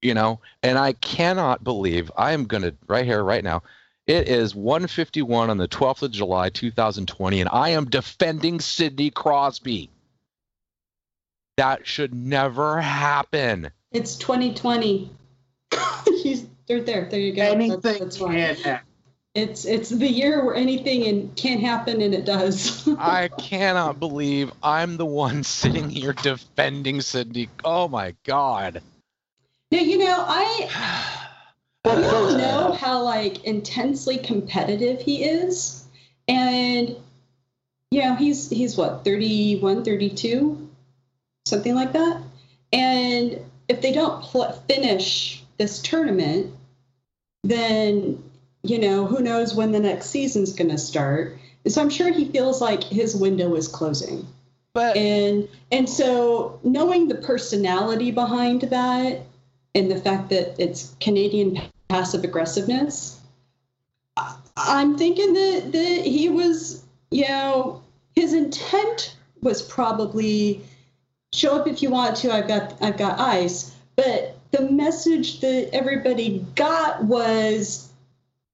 You 0.01 0.14
know? 0.14 0.39
And 0.64 0.78
i 0.78 0.93
cannot 0.93 1.64
believe 1.64 2.11
i 2.18 2.32
am 2.32 2.45
going 2.45 2.64
to 2.64 2.74
right 2.88 3.05
here 3.05 3.24
right 3.24 3.43
now 3.43 3.61
it 4.08 4.28
is 4.28 4.54
151 4.54 5.49
on 5.49 5.58
the 5.58 5.68
12th 5.68 6.04
of 6.04 6.12
july 6.12 6.49
2020 6.49 7.41
and 7.41 7.49
i 7.51 7.70
am 7.70 7.86
defending 7.86 8.60
sidney 8.60 9.10
crosby 9.10 9.89
that 11.58 11.86
should 11.86 12.14
never 12.14 12.82
happen 12.82 13.70
It's 13.91 14.16
2020. 14.16 15.12
He's 16.24 16.45
they're 16.68 16.82
there. 16.82 17.08
There 17.10 17.20
you 17.20 17.34
go. 17.34 17.43
Anything 17.43 17.99
that's 17.99 18.20
why. 18.20 18.34
can 18.34 18.56
happen. 18.56 18.86
It's 19.36 19.66
it's 19.66 19.89
the 19.89 20.08
year 20.08 20.45
where 20.45 20.56
anything 20.56 21.06
and 21.08 21.36
can 21.36 21.60
happen 21.60 22.01
and 22.01 22.14
it 22.14 22.26
does. 22.26 22.88
I 22.97 23.28
cannot 23.28 23.99
believe 23.99 24.51
I'm 24.62 24.97
the 24.97 25.06
one 25.06 25.43
sitting 25.60 25.89
here 25.89 26.14
defending 26.14 27.01
Sidney. 27.01 27.49
Oh 27.64 27.88
my 27.88 28.16
god. 28.24 28.82
now 29.72 29.80
you 29.80 29.97
know 29.99 30.26
I 30.28 31.20
we 31.86 31.92
all 31.92 32.28
uh, 32.28 32.38
know 32.38 32.72
how 32.72 33.02
like 33.04 33.44
intensely 33.44 34.18
competitive 34.18 35.02
he 35.02 35.24
is. 35.24 35.86
And 36.28 36.96
you 37.92 38.02
know 38.02 38.16
he's 38.16 38.50
he's 38.50 38.78
what 38.78 39.04
31 39.04 39.84
32 39.84 40.70
something 41.46 41.76
like 41.76 41.94
that? 41.94 42.22
And 42.72 43.40
if 43.68 43.82
they 43.82 43.92
don't 43.92 44.24
pl- 44.24 44.52
finish 44.68 45.44
this 45.58 45.82
tournament 45.82 46.54
then 47.44 48.24
you 48.64 48.80
know 48.80 49.06
who 49.06 49.20
knows 49.20 49.54
when 49.54 49.74
the 49.74 49.80
next 49.80 50.10
season's 50.10 50.54
going 50.54 50.70
to 50.70 50.78
start. 50.78 51.38
And 51.66 51.74
so 51.74 51.82
i'm 51.82 51.90
sure 51.90 52.12
he 52.12 52.32
feels 52.32 52.62
like 52.62 52.84
his 52.84 53.16
window 53.16 53.56
is 53.56 53.68
closing. 53.68 54.26
But 54.74 54.96
and 54.96 55.50
and 55.72 55.90
so 55.90 56.60
knowing 56.64 57.10
the 57.10 57.16
personality 57.16 58.12
behind 58.12 58.62
that 58.62 59.22
and 59.76 59.92
the 59.92 60.00
fact 60.00 60.30
that 60.30 60.56
it's 60.60 60.96
Canadian 61.00 61.62
passive 61.94 62.24
aggressiveness, 62.24 63.20
I'm 64.58 64.98
thinking 64.98 65.34
that 65.34 65.72
that 65.74 66.02
he 66.06 66.28
was, 66.28 66.84
you 67.12 67.28
know, 67.28 67.84
his 68.16 68.34
intent 68.34 69.16
was 69.41 69.62
probably 69.62 70.62
show 71.34 71.56
up 71.60 71.68
if 71.68 71.84
you 71.84 71.91
want 71.91 72.16
to. 72.18 72.34
I've 72.34 72.48
got 72.48 72.82
I've 72.82 72.98
got 72.98 73.20
ice, 73.20 73.76
but 73.96 74.36
the 74.50 74.72
message 74.72 75.41
that 75.41 75.70
everybody 75.72 76.44
got 76.56 77.04
was, 77.04 77.89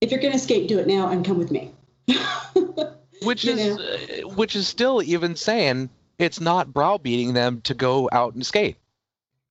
if 0.02 0.12
you're 0.12 0.20
going 0.20 0.34
to 0.34 0.40
skate, 0.40 0.68
do 0.68 0.78
it 0.78 0.88
now 0.88 1.08
and 1.08 1.24
come 1.24 1.38
with 1.38 1.50
me. 1.50 1.72
which 3.24 3.46
you 3.46 3.54
is 3.54 3.78
uh, 3.78 4.28
which 4.36 4.58
is 4.58 4.68
still 4.68 5.02
even 5.02 5.38
saying 5.38 5.90
it's 6.18 6.42
not 6.42 6.74
browbeating 6.74 7.32
them 7.34 7.62
to 7.62 7.74
go 7.74 8.10
out 8.12 8.34
and 8.34 8.46
skate 8.46 8.76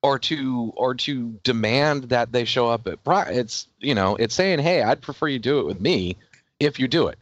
or 0.01 0.19
to 0.19 0.73
or 0.75 0.95
to 0.95 1.39
demand 1.43 2.05
that 2.05 2.31
they 2.31 2.45
show 2.45 2.67
up 2.69 2.87
at 2.87 3.03
pri- 3.03 3.31
it's 3.31 3.67
you 3.79 3.93
know 3.95 4.15
it's 4.15 4.35
saying 4.35 4.59
hey 4.59 4.81
I'd 4.81 5.01
prefer 5.01 5.27
you 5.27 5.39
do 5.39 5.59
it 5.59 5.65
with 5.65 5.81
me 5.81 6.17
if 6.59 6.79
you 6.79 6.87
do 6.87 7.07
it. 7.07 7.17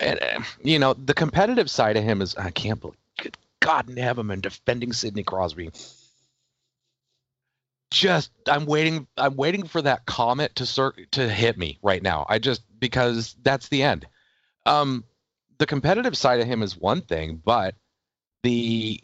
And 0.00 0.18
uh, 0.20 0.40
you 0.62 0.78
know 0.78 0.94
the 0.94 1.14
competitive 1.14 1.70
side 1.70 1.96
of 1.96 2.04
him 2.04 2.22
is 2.22 2.34
I 2.36 2.50
can't 2.50 2.80
believe 2.80 2.96
good 3.20 3.36
God 3.60 3.88
in 3.88 3.96
heaven 3.96 4.30
I'm 4.30 4.40
defending 4.40 4.92
Sidney 4.92 5.22
Crosby. 5.22 5.70
Just 7.92 8.30
I'm 8.46 8.66
waiting 8.66 9.06
I'm 9.16 9.36
waiting 9.36 9.66
for 9.66 9.82
that 9.82 10.06
comet 10.06 10.56
to 10.56 10.66
cir- 10.66 10.94
to 11.12 11.28
hit 11.28 11.58
me 11.58 11.78
right 11.82 12.02
now. 12.02 12.26
I 12.28 12.38
just 12.38 12.62
because 12.78 13.36
that's 13.42 13.68
the 13.68 13.82
end. 13.82 14.06
Um 14.66 15.04
the 15.58 15.66
competitive 15.66 16.16
side 16.16 16.40
of 16.40 16.46
him 16.46 16.62
is 16.62 16.76
one 16.76 17.02
thing, 17.02 17.40
but 17.44 17.74
the 18.42 19.00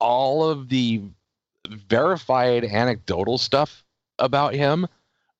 all 0.00 0.48
of 0.48 0.68
the 0.68 1.02
verified 1.68 2.64
anecdotal 2.64 3.38
stuff 3.38 3.84
about 4.18 4.54
him 4.54 4.86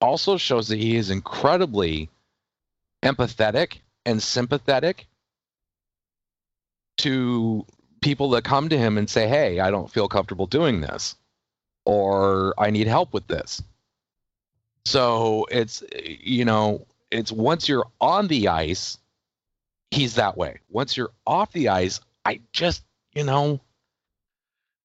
also 0.01 0.37
shows 0.37 0.68
that 0.68 0.79
he 0.79 0.97
is 0.97 1.11
incredibly 1.11 2.09
empathetic 3.03 3.79
and 4.07 4.22
sympathetic 4.22 5.07
to 6.99 7.64
people 8.01 8.31
that 8.31 8.45
come 8.45 8.68
to 8.68 8.79
him 8.79 8.99
and 8.99 9.09
say, 9.09 9.29
"Hey, 9.29 9.61
I 9.61 9.70
don't 9.70 9.91
feel 9.91 10.09
comfortable 10.09 10.47
doing 10.47 10.81
this," 10.81 11.16
or 11.85 12.55
"I 12.59 12.70
need 12.70 12.87
help 12.87 13.12
with 13.12 13.26
this." 13.26 13.62
So 14.85 15.47
it's 15.51 15.83
you 15.93 16.45
know, 16.45 16.87
it's 17.11 17.33
once 17.33 17.68
you're 17.68 17.87
on 18.01 18.29
the 18.29 18.49
ice, 18.49 18.99
he's 19.91 20.14
that 20.16 20.37
way. 20.37 20.61
Once 20.68 20.97
you're 20.97 21.12
off 21.26 21.53
the 21.53 21.68
ice, 21.68 22.01
I 22.24 22.41
just, 22.53 22.83
you 23.14 23.24
know, 23.24 23.61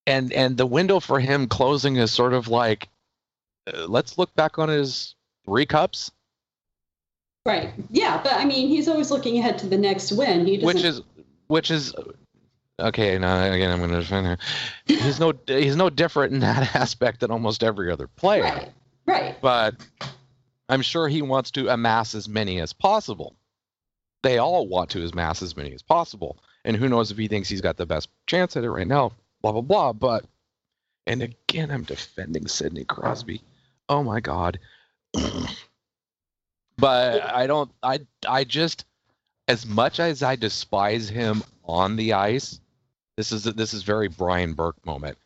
and 0.07 0.31
and 0.33 0.57
the 0.57 0.65
window 0.65 0.99
for 0.99 1.19
him 1.19 1.47
closing 1.47 1.95
is 1.95 2.11
sort 2.11 2.33
of 2.33 2.47
like, 2.47 2.89
uh, 3.67 3.85
let's 3.87 4.17
look 4.17 4.33
back 4.35 4.59
on 4.59 4.69
his 4.69 5.15
three 5.45 5.65
cups, 5.65 6.11
Right. 7.45 7.73
Yeah, 7.89 8.21
but 8.23 8.33
I 8.33 8.45
mean, 8.45 8.69
he's 8.69 8.87
always 8.87 9.11
looking 9.11 9.37
ahead 9.37 9.57
to 9.59 9.67
the 9.67 9.77
next 9.77 10.11
win. 10.13 10.45
He 10.45 10.59
which 10.59 10.83
is, 10.83 11.01
which 11.47 11.71
is, 11.71 11.93
okay. 12.79 13.17
Now 13.17 13.51
again, 13.51 13.69
I'm 13.69 13.79
going 13.79 13.91
to 13.91 13.99
defend 13.99 14.27
him. 14.27 14.37
He's 14.85 15.19
no, 15.19 15.33
he's 15.47 15.75
no 15.75 15.89
different 15.89 16.33
in 16.33 16.39
that 16.39 16.73
aspect 16.75 17.19
than 17.19 17.31
almost 17.31 17.63
every 17.63 17.91
other 17.91 18.07
player. 18.07 18.43
right. 18.43 18.69
Right. 19.05 19.35
but 19.41 19.75
I'm 20.69 20.81
sure 20.81 21.09
he 21.09 21.21
wants 21.21 21.51
to 21.51 21.67
amass 21.67 22.15
as 22.15 22.29
many 22.29 22.61
as 22.61 22.71
possible. 22.71 23.35
They 24.21 24.37
all 24.37 24.65
want 24.65 24.91
to 24.91 25.05
amass 25.05 25.41
as 25.41 25.57
many 25.57 25.73
as 25.73 25.81
possible. 25.81 26.37
And 26.63 26.77
who 26.77 26.87
knows 26.87 27.11
if 27.11 27.17
he 27.17 27.27
thinks 27.27 27.49
he's 27.49 27.59
got 27.59 27.75
the 27.75 27.85
best 27.85 28.07
chance 28.27 28.55
at 28.55 28.63
it 28.63 28.71
right 28.71 28.87
now, 28.87 29.11
blah, 29.43 29.51
blah, 29.51 29.61
blah. 29.61 29.93
But, 29.93 30.25
and 31.05 31.21
again, 31.21 31.69
I'm 31.69 31.83
defending 31.83 32.47
Sidney 32.47 32.85
Crosby. 32.85 33.41
Oh 33.87 34.03
my 34.03 34.19
God. 34.19 34.59
but 36.77 37.23
I 37.23 37.45
don't, 37.45 37.71
I, 37.83 37.99
I 38.27 38.45
just, 38.45 38.85
as 39.47 39.67
much 39.67 39.99
as 39.99 40.23
I 40.23 40.35
despise 40.35 41.09
him 41.09 41.43
on 41.63 41.97
the 41.97 42.13
ice, 42.13 42.59
this 43.17 43.31
is, 43.31 43.43
this 43.43 43.75
is 43.75 43.83
very 43.83 44.07
Brian 44.07 44.53
Burke 44.53 44.83
moment. 44.83 45.19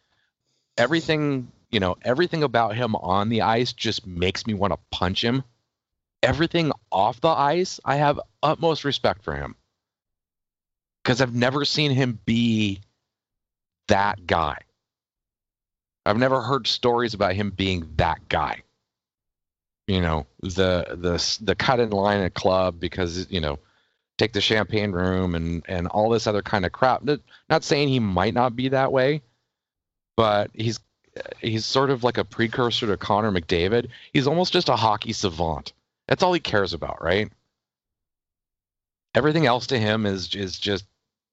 Everything 0.78 1.50
you 1.72 1.80
know, 1.80 1.98
everything 2.02 2.44
about 2.44 2.76
him 2.76 2.96
on 2.96 3.30
the 3.30 3.42
ice 3.42 3.74
just 3.74 4.08
makes 4.08 4.48
me 4.48 4.54
want 4.54 4.74
to 4.74 4.80
punch 4.92 5.24
him. 5.24 5.44
Everything 6.24 6.72
off 6.92 7.22
the 7.22 7.28
ice, 7.30 7.80
I 7.84 7.98
have 7.98 8.20
utmost 8.42 8.84
respect 8.84 9.24
for 9.24 9.36
him. 9.36 9.56
Because 11.04 11.22
I've 11.22 11.36
never 11.36 11.66
seen 11.66 11.92
him 11.92 12.20
be 12.26 12.82
that 13.88 14.26
guy. 14.26 14.58
I've 16.06 16.18
never 16.18 16.42
heard 16.42 16.68
stories 16.68 17.14
about 17.14 17.34
him 17.34 17.50
being 17.50 17.90
that 17.98 18.30
guy. 18.30 18.64
You 19.88 20.02
know, 20.02 20.26
the 20.42 20.98
the 21.00 21.38
the 21.42 21.56
cut 21.56 21.80
in 21.80 21.90
line 21.92 22.22
at 22.22 22.34
club 22.34 22.80
because 22.80 23.30
you 23.30 23.40
know, 23.40 23.60
take 24.18 24.34
the 24.34 24.42
champagne 24.42 24.92
room 24.92 25.36
and 25.36 25.64
and 25.68 25.88
all 25.88 26.10
this 26.10 26.28
other 26.28 26.42
kind 26.42 26.66
of 26.66 26.72
crap. 26.72 27.04
Not 27.50 27.64
saying 27.64 27.88
he 27.90 28.00
might 28.00 28.34
not 28.34 28.56
be 28.56 28.70
that 28.70 28.92
way, 28.92 29.22
but 30.16 30.52
he's 30.54 30.80
he's 31.40 31.66
sort 31.66 31.90
of 31.90 32.04
like 32.04 32.18
a 32.18 32.26
precursor 32.26 32.88
to 32.88 32.98
Connor 32.98 33.32
McDavid. 33.32 33.90
He's 34.14 34.28
almost 34.28 34.54
just 34.54 34.70
a 34.70 34.76
hockey 34.76 35.14
savant. 35.14 35.74
That's 36.08 36.24
all 36.24 36.34
he 36.34 36.40
cares 36.40 36.74
about, 36.74 37.02
right? 37.02 37.30
Everything 39.16 39.46
else 39.46 39.68
to 39.68 39.80
him 39.80 40.06
is 40.06 40.36
is 40.36 40.60
just, 40.60 40.86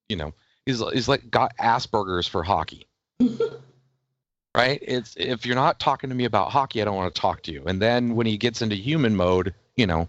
you 0.08 0.16
know, 0.16 0.32
he's 0.66 0.82
he's 0.92 1.08
like 1.08 1.30
got 1.30 1.56
Asperger's 1.56 2.26
for 2.26 2.42
hockey. 2.42 2.86
right? 4.54 4.78
It's 4.82 5.14
if 5.16 5.46
you're 5.46 5.54
not 5.54 5.80
talking 5.80 6.10
to 6.10 6.16
me 6.16 6.24
about 6.24 6.50
hockey, 6.50 6.80
I 6.80 6.84
don't 6.84 6.96
want 6.96 7.14
to 7.14 7.20
talk 7.20 7.42
to 7.44 7.52
you. 7.52 7.64
And 7.66 7.80
then 7.80 8.14
when 8.14 8.26
he 8.26 8.36
gets 8.36 8.62
into 8.62 8.76
human 8.76 9.16
mode, 9.16 9.54
you 9.76 9.86
know, 9.86 10.08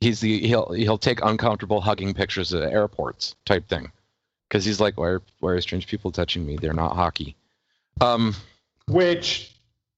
he's 0.00 0.20
the 0.20 0.46
he'll 0.46 0.72
he'll 0.72 0.98
take 0.98 1.22
uncomfortable 1.22 1.80
hugging 1.80 2.14
pictures 2.14 2.52
at 2.52 2.70
airports 2.70 3.34
type 3.44 3.68
thing, 3.68 3.90
because 4.48 4.64
he's 4.64 4.80
like, 4.80 4.98
why 4.98 5.08
are, 5.08 5.22
why 5.40 5.52
are 5.52 5.60
strange 5.60 5.86
people 5.86 6.12
touching 6.12 6.46
me? 6.46 6.56
They're 6.56 6.72
not 6.72 6.94
hockey. 6.94 7.36
Um, 8.00 8.34
Which, 8.86 9.52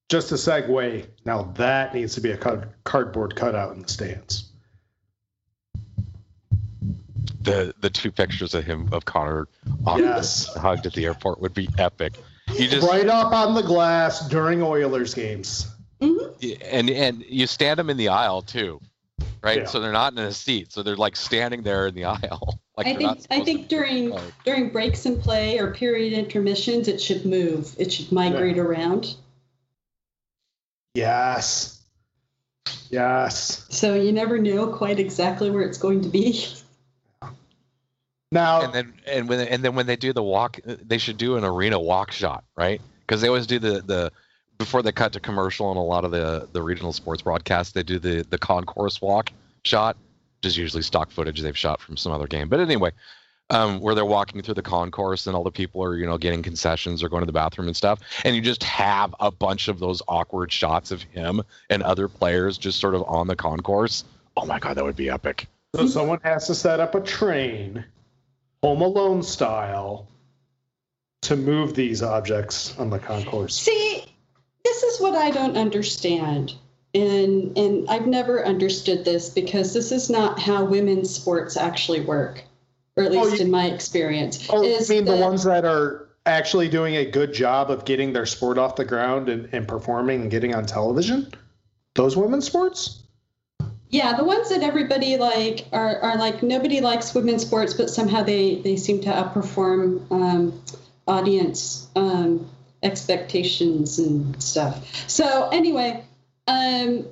just 0.09 0.33
a 0.33 0.37
segue, 0.37 1.07
now 1.25 1.43
that 1.57 1.95
needs 1.95 2.15
to 2.15 2.21
be 2.21 2.31
a 2.31 2.37
card- 2.37 2.69
cardboard 2.85 3.37
cutout 3.37 3.75
in 3.75 3.83
the 3.83 3.89
stands. 3.89 4.51
The 7.47 7.75
the 7.81 7.89
two 7.89 8.13
pictures 8.13 8.53
of 8.55 8.65
him 8.65 8.89
of 8.93 9.05
Connor 9.07 9.49
on- 9.87 10.01
Yes. 10.01 10.55
hugged 10.55 10.85
at 10.87 10.93
the 10.93 11.07
airport 11.07 11.41
would 11.41 11.55
be 11.55 11.69
epic. 11.79 12.13
You 12.55 12.69
just 12.69 12.87
Right 12.87 13.09
up 13.09 13.33
on 13.33 13.55
the 13.55 13.63
glass 13.63 14.29
during 14.29 14.63
Oilers 14.63 15.15
games. 15.15 15.67
Mhm. 16.03 16.59
and 16.71 16.91
and 16.91 17.25
you 17.27 17.47
stand 17.47 17.79
them 17.79 17.89
in 17.89 17.97
the 17.97 18.09
aisle 18.09 18.43
too, 18.43 18.81
right? 19.43 19.61
Yeah. 19.61 19.65
So 19.65 19.81
they're 19.81 19.93
not 19.93 20.13
in 20.13 20.19
a 20.19 20.33
seat, 20.33 20.71
so 20.71 20.83
they're 20.83 20.95
like 20.95 21.17
standing 21.17 21.63
there 21.63 21.87
in 21.87 21.95
the 21.95 22.05
aisle. 22.05 22.61
Like 22.77 22.89
I 22.89 22.91
they're 22.91 22.99
think 22.99 23.09
not 23.09 23.27
I 23.31 23.41
think 23.43 23.69
during 23.69 24.11
Like- 24.11 24.45
during 24.45 24.69
breaks 24.69 25.07
in 25.07 25.19
play 25.19 25.59
or 25.59 25.73
period 25.73 26.13
intermissions, 26.13 26.89
it 26.89 27.01
should 27.01 27.25
move. 27.25 27.75
It 27.79 27.91
should 27.91 28.13
migrate 28.13 28.59
around. 28.59 29.15
Yes. 30.95 31.81
Yes. 32.91 33.65
So 33.71 33.95
you 33.95 34.13
never 34.13 34.39
know 34.39 34.67
quite 34.69 34.99
exactly 34.99 35.51
where 35.51 35.63
it's 35.63 35.79
going 35.79 36.03
to 36.03 36.09
be. 36.09 36.45
Now, 38.33 38.63
and 38.63 38.73
then 38.73 38.95
and 39.07 39.29
when 39.29 39.41
and 39.41 39.65
then 39.65 39.75
when 39.75 39.87
they 39.87 39.97
do 39.97 40.13
the 40.13 40.23
walk, 40.23 40.59
they 40.65 40.99
should 40.99 41.17
do 41.17 41.37
an 41.37 41.45
arena 41.45 41.79
walk 41.79 42.11
shot, 42.11 42.45
right? 42.57 42.81
Because 43.01 43.21
they 43.21 43.29
always 43.29 43.47
do 43.47 43.59
the 43.59 43.83
the 43.83 44.13
before 44.59 44.83
they 44.83 44.93
cut 44.93 45.13
to 45.13 45.21
commercial 45.21 45.67
on 45.67 45.77
a 45.77 45.85
lot 45.85 46.05
of 46.05 46.11
the 46.11 46.49
the 46.53 46.63
regional 46.63 46.93
sports 46.93 47.23
broadcasts, 47.23 47.73
they 47.73 47.83
do 47.83 47.99
the 47.99 48.23
the 48.29 48.39
concourse 48.39 49.01
walk 49.01 49.31
shot, 49.65 49.97
which 50.39 50.49
is 50.49 50.57
usually 50.57 50.83
stock 50.83 51.11
footage 51.11 51.41
they've 51.41 51.57
shot 51.57 51.81
from 51.81 51.97
some 51.97 52.13
other 52.13 52.27
game. 52.27 52.49
But 52.49 52.61
anyway, 52.61 52.91
um, 53.51 53.81
where 53.81 53.95
they're 53.95 54.05
walking 54.05 54.43
through 54.43 54.55
the 54.55 54.63
concourse 54.63 55.27
and 55.27 55.37
all 55.37 55.45
the 55.45 55.53
people 55.53 55.83
are 55.85 55.97
you 55.97 56.07
know 56.07 56.19
getting 56.19 56.43
concessions 56.43 57.03
or 57.03 57.09
going 57.09 57.23
to 57.23 57.27
the 57.27 57.33
bathroom 57.33 57.69
and 57.69 57.77
stuff, 57.77 58.01
and 58.25 58.35
you 58.35 58.43
just 58.43 58.63
have 58.63 59.15
a 59.21 59.31
bunch 59.31 59.69
of 59.69 59.79
those 59.79 60.03
awkward 60.09 60.51
shots 60.51 60.91
of 60.91 61.03
him 61.03 61.43
and 61.71 61.83
other 61.83 62.09
players 62.09 62.59
just 62.59 62.81
sort 62.81 62.95
of 62.95 63.05
on 63.07 63.29
the 63.29 63.37
concourse. 63.37 64.05
Oh 64.37 64.47
my 64.47 64.59
god, 64.59 64.77
that 64.77 64.85
would 64.85 64.97
be 64.97 65.11
epic. 65.11 65.47
so 65.75 65.87
someone 65.87 66.21
has 66.25 66.47
to 66.49 66.55
set 66.55 66.81
up 66.81 66.95
a 66.95 67.01
train, 67.01 67.85
Home 68.63 68.81
Alone 68.83 69.23
style, 69.23 70.09
to 71.23 71.37
move 71.37 71.75
these 71.75 72.03
objects 72.03 72.77
on 72.79 72.91
the 72.91 72.99
concourse. 72.99 73.55
See, 73.57 74.05
this 74.65 74.83
is 74.83 75.01
what 75.01 75.15
I 75.15 75.31
don't 75.31 75.57
understand. 75.57 76.55
And 76.95 77.57
and 77.59 77.89
I've 77.91 78.07
never 78.07 78.45
understood 78.47 79.05
this 79.05 79.29
because 79.29 79.75
this 79.75 79.93
is 79.93 80.09
not 80.09 80.39
how 80.39 80.65
women's 80.65 81.15
sports 81.15 81.57
actually 81.57 82.01
work. 82.01 82.43
Or 82.97 83.05
at 83.05 83.13
Oh, 83.13 83.23
least 83.23 83.37
you- 83.39 83.45
in 83.45 83.51
my 83.51 83.67
experience. 83.67 84.47
Oh, 84.51 84.63
you 84.63 84.71
is 84.71 84.89
mean 84.89 85.05
the 85.05 85.13
that- 85.13 85.21
ones 85.21 85.45
that 85.45 85.65
are 85.65 86.09
actually 86.25 86.69
doing 86.69 86.97
a 86.97 87.05
good 87.05 87.33
job 87.35 87.71
of 87.71 87.85
getting 87.85 88.13
their 88.13 88.27
sport 88.27 88.57
off 88.59 88.77
the 88.77 88.85
ground 88.85 89.29
and, 89.29 89.49
and 89.53 89.69
performing 89.69 90.23
and 90.23 90.31
getting 90.31 90.55
on 90.55 90.65
television? 90.65 91.31
Those 91.95 92.17
women's 92.17 92.47
sports? 92.47 93.03
Yeah, 93.91 94.17
the 94.17 94.25
ones 94.25 94.49
that 94.51 94.63
everybody 94.63 95.17
like 95.17 95.67
are, 95.73 96.01
are 96.01 96.17
like 96.17 96.43
nobody 96.43 96.81
likes 96.81 97.15
women's 97.15 97.43
sports, 97.43 97.75
but 97.75 97.89
somehow 97.89 98.23
they, 98.23 98.57
they 98.57 98.77
seem 98.77 99.01
to 99.03 99.11
outperform 99.11 100.11
um, 100.11 100.63
audience 101.07 101.89
um, 101.95 102.49
expectations 102.83 103.99
and 103.99 104.43
stuff. 104.43 105.09
So 105.09 105.49
anyway, 105.51 106.05
um, 106.49 107.07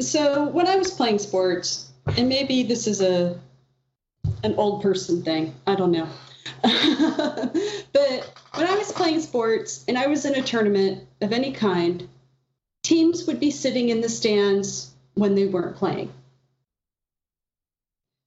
so 0.00 0.48
when 0.48 0.66
I 0.66 0.76
was 0.76 0.90
playing 0.90 1.18
sports, 1.18 1.90
and 2.16 2.28
maybe 2.28 2.64
this 2.64 2.86
is 2.86 3.00
a 3.00 3.38
an 4.42 4.54
old 4.56 4.82
person 4.82 5.22
thing, 5.22 5.54
I 5.66 5.74
don't 5.74 5.90
know. 5.90 6.08
but 6.62 8.32
when 8.54 8.66
I 8.66 8.76
was 8.76 8.92
playing 8.92 9.20
sports 9.20 9.84
and 9.88 9.96
I 9.96 10.06
was 10.06 10.24
in 10.24 10.34
a 10.34 10.42
tournament 10.42 11.06
of 11.22 11.32
any 11.32 11.52
kind, 11.52 12.08
teams 12.82 13.26
would 13.26 13.40
be 13.40 13.50
sitting 13.50 13.88
in 13.88 14.00
the 14.00 14.08
stands 14.08 14.93
when 15.14 15.34
they 15.34 15.46
weren't 15.46 15.76
playing. 15.76 16.12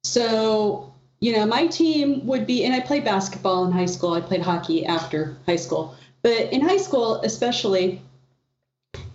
So, 0.03 0.93
you 1.19 1.35
know, 1.35 1.45
my 1.45 1.67
team 1.67 2.25
would 2.25 2.47
be, 2.47 2.63
and 2.63 2.73
I 2.73 2.79
played 2.79 3.03
basketball 3.03 3.65
in 3.65 3.71
high 3.71 3.85
school, 3.85 4.13
I 4.13 4.21
played 4.21 4.41
hockey 4.41 4.85
after 4.85 5.35
high 5.45 5.57
school. 5.57 5.95
But 6.21 6.53
in 6.53 6.61
high 6.61 6.77
school, 6.77 7.21
especially, 7.21 8.01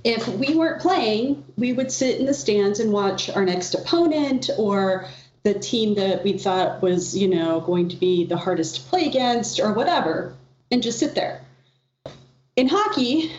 if 0.05 0.27
we 0.29 0.55
weren't 0.55 0.81
playing, 0.81 1.45
we 1.57 1.73
would 1.73 1.93
sit 1.93 2.18
in 2.18 2.27
the 2.27 2.35
stands 2.35 2.81
and 2.81 2.93
watch 2.93 3.31
our 3.31 3.45
next 3.45 3.75
opponent 3.75 4.51
or 4.59 5.07
the 5.45 5.55
team 5.55 5.95
that 5.95 6.23
we 6.23 6.39
thought 6.39 6.83
was, 6.83 7.16
you 7.16 7.29
know, 7.29 7.61
going 7.61 7.89
to 7.89 7.97
be 7.97 8.25
the 8.25 8.37
hardest 8.37 8.77
to 8.77 8.83
play 8.83 9.07
against 9.07 9.61
or 9.61 9.73
whatever, 9.73 10.35
and 10.70 10.83
just 10.83 10.99
sit 10.99 11.14
there. 11.14 11.41
In 12.57 12.68
hockey, 12.68 13.33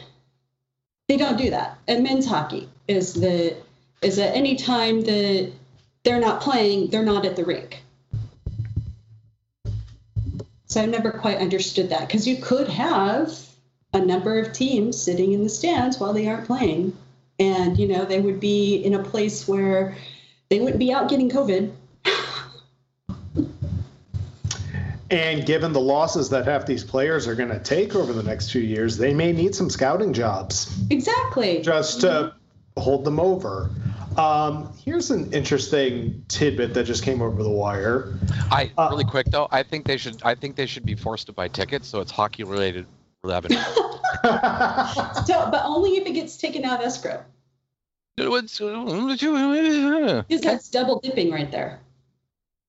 they 1.08 1.18
don't 1.18 1.38
do 1.38 1.50
that. 1.50 1.78
And 1.88 2.04
men's 2.04 2.26
hockey 2.26 2.70
is 2.88 3.14
the 3.14 3.56
is 4.04 4.18
that 4.18 4.36
any 4.36 4.56
time 4.56 5.02
that 5.02 5.52
they're 6.04 6.20
not 6.20 6.42
playing, 6.42 6.90
they're 6.90 7.04
not 7.04 7.26
at 7.26 7.36
the 7.36 7.46
rink. 7.46 7.82
So 10.66 10.82
I've 10.82 10.90
never 10.90 11.12
quite 11.12 11.38
understood 11.38 11.90
that 11.90 12.08
because 12.08 12.28
you 12.28 12.38
could 12.38 12.68
have 12.68 13.32
a 13.94 14.00
number 14.00 14.40
of 14.40 14.54
teams 14.54 15.00
sitting 15.00 15.34
in 15.34 15.44
the 15.44 15.50
stands 15.50 16.00
while 16.00 16.14
they 16.14 16.28
aren't 16.28 16.48
playing, 16.48 16.98
and 17.40 17.78
you 17.78 17.88
know 17.88 18.06
they 18.06 18.20
would 18.20 18.40
be 18.40 18.78
in 18.78 18.96
a 18.96 19.04
place 19.04 19.48
where 19.48 19.96
they 20.50 20.60
wouldn't 20.60 20.80
be 20.80 20.92
out 20.92 21.10
getting 21.10 21.30
COVID. 21.30 21.72
And 25.12 25.46
given 25.46 25.74
the 25.74 25.80
losses 25.80 26.32
that 26.32 26.46
half 26.46 26.66
these 26.66 26.84
players 26.84 27.28
are 27.28 27.36
going 27.36 27.50
to 27.50 27.60
take 27.60 27.96
over 27.96 28.14
the 28.14 28.24
next 28.24 28.52
few 28.52 28.62
years, 28.62 28.98
they 28.98 29.14
may 29.14 29.32
need 29.32 29.54
some 29.54 29.70
scouting 29.70 30.12
jobs 30.12 30.76
Exactly. 30.90 31.62
just 31.62 32.02
to 32.02 32.08
mm-hmm. 32.08 32.82
hold 32.82 33.06
them 33.06 33.20
over. 33.20 33.70
Um, 34.18 34.74
here's 34.84 35.12
an 35.12 35.34
interesting 35.34 36.26
tidbit 36.28 36.74
that 36.74 36.86
just 36.86 37.04
came 37.04 37.22
over 37.22 37.42
the 37.42 37.50
wire. 37.50 38.18
I 38.52 38.72
Uh, 38.78 38.90
really 38.92 39.06
quick 39.06 39.28
though. 39.28 39.48
I 39.52 39.64
think 39.64 39.86
they 39.86 39.98
should. 39.98 40.22
I 40.24 40.36
think 40.36 40.56
they 40.56 40.66
should 40.66 40.86
be 40.86 40.96
forced 40.96 41.28
to 41.28 41.34
buy 41.34 41.48
tickets, 41.48 41.88
so 41.88 42.02
it's 42.02 42.12
hockey 42.12 42.44
related 42.44 42.86
revenue. 43.24 43.60
So, 44.24 45.50
but 45.52 45.64
only 45.66 45.98
if 45.98 46.08
it 46.08 46.14
gets 46.14 46.38
taken 46.38 46.64
out 46.64 46.80
of 46.80 46.86
escrow, 46.86 47.24
because 48.16 48.60
that's 50.42 50.70
double 50.70 51.00
dipping 51.02 51.32
right 51.32 51.52
there. 51.52 51.82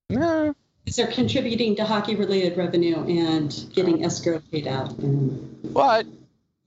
Yeah. 0.09 0.51
Because 0.83 0.97
they're 0.97 1.07
contributing 1.07 1.75
to 1.77 1.85
hockey-related 1.85 2.57
revenue 2.57 2.97
and 3.07 3.69
getting 3.73 4.03
escrow 4.03 4.41
paid 4.51 4.67
out. 4.67 4.97
And 4.97 5.73
But 5.73 6.05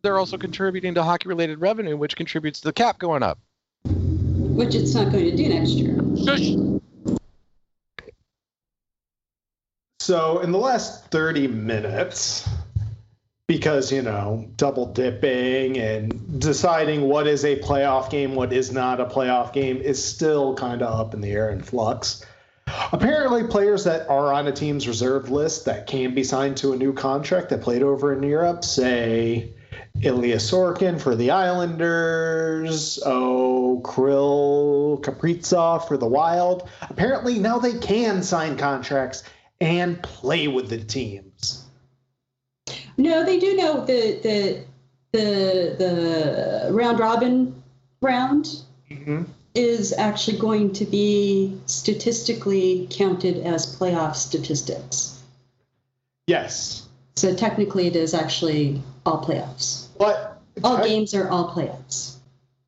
they're 0.02 0.18
also 0.18 0.38
contributing 0.38 0.94
to 0.94 1.02
hockey 1.02 1.28
related 1.28 1.60
revenue, 1.60 1.96
which 1.96 2.16
contributes 2.16 2.60
to 2.60 2.68
the 2.68 2.72
cap 2.72 2.98
going 2.98 3.22
up. 3.22 3.38
Which 4.58 4.74
it's 4.74 4.92
not 4.92 5.12
going 5.12 5.24
to 5.24 5.36
do 5.36 5.48
next 5.48 5.70
year. 5.70 5.96
Shush. 6.24 6.50
So, 10.00 10.40
in 10.40 10.50
the 10.50 10.58
last 10.58 11.12
30 11.12 11.46
minutes, 11.46 12.48
because, 13.46 13.92
you 13.92 14.02
know, 14.02 14.50
double 14.56 14.92
dipping 14.92 15.78
and 15.78 16.40
deciding 16.40 17.02
what 17.02 17.28
is 17.28 17.44
a 17.44 17.60
playoff 17.60 18.10
game, 18.10 18.34
what 18.34 18.52
is 18.52 18.72
not 18.72 19.00
a 19.00 19.04
playoff 19.04 19.52
game 19.52 19.76
is 19.76 20.04
still 20.04 20.56
kind 20.56 20.82
of 20.82 20.98
up 20.98 21.14
in 21.14 21.20
the 21.20 21.30
air 21.30 21.50
and 21.50 21.64
flux. 21.64 22.26
Apparently, 22.92 23.44
players 23.44 23.84
that 23.84 24.08
are 24.08 24.32
on 24.32 24.48
a 24.48 24.52
team's 24.52 24.88
reserve 24.88 25.30
list 25.30 25.66
that 25.66 25.86
can 25.86 26.16
be 26.16 26.24
signed 26.24 26.56
to 26.56 26.72
a 26.72 26.76
new 26.76 26.92
contract 26.92 27.50
that 27.50 27.60
played 27.60 27.84
over 27.84 28.12
in 28.12 28.24
Europe, 28.24 28.64
say 28.64 29.52
Ilya 30.00 30.36
Sorokin 30.36 31.00
for 31.00 31.16
the 31.16 31.30
Islanders, 31.30 33.00
oh, 33.04 33.82
Kirill 33.84 35.00
Kaprizov 35.02 35.88
for 35.88 35.96
the 35.96 36.06
Wild. 36.06 36.68
Apparently, 36.82 37.38
now 37.38 37.58
they 37.58 37.78
can 37.78 38.22
sign 38.22 38.56
contracts 38.56 39.24
and 39.60 40.02
play 40.02 40.48
with 40.48 40.68
the 40.68 40.78
teams. 40.78 41.64
No, 42.96 43.24
they 43.24 43.38
do 43.38 43.56
know 43.56 43.84
the 43.84 44.20
the 44.22 44.64
the 45.12 45.76
the 45.78 46.72
round 46.72 46.98
robin 46.98 47.62
round 48.00 48.62
mm-hmm. 48.90 49.22
is 49.54 49.92
actually 49.92 50.38
going 50.38 50.72
to 50.74 50.84
be 50.84 51.58
statistically 51.66 52.86
counted 52.90 53.38
as 53.38 53.76
playoff 53.76 54.14
statistics. 54.14 55.20
Yes, 56.26 56.86
So 57.16 57.34
technically, 57.34 57.86
it 57.86 57.96
is 57.96 58.14
actually 58.14 58.82
all 59.08 59.24
playoffs. 59.24 59.86
but 59.98 60.40
All 60.62 60.76
I- 60.78 60.88
games 60.88 61.14
are 61.14 61.28
all 61.28 61.50
playoffs. 61.54 62.14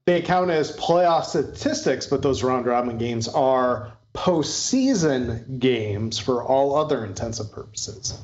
they 0.06 0.22
count 0.22 0.50
as 0.50 0.74
playoff 0.76 1.24
statistics, 1.26 2.06
but 2.06 2.22
those 2.22 2.42
round 2.42 2.66
robin 2.66 2.98
games 2.98 3.28
are 3.28 3.92
postseason 4.14 5.58
games 5.60 6.18
for 6.18 6.42
all 6.42 6.74
other 6.74 7.04
intents 7.04 7.38
and 7.40 7.50
purposes. 7.52 8.18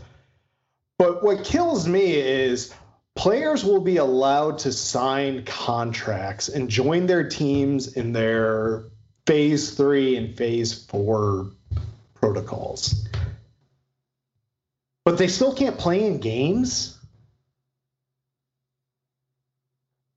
But 0.98 1.22
what 1.22 1.44
kills 1.44 1.86
me 1.86 2.14
is 2.14 2.72
players 3.14 3.64
will 3.64 3.80
be 3.80 3.98
allowed 3.98 4.58
to 4.60 4.72
sign 4.72 5.44
contracts 5.44 6.48
and 6.48 6.68
join 6.68 7.06
their 7.06 7.28
teams 7.28 7.96
in 7.96 8.12
their 8.12 8.84
phase 9.26 9.74
three 9.74 10.16
and 10.16 10.36
phase 10.36 10.84
four 10.86 11.50
protocols. 12.14 13.06
But 15.04 15.18
they 15.18 15.28
still 15.28 15.54
can't 15.54 15.78
play 15.78 16.04
in 16.04 16.18
games. 16.18 16.95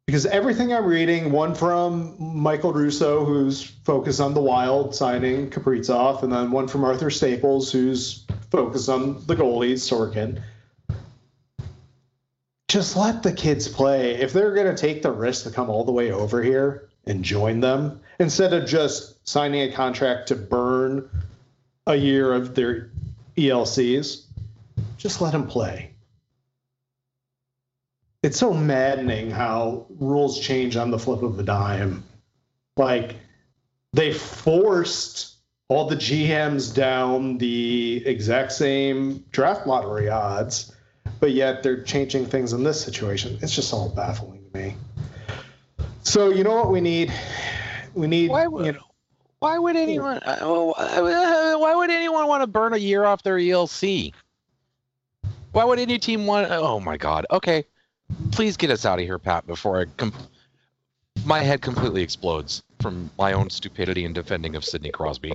Because 0.09 0.25
everything 0.25 0.73
I'm 0.73 0.87
reading, 0.87 1.31
one 1.31 1.53
from 1.53 2.15
Michael 2.17 2.73
Russo, 2.73 3.23
who's 3.23 3.61
focused 3.63 4.19
on 4.19 4.33
the 4.33 4.41
Wild 4.41 4.95
signing 4.95 5.51
Kaprizov, 5.51 6.23
and 6.23 6.33
then 6.33 6.49
one 6.49 6.67
from 6.67 6.83
Arthur 6.83 7.11
Staples, 7.11 7.71
who's 7.71 8.25
focused 8.49 8.89
on 8.89 9.23
the 9.27 9.35
goalies, 9.35 9.87
Sorokin 9.87 10.41
just 12.67 12.97
let 12.97 13.21
the 13.21 13.31
kids 13.31 13.67
play. 13.67 14.15
If 14.15 14.33
they're 14.33 14.55
going 14.55 14.75
to 14.75 14.81
take 14.81 15.03
the 15.03 15.11
risk 15.11 15.43
to 15.43 15.51
come 15.51 15.69
all 15.69 15.83
the 15.83 15.91
way 15.91 16.11
over 16.11 16.41
here 16.41 16.89
and 17.05 17.23
join 17.23 17.59
them, 17.59 18.01
instead 18.19 18.51
of 18.51 18.67
just 18.67 19.29
signing 19.29 19.69
a 19.69 19.71
contract 19.71 20.29
to 20.29 20.35
burn 20.35 21.07
a 21.85 21.95
year 21.95 22.33
of 22.33 22.55
their 22.55 22.89
ELCs, 23.37 24.23
just 24.97 25.21
let 25.21 25.33
them 25.33 25.45
play. 25.45 25.91
It's 28.21 28.37
so 28.37 28.53
maddening 28.53 29.31
how 29.31 29.85
rules 29.89 30.39
change 30.39 30.75
on 30.75 30.91
the 30.91 30.99
flip 30.99 31.23
of 31.23 31.39
a 31.39 31.43
dime. 31.43 32.03
Like, 32.75 33.15
they 33.93 34.13
forced 34.13 35.35
all 35.69 35.87
the 35.87 35.95
GMs 35.95 36.73
down 36.73 37.37
the 37.37 38.03
exact 38.05 38.51
same 38.51 39.23
draft 39.31 39.67
lottery 39.67 40.09
odds 40.09 40.73
but 41.19 41.31
yet 41.31 41.63
they're 41.63 41.83
changing 41.83 42.25
things 42.25 42.53
in 42.53 42.63
this 42.63 42.81
situation. 42.83 43.37
It's 43.41 43.53
just 43.53 43.73
all 43.73 43.89
baffling 43.89 44.43
to 44.51 44.57
me. 44.57 44.75
So 46.03 46.29
you 46.29 46.43
know 46.43 46.55
what 46.55 46.71
we 46.71 46.81
need? 46.81 47.13
We 47.93 48.07
need. 48.07 48.29
Why 48.29 48.47
would, 48.47 48.65
you 48.65 48.71
know, 48.73 48.85
why 49.39 49.59
would 49.59 49.75
anyone? 49.75 50.19
Uh, 50.23 50.37
why 51.57 51.75
would 51.75 51.89
anyone 51.89 52.27
want 52.27 52.41
to 52.43 52.47
burn 52.47 52.73
a 52.73 52.77
year 52.77 53.03
off 53.03 53.23
their 53.23 53.37
ELC? 53.37 54.13
Why 55.51 55.63
would 55.63 55.79
any 55.79 55.99
team 55.99 56.25
want? 56.25 56.47
Oh 56.49 56.79
my 56.79 56.97
God. 56.97 57.25
Okay, 57.31 57.65
please 58.31 58.57
get 58.57 58.69
us 58.71 58.85
out 58.85 58.99
of 58.99 59.05
here, 59.05 59.19
Pat. 59.19 59.45
Before 59.47 59.81
I 59.81 59.85
com- 59.97 60.13
my 61.25 61.39
head 61.39 61.61
completely 61.61 62.01
explodes 62.01 62.63
from 62.81 63.09
my 63.17 63.33
own 63.33 63.49
stupidity 63.49 64.05
in 64.05 64.13
defending 64.13 64.55
of 64.55 64.63
Sidney 64.63 64.91
Crosby. 64.91 65.33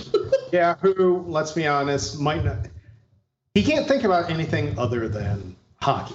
yeah, 0.52 0.74
who, 0.80 1.24
let's 1.28 1.52
be 1.52 1.66
honest, 1.66 2.18
might 2.18 2.44
not 2.44 2.66
he 3.54 3.64
can't 3.64 3.86
think 3.88 4.04
about 4.04 4.30
anything 4.30 4.78
other 4.78 5.08
than 5.08 5.56
hockey 5.82 6.14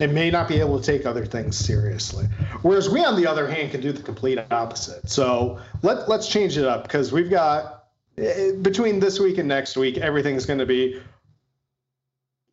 and 0.00 0.14
may 0.14 0.30
not 0.30 0.48
be 0.48 0.58
able 0.58 0.78
to 0.78 0.84
take 0.84 1.06
other 1.06 1.24
things 1.24 1.56
seriously. 1.56 2.26
Whereas 2.62 2.90
we, 2.90 3.04
on 3.04 3.16
the 3.16 3.26
other 3.26 3.48
hand, 3.48 3.70
can 3.70 3.80
do 3.80 3.92
the 3.92 4.02
complete 4.02 4.38
opposite. 4.50 5.08
So 5.08 5.60
let, 5.82 6.08
let's 6.08 6.28
change 6.28 6.58
it 6.58 6.64
up 6.64 6.82
because 6.82 7.12
we've 7.12 7.30
got 7.30 7.84
eh, 8.18 8.52
between 8.60 9.00
this 9.00 9.18
week 9.20 9.38
and 9.38 9.48
next 9.48 9.76
week, 9.76 9.96
everything's 9.98 10.44
going 10.44 10.58
to 10.58 10.66
be 10.66 11.00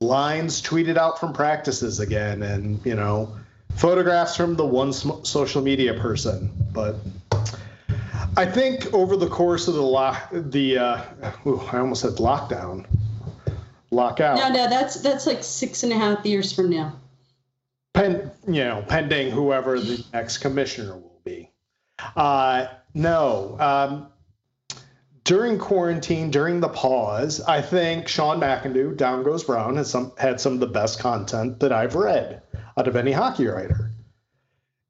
lines 0.01 0.61
tweeted 0.61 0.95
out 0.95 1.19
from 1.19 1.33
practices 1.33 1.99
again 1.99 2.41
and, 2.41 2.79
you 2.85 2.95
know, 2.95 3.35
photographs 3.75 4.33
from 4.33 4.55
the 4.55 4.65
one 4.65 4.93
social 4.93 5.61
media 5.61 5.93
person. 5.93 6.49
But 6.71 6.95
I 8.37 8.45
think 8.45 8.93
over 8.93 9.17
the 9.17 9.27
course 9.27 9.67
of 9.67 9.73
the 9.73 9.81
lock, 9.81 10.29
the 10.31 10.77
uh, 10.77 11.03
ooh, 11.45 11.59
I 11.71 11.79
almost 11.79 12.01
said 12.01 12.13
lockdown 12.13 12.85
lockout. 13.91 14.37
No, 14.37 14.47
no, 14.47 14.69
that's 14.69 15.01
that's 15.01 15.27
like 15.27 15.43
six 15.43 15.83
and 15.83 15.91
a 15.91 15.97
half 15.97 16.25
years 16.25 16.53
from 16.53 16.69
now. 16.69 16.97
Pen, 17.93 18.31
you 18.47 18.63
know, 18.63 18.85
pending 18.87 19.31
whoever 19.31 19.79
the 19.81 20.01
next 20.13 20.37
commissioner 20.37 20.93
will 20.93 21.19
be. 21.25 21.51
Uh, 22.15 22.67
no, 22.93 23.57
um, 23.59 24.07
during 25.29 25.59
quarantine, 25.59 26.31
during 26.31 26.59
the 26.59 26.67
pause, 26.67 27.39
I 27.39 27.61
think 27.61 28.07
Sean 28.07 28.39
McIndoe, 28.39 28.97
Down 28.97 29.21
Goes 29.21 29.43
Brown, 29.43 29.75
has 29.75 29.87
some 29.87 30.11
had 30.17 30.41
some 30.41 30.53
of 30.53 30.59
the 30.59 30.65
best 30.65 30.99
content 30.99 31.59
that 31.59 31.71
I've 31.71 31.93
read 31.93 32.41
out 32.75 32.87
of 32.87 32.95
any 32.95 33.11
hockey 33.11 33.45
writer, 33.45 33.91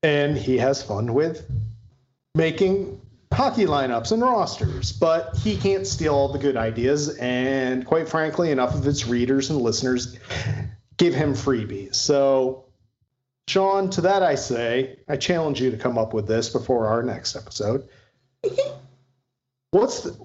and 0.01 0.37
he 0.37 0.57
has 0.59 0.81
fun 0.81 1.13
with 1.13 1.45
making 2.35 3.01
hockey 3.33 3.65
lineups 3.65 4.13
and 4.13 4.21
rosters, 4.21 4.93
but 4.93 5.35
he 5.35 5.57
can't 5.57 5.85
steal 5.85 6.15
all 6.15 6.31
the 6.31 6.39
good 6.39 6.55
ideas. 6.55 7.17
And 7.17 7.85
quite 7.85 8.07
frankly, 8.07 8.51
enough 8.51 8.73
of 8.73 8.87
its 8.87 9.07
readers 9.07 9.49
and 9.49 9.59
listeners 9.59 10.17
give 10.95 11.13
him 11.13 11.33
freebies. 11.33 11.95
So, 11.95 12.63
Sean, 13.49 13.89
to 13.89 14.01
that 14.01 14.23
I 14.23 14.35
say, 14.35 14.99
I 15.09 15.17
challenge 15.17 15.59
you 15.59 15.69
to 15.71 15.77
come 15.77 15.97
up 15.97 16.13
with 16.13 16.27
this 16.27 16.47
before 16.47 16.87
our 16.87 17.03
next 17.03 17.35
episode. 17.35 17.89
What's 19.71 20.01
the, 20.01 20.15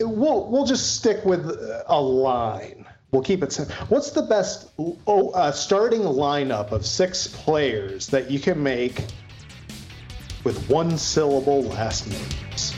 we'll 0.00 0.50
we'll 0.50 0.66
just 0.66 0.96
stick 0.96 1.24
with 1.24 1.46
a 1.86 2.00
line. 2.00 2.86
We'll 3.12 3.22
keep 3.22 3.42
it 3.42 3.52
simple. 3.52 3.74
What's 3.86 4.10
the 4.10 4.22
best 4.22 4.70
oh, 4.78 5.30
uh, 5.30 5.52
starting 5.52 6.00
lineup 6.00 6.72
of 6.72 6.84
six 6.84 7.28
players 7.28 8.08
that 8.08 8.30
you 8.30 8.40
can 8.40 8.60
make 8.62 9.04
with 10.46 10.70
one 10.70 10.96
syllable 10.96 11.64
last 11.64 12.06
names. 12.08 12.72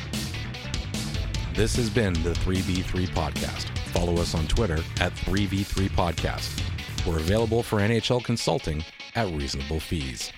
This 1.54 1.76
has 1.76 1.90
been 1.90 2.14
the 2.22 2.30
3v3 2.30 3.08
Podcast. 3.08 3.68
Follow 3.92 4.14
us 4.14 4.34
on 4.34 4.46
Twitter 4.46 4.78
at 5.00 5.12
3v3 5.12 5.90
Podcast. 5.90 7.06
We're 7.06 7.18
available 7.18 7.62
for 7.62 7.80
NHL 7.80 8.24
consulting 8.24 8.82
at 9.14 9.26
reasonable 9.34 9.80
fees. 9.80 10.32